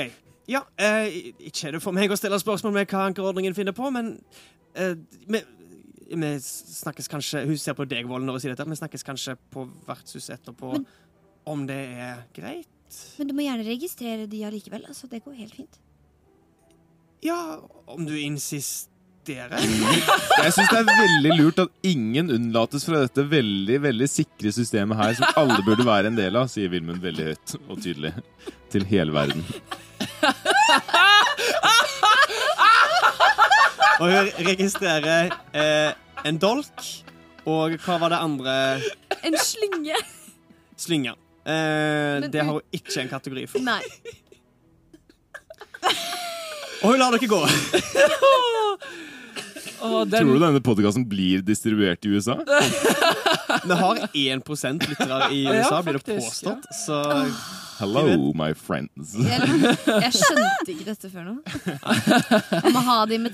Ja, 0.51 0.65
eh, 0.79 1.33
ikke 1.47 1.69
er 1.69 1.77
det 1.77 1.83
for 1.85 1.95
meg 1.95 2.11
å 2.11 2.17
stille 2.19 2.39
spørsmål 2.43 2.73
med 2.75 2.89
hva 2.91 3.05
ankerordningen 3.11 3.55
finner 3.55 3.75
på, 3.77 3.87
men 3.95 4.17
eh, 4.75 4.97
vi, 5.31 5.41
vi 6.11 6.31
snakkes 6.43 7.07
kanskje 7.11 7.45
Hun 7.47 7.59
ser 7.61 7.77
på 7.79 7.87
deg, 7.87 8.09
Volden, 8.11 8.27
når 8.27 8.39
hun 8.39 8.43
sier 8.45 8.55
dette. 8.57 8.67
Vi 8.71 8.81
snakkes 8.81 9.07
kanskje 9.07 9.37
på 9.55 9.69
vertshuset 9.87 10.39
etterpå 10.41 10.73
Men- 10.79 10.87
om 11.51 11.63
det 11.67 11.79
er 11.99 12.25
greit? 12.37 12.69
Men 13.19 13.29
du 13.31 13.35
må 13.39 13.45
gjerne 13.47 13.65
registrere 13.67 14.27
de 14.31 14.41
allikevel. 14.45 14.83
Altså, 14.91 15.07
det 15.11 15.23
går 15.25 15.37
helt 15.39 15.55
fint. 15.55 15.79
Ja, 17.21 17.61
om 17.87 18.07
du 18.07 18.15
insisterer. 18.21 19.59
Jeg 20.43 20.53
syns 20.57 20.71
det 20.73 20.79
er 20.81 20.87
veldig 20.89 21.35
lurt 21.37 21.59
at 21.67 21.73
ingen 21.87 22.31
unnlates 22.33 22.87
fra 22.89 23.03
dette 23.05 23.25
veldig 23.31 23.77
veldig 23.85 24.09
sikre 24.11 24.53
systemet 24.57 24.97
her, 24.99 25.13
som 25.19 25.37
alle 25.43 25.61
burde 25.67 25.85
være 25.87 26.11
en 26.11 26.17
del 26.19 26.39
av, 26.41 26.49
sier 26.51 26.73
Vilmund 26.73 27.03
veldig 27.05 27.27
høyt 27.33 27.55
og 27.67 27.77
tydelig 27.85 28.15
til 28.73 28.87
hele 28.89 29.13
verden. 29.15 29.45
Og 34.01 34.07
hun 34.09 34.31
registrerer 34.49 35.29
eh, 35.53 35.93
en 36.25 36.39
dolk, 36.41 36.87
og 37.45 37.77
hva 37.85 37.99
var 38.01 38.15
det 38.15 38.21
andre 38.25 38.55
En 39.29 39.37
slynge! 39.41 39.97
Slynge. 40.81 41.13
Eh, 41.45 42.17
Men 42.25 42.31
det 42.33 42.41
har 42.41 42.55
hun 42.57 42.65
ikke 42.77 43.03
en 43.03 43.13
kategori 43.13 43.45
for. 43.53 43.61
Nei. 43.65 43.83
Og 46.81 46.93
hun 46.95 47.01
lar 47.01 47.17
dere 47.17 47.29
gå. 47.29 47.41
Den... 49.81 50.11
Tror 50.13 50.35
du 50.37 50.43
denne 50.43 50.61
podkasten 50.61 51.07
blir 51.09 51.41
distribuert 51.45 52.05
i 52.05 52.09
USA? 52.13 52.35
Vi 53.65 53.77
har 53.81 54.03
1 54.13 54.43
lyttere 54.45 55.31
i 55.33 55.47
USA, 55.47 55.77
Ja, 55.77 55.83
blir 55.83 55.93
det 55.93 56.19
påstått. 56.19 56.67
Så 56.85 56.99
Hello, 57.81 58.33
my 58.37 58.53
friends. 58.53 59.15
Jeg, 59.17 59.41
jeg 59.89 60.13
skjønte 60.13 60.75
ikke 60.75 60.85
dette 60.85 61.09
før 61.09 61.31
nå. 61.31 61.37
Jeg 62.53 62.75
må 62.75 62.83
ha 62.85 62.99
det 63.09 63.21
med 63.25 63.33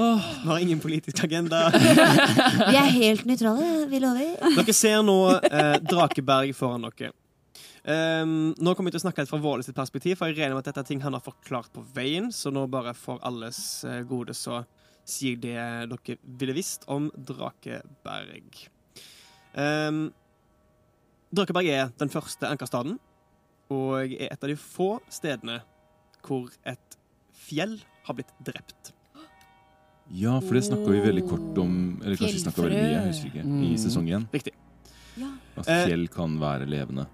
Oh, 0.00 0.16
vi 0.16 0.48
har 0.48 0.64
ingen 0.64 0.80
politisk 0.80 1.20
agenda. 1.28 1.66
Vi 1.76 2.72
er 2.72 2.88
helt 2.96 3.28
nøytrale, 3.28 3.84
vi 3.92 4.00
lover. 4.00 4.32
Dere 4.56 4.76
ser 4.76 5.04
nå 5.04 5.18
eh, 5.44 5.76
Drakeberg 5.84 6.56
foran 6.56 6.88
dere. 6.88 7.12
Um, 7.86 8.50
nå 8.58 8.72
kommer 8.74 8.90
vi 8.90 8.96
til 8.96 8.98
å 8.98 9.04
snakke 9.04 9.22
litt 9.22 9.30
fra 9.30 9.38
Våle 9.38 9.62
sitt 9.62 9.76
perspektiv, 9.76 10.16
for 10.18 10.26
jeg 10.26 10.40
regner 10.40 10.56
med 10.56 10.64
at 10.64 10.72
dette 10.72 10.82
er 10.82 10.88
ting 10.88 11.02
han 11.04 11.14
har 11.14 11.22
forklart 11.22 11.70
på 11.74 11.84
veien, 11.94 12.32
så 12.34 12.50
nå 12.50 12.64
bare 12.70 12.96
for 12.98 13.22
alles 13.26 13.84
eh, 13.86 14.00
gode 14.08 14.34
så 14.34 14.64
sier 15.06 15.38
det 15.38 15.54
dere 15.54 16.16
ville 16.40 16.56
visst 16.56 16.82
om 16.90 17.06
Drakeberg. 17.14 18.64
Um, 19.54 20.08
Drakeberg 21.30 21.70
er 21.70 21.92
den 22.00 22.10
første 22.10 22.50
ankerstaden, 22.50 22.98
og 23.70 24.16
er 24.18 24.32
et 24.32 24.42
av 24.42 24.50
de 24.50 24.58
få 24.58 24.96
stedene 25.10 25.60
hvor 26.26 26.50
et 26.66 26.98
fjell 27.46 27.78
har 28.08 28.18
blitt 28.18 28.34
drept. 28.46 28.92
Ja, 30.14 30.36
for 30.42 30.54
det 30.58 30.66
snakka 30.66 30.90
vi 30.90 31.00
veldig 31.02 31.24
kort 31.26 31.56
om 31.58 31.72
Eller 32.04 32.18
kanskje 32.18 32.36
vi 32.36 32.42
snakka 32.44 32.62
veldig 32.62 32.78
mye, 32.78 32.92
jeg 32.94 33.08
husker 33.10 33.30
ikke. 33.30 33.42
I 33.42 33.70
Mm. 33.70 33.78
sesong 33.82 34.06
én. 34.06 34.26
Riktig. 34.32 34.52
Ja. 35.18 35.30
At 35.56 35.66
fjell 35.66 36.06
kan 36.08 36.38
være 36.38 36.66
levende. 36.66 37.06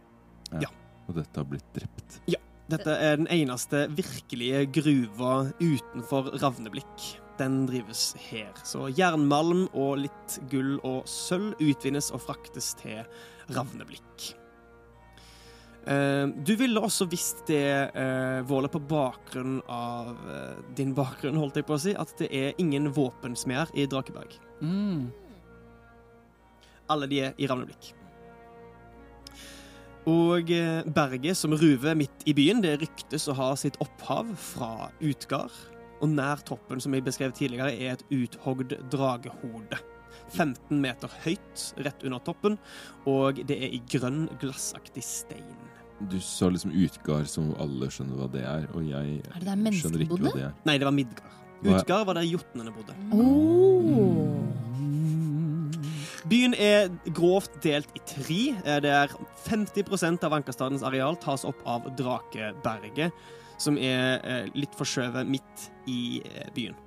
Ja. 0.61 0.71
Og 1.09 1.17
dette 1.19 1.41
har 1.41 1.49
blitt 1.49 1.69
drept. 1.77 2.21
Ja. 2.31 2.41
Dette 2.73 2.95
er 2.95 3.19
den 3.19 3.29
eneste 3.29 3.85
virkelige 3.93 4.63
gruva 4.73 5.33
utenfor 5.61 6.31
Ravneblikk. 6.41 7.09
Den 7.41 7.67
drives 7.69 8.13
her. 8.31 8.53
Så 8.65 8.87
jernmalm 8.93 9.67
og 9.73 10.05
litt 10.07 10.39
gull 10.53 10.79
og 10.81 11.03
sølv 11.11 11.59
utvinnes 11.61 12.13
og 12.15 12.23
fraktes 12.25 12.73
til 12.81 13.03
Ravneblikk. 13.53 14.33
Eh, 15.87 16.27
du 16.47 16.55
ville 16.57 16.81
også 16.81 17.09
visst 17.11 17.43
det, 17.49 17.91
uh, 17.97 18.41
Våle, 18.47 18.71
på 18.71 18.79
bakgrunn 18.87 19.59
av 19.67 20.13
eh, 20.31 20.61
din 20.79 20.93
bakgrunn, 20.95 21.41
holdt 21.41 21.59
jeg 21.59 21.67
på 21.67 21.75
å 21.75 21.83
si, 21.83 21.95
at 21.99 22.13
det 22.21 22.29
er 22.31 22.61
ingen 22.63 22.87
våpensmeder 22.95 23.73
i 23.75 23.89
Drakeberg. 23.91 24.37
Mm. 24.63 25.11
Alle 26.93 27.11
de 27.11 27.19
er 27.27 27.35
i 27.35 27.51
Ravneblikk. 27.51 27.91
Og 30.11 30.51
eh, 30.51 30.83
berget 30.95 31.39
som 31.39 31.55
ruver 31.55 31.95
midt 31.99 32.25
i 32.27 32.35
byen, 32.35 32.63
det 32.65 32.81
ryktes 32.81 33.29
å 33.31 33.37
ha 33.39 33.53
sitt 33.59 33.79
opphav 33.83 34.33
fra 34.41 34.91
Utgard. 35.05 35.55
Og 36.03 36.11
nær 36.11 36.43
toppen, 36.43 36.81
som 36.83 36.95
jeg 36.95 37.05
beskrev 37.07 37.35
tidligere, 37.37 37.71
er 37.77 37.95
et 37.95 38.07
uthogd 38.11 38.75
dragehode. 38.91 39.79
15 40.33 40.81
meter 40.81 41.13
høyt 41.23 41.67
rett 41.85 42.03
under 42.07 42.23
toppen, 42.25 42.57
og 43.09 43.39
det 43.47 43.59
er 43.63 43.77
i 43.77 43.83
grønn, 43.93 44.27
glassaktig 44.43 45.05
stein. 45.07 45.55
Du 46.11 46.19
sa 46.25 46.49
liksom 46.51 46.73
Utgard, 46.75 47.29
som 47.31 47.53
alle 47.63 47.87
skjønner 47.93 48.19
hva 48.19 48.27
det 48.33 48.43
er, 48.43 48.67
og 48.75 48.83
jeg 48.89 49.21
Er 49.23 49.45
det 49.45 49.55
der 49.55 49.79
skjønner 49.79 50.03
ikke 50.03 50.19
hva 50.19 50.35
det 50.35 50.45
er. 50.49 50.57
Nei, 50.67 50.79
det 50.83 50.89
var 50.89 50.97
Midgard. 50.97 51.39
Utgard 51.63 52.09
var 52.09 52.19
der 52.19 52.27
jotnene 52.27 52.75
bodde. 52.75 52.97
Oh. 53.15 54.43
Byen 56.33 56.55
er 56.57 56.89
grovt 57.13 57.59
delt 57.65 57.91
i 57.93 58.01
tre. 58.09 58.41
der 58.65 58.87
er 58.89 59.11
50% 59.45 60.25
av 60.25 60.33
Ankerstadens 60.39 60.85
areal 60.87 61.19
tas 61.21 61.45
opp 61.45 61.61
av 61.69 61.91
Drakeberget, 61.99 63.13
som 63.61 63.77
er 63.77 64.23
eh, 64.25 64.47
litt 64.57 64.73
forskjøvet 64.79 65.29
midt 65.29 65.67
i 65.93 66.23
eh, 66.25 66.49
byen. 66.57 66.79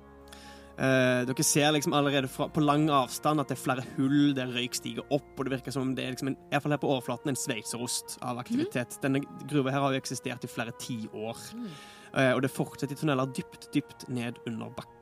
Eh, 0.76 1.22
dere 1.24 1.44
ser 1.46 1.70
liksom 1.72 1.94
allerede 1.96 2.28
fra, 2.28 2.50
på 2.52 2.60
lang 2.60 2.90
avstand 2.92 3.40
at 3.40 3.48
det 3.48 3.56
er 3.56 3.62
flere 3.62 3.84
hull 3.94 4.34
der 4.36 4.50
røyk 4.52 4.74
stiger 4.76 5.06
opp, 5.08 5.30
og 5.38 5.46
det 5.46 5.54
virker 5.54 5.72
som 5.72 5.86
om 5.86 5.94
det 5.96 6.04
er 6.04 6.12
liksom 6.12 6.34
en, 6.34 6.36
i 6.36 6.52
hvert 6.52 6.66
fall 6.66 6.74
her 6.74 6.82
på 6.82 6.90
overflaten 6.90 7.32
en 7.32 7.40
sveitserost 7.40 8.18
av 8.26 8.42
aktivitet. 8.42 8.98
Denne 9.04 9.22
gruva 9.46 9.72
her 9.72 9.86
har 9.86 9.94
jo 9.94 10.02
eksistert 10.02 10.44
i 10.44 10.50
flere 10.52 10.74
tiår, 10.82 11.46
eh, 12.12 12.34
og 12.34 12.42
det 12.44 12.52
fortsetter 12.52 12.92
i 12.92 13.00
tunneler 13.00 13.32
dypt, 13.38 13.70
dypt 13.72 14.08
ned 14.12 14.42
under 14.44 14.74
bakken. 14.76 14.95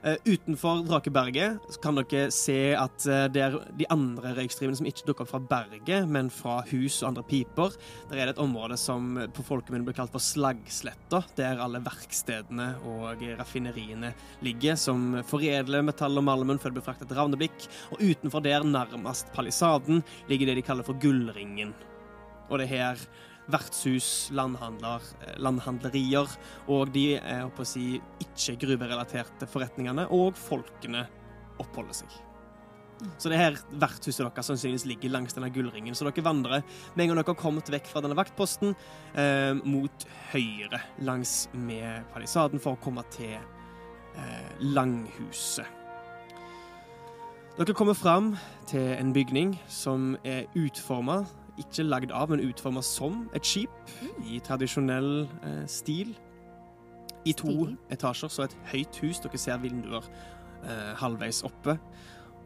Eh, 0.00 0.16
utenfor 0.24 0.86
Drakeberget 0.88 1.74
kan 1.84 1.98
dere 1.98 2.30
se 2.32 2.72
at 2.72 3.04
eh, 3.04 3.26
det 3.28 3.42
er 3.44 3.56
de 3.76 3.84
andre 3.92 4.30
røykstrivene 4.38 4.78
som 4.78 4.86
ikke 4.88 5.04
dukker 5.10 5.26
opp 5.26 5.32
fra 5.34 5.40
berget, 5.50 6.08
men 6.08 6.30
fra 6.32 6.62
hus 6.70 7.02
og 7.02 7.10
andre 7.10 7.24
piper. 7.28 7.76
Der 8.08 8.16
er 8.16 8.30
det 8.30 8.38
et 8.38 8.40
område 8.40 8.78
som 8.80 9.18
på 9.36 9.44
folkemunne 9.44 9.84
blir 9.84 9.98
kalt 9.98 10.14
for 10.14 10.24
Slaggsletta, 10.24 11.20
der 11.36 11.60
alle 11.60 11.82
verkstedene 11.84 12.70
og 12.88 13.20
raffineriene 13.42 14.14
ligger, 14.46 14.80
som 14.80 15.20
foredler 15.28 15.84
metall 15.84 16.16
og 16.16 16.28
malmen 16.30 16.62
før 16.62 16.72
det 16.72 16.80
blir 16.80 16.88
fraktet 16.88 17.12
til 17.12 17.20
Ravneblikk. 17.20 17.68
Og 17.92 18.00
utenfor 18.00 18.46
der, 18.48 18.64
nærmest 18.64 19.28
palisaden, 19.36 20.00
ligger 20.32 20.48
det 20.48 20.62
de 20.62 20.68
kaller 20.70 20.86
for 20.86 20.96
Gullringen. 21.02 21.76
Og 22.48 22.56
det 22.56 22.70
er 22.70 22.78
her 22.78 23.04
vertshus, 23.52 24.30
landhandler, 24.36 25.04
eh, 25.24 25.36
landhandlerier 25.42 26.32
og 26.68 26.94
de 26.94 27.06
eh, 27.18 27.28
jeg 27.30 27.46
håper 27.48 27.66
å 27.66 27.70
si, 27.74 27.84
ikke-gruverelaterte 28.24 29.48
forretningene 29.50 30.08
og 30.14 30.34
folkene 30.38 31.06
oppholder 31.60 32.02
seg. 32.02 32.20
Så 33.16 33.30
det 33.32 33.38
her 33.40 33.56
vertshuset 33.80 34.26
deres 34.26 34.50
sannsynligvis 34.50 34.86
ligger 34.88 35.14
langs 35.14 35.36
denne 35.36 35.50
gullringen. 35.52 35.96
Så 35.96 36.04
dere 36.06 36.24
vandrer 36.24 36.64
med 36.94 37.04
en 37.04 37.12
gang 37.12 37.20
dere 37.20 37.32
har 37.32 37.40
kommet 37.40 37.72
vekk 37.72 37.88
fra 37.88 38.02
denne 38.04 38.18
vaktposten, 38.18 38.74
eh, 39.14 39.54
mot 39.64 40.06
høyre 40.34 40.82
langs 41.00 41.48
med 41.52 42.04
palisaden 42.12 42.60
for 42.60 42.76
å 42.76 42.82
komme 42.82 43.04
til 43.14 43.36
eh, 43.36 44.50
Langhuset. 44.60 45.78
Dere 47.56 47.76
kommer 47.76 47.96
fram 47.98 48.34
til 48.70 48.94
en 48.94 49.12
bygning 49.12 49.56
som 49.68 50.14
er 50.24 50.46
utforma, 50.56 51.24
ikke 51.60 51.84
lagd 51.86 52.12
av, 52.16 52.30
men 52.32 52.42
utforma 52.44 52.82
som 52.84 53.24
et 53.36 53.46
skip 53.46 53.92
i 54.26 54.40
tradisjonell 54.44 55.26
eh, 55.46 55.64
stil. 55.70 56.14
I 57.28 57.34
to 57.36 57.50
Stilig. 57.52 57.76
etasjer, 57.92 58.32
så 58.32 58.46
et 58.46 58.56
høyt 58.72 58.96
hus. 59.02 59.20
Dere 59.20 59.38
ser 59.38 59.60
vinduer 59.60 60.06
eh, 60.64 60.94
halvveis 60.96 61.42
oppe. 61.44 61.76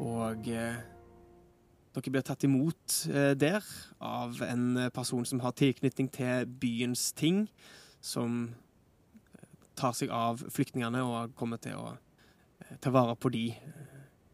Og 0.02 0.48
eh, 0.50 0.80
dere 1.94 2.10
blir 2.10 2.26
tatt 2.26 2.46
imot 2.46 2.98
eh, 3.12 3.32
der 3.38 3.62
av 4.02 4.42
en 4.42 4.88
person 4.94 5.24
som 5.28 5.44
har 5.44 5.54
tilknytning 5.54 6.10
til 6.10 6.48
byens 6.60 7.12
ting, 7.14 7.44
som 8.02 8.48
eh, 9.38 9.46
tar 9.78 9.94
seg 9.94 10.10
av 10.10 10.42
flyktningene 10.50 11.04
og 11.06 11.36
kommer 11.38 11.62
til 11.62 11.78
å 11.78 11.92
eh, 11.94 12.74
ta 12.82 12.90
vare 12.94 13.14
på 13.14 13.30
de. 13.30 13.46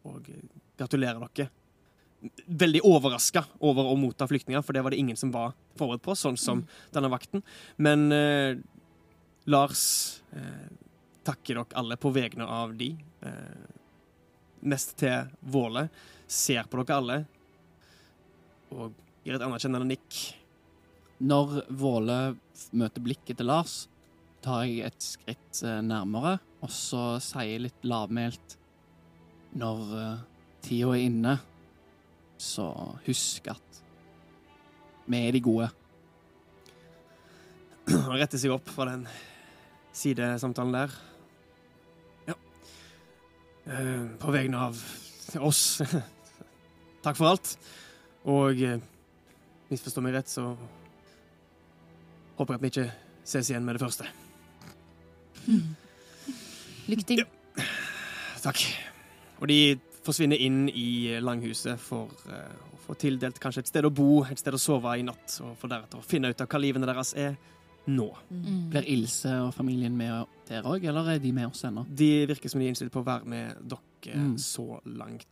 Og 0.08 0.24
gratulerer 0.80 1.20
dere. 1.20 1.50
Veldig 2.46 2.82
overraska 2.84 3.44
over 3.64 3.88
å 3.88 3.96
motta 3.96 4.26
flyktninger, 4.28 4.62
for 4.64 4.76
det 4.76 4.82
var 4.84 4.92
det 4.92 5.00
ingen 5.00 5.16
som 5.16 5.32
var 5.32 5.54
forberedt 5.80 6.04
på, 6.04 6.16
sånn 6.18 6.36
som 6.40 6.62
denne 6.92 7.08
vakten. 7.12 7.44
Men 7.80 8.10
eh, 8.12 8.60
Lars 9.48 9.82
eh, 10.36 10.68
takker 11.24 11.62
dere 11.62 11.80
alle 11.80 11.96
på 12.00 12.12
vegne 12.12 12.44
av 12.44 12.74
de. 12.76 12.92
Eh, 13.24 13.68
mest 14.60 14.98
til 15.00 15.30
Våle. 15.40 15.88
Ser 16.28 16.68
på 16.68 16.82
dere 16.82 16.98
alle 17.00 17.20
og 18.70 18.94
gir 19.24 19.36
et 19.36 19.44
anerkjennende 19.44 19.90
nikk. 19.90 20.18
Når 21.20 21.64
Våle 21.76 22.18
møter 22.76 23.04
blikket 23.04 23.40
til 23.40 23.50
Lars, 23.50 23.84
tar 24.44 24.64
jeg 24.64 24.86
et 24.88 25.04
skritt 25.04 25.60
eh, 25.66 25.80
nærmere, 25.84 26.38
og 26.64 26.72
så 26.72 27.18
sier 27.24 27.54
jeg 27.54 27.64
litt 27.66 27.86
lavmælt 27.88 28.56
Når 29.60 29.78
uh, 29.90 30.20
tida 30.64 30.92
er 30.94 31.04
inne, 31.08 31.34
så 32.40 32.70
husk 33.04 33.50
at 33.52 33.80
vi 35.10 35.20
er 35.26 35.34
de 35.34 35.42
gode. 35.44 35.68
Han 37.90 38.16
retter 38.16 38.40
seg 38.40 38.54
opp 38.54 38.68
fra 38.70 38.86
den 38.88 39.04
sidesamtalen 39.96 40.76
der. 40.76 40.94
Ja. 42.30 42.36
Eh, 43.66 44.06
på 44.22 44.32
vegne 44.32 44.64
av 44.70 44.80
oss 45.40 45.80
Takk 47.04 47.16
for 47.16 47.30
alt. 47.32 47.54
Og 48.28 48.60
eh, 48.60 48.80
misforstå 49.70 50.02
meg 50.04 50.18
rett, 50.18 50.28
så 50.28 50.52
håper 52.36 52.54
jeg 52.54 52.58
at 52.58 52.64
vi 52.64 52.72
ikke 52.74 52.88
ses 53.24 53.48
igjen 53.50 53.64
med 53.64 53.76
det 53.76 53.84
første. 53.84 54.08
Lykke 56.90 57.06
til. 57.08 57.24
Takk. 58.44 58.64
Og 59.40 59.48
de 59.48 59.60
forsvinner 60.06 60.40
inn 60.40 60.68
i 60.72 61.18
langhuset 61.20 61.78
for 61.80 62.10
eh, 62.30 62.58
å 62.74 62.80
få 62.86 62.96
tildelt 63.00 63.38
kanskje 63.42 63.64
et 63.64 63.70
sted 63.72 63.84
å 63.84 63.92
bo, 63.94 64.24
et 64.24 64.38
sted 64.40 64.54
å 64.56 64.60
sove 64.60 64.96
i 64.98 65.02
natt, 65.06 65.38
og 65.44 65.56
for 65.60 65.68
deretter 65.72 66.00
å 66.00 66.04
finne 66.06 66.30
ut 66.32 66.40
av 66.40 66.48
hva 66.50 66.60
livene 66.62 66.88
deres 66.88 67.14
er 67.18 67.36
nå. 67.90 68.06
Mm. 68.30 68.68
Blir 68.70 68.86
Ilse 68.92 69.32
og 69.46 69.54
familien 69.56 69.94
med 69.96 70.26
der 70.48 70.66
òg, 70.68 70.84
eller 70.84 71.14
er 71.14 71.18
de 71.22 71.32
med 71.32 71.48
oss 71.48 71.64
ennå? 71.64 71.86
De 71.88 72.26
virker 72.28 72.48
som 72.52 72.60
de 72.60 72.66
er 72.68 72.74
innstilt 72.74 72.92
på 72.92 73.00
å 73.02 73.06
være 73.06 73.24
med 73.28 73.56
dere 73.62 73.86
Mm. 74.00 74.38
så 74.40 74.80
langt. 74.86 75.26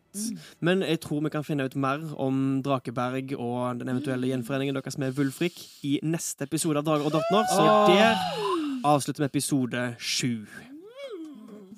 Men 0.61 0.83
jeg 0.83 1.01
tror 1.01 1.23
vi 1.25 1.31
kan 1.33 1.43
finne 1.45 1.65
ut 1.65 1.75
mer 1.75 2.03
om 2.21 2.61
Drakeberg 2.63 3.33
og 3.39 3.79
den 3.81 3.89
eventuelle 3.89 4.29
gjenforeningen 4.29 4.75
deres 4.77 4.99
med 4.99 5.15
Wulfrik 5.17 5.57
i 5.89 5.99
neste 6.03 6.45
episode 6.45 6.77
av 6.77 6.85
Drager 6.85 7.07
og 7.09 7.15
drottner. 7.15 7.47
Så 7.49 7.65
der 7.89 8.85
avslutter 8.85 9.25
vi 9.25 9.31
episode 9.31 9.87
sju. 9.99 10.45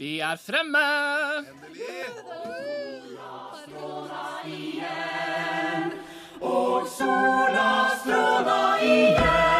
Vi 0.00 0.18
er 0.20 0.36
fremme! 0.40 0.78
Endelig! 1.38 2.06
Sola 3.66 4.22
igjen, 4.48 5.92
og 6.40 6.88
sola 6.88 7.68
stråla 8.00 8.60
igjen. 8.80 9.59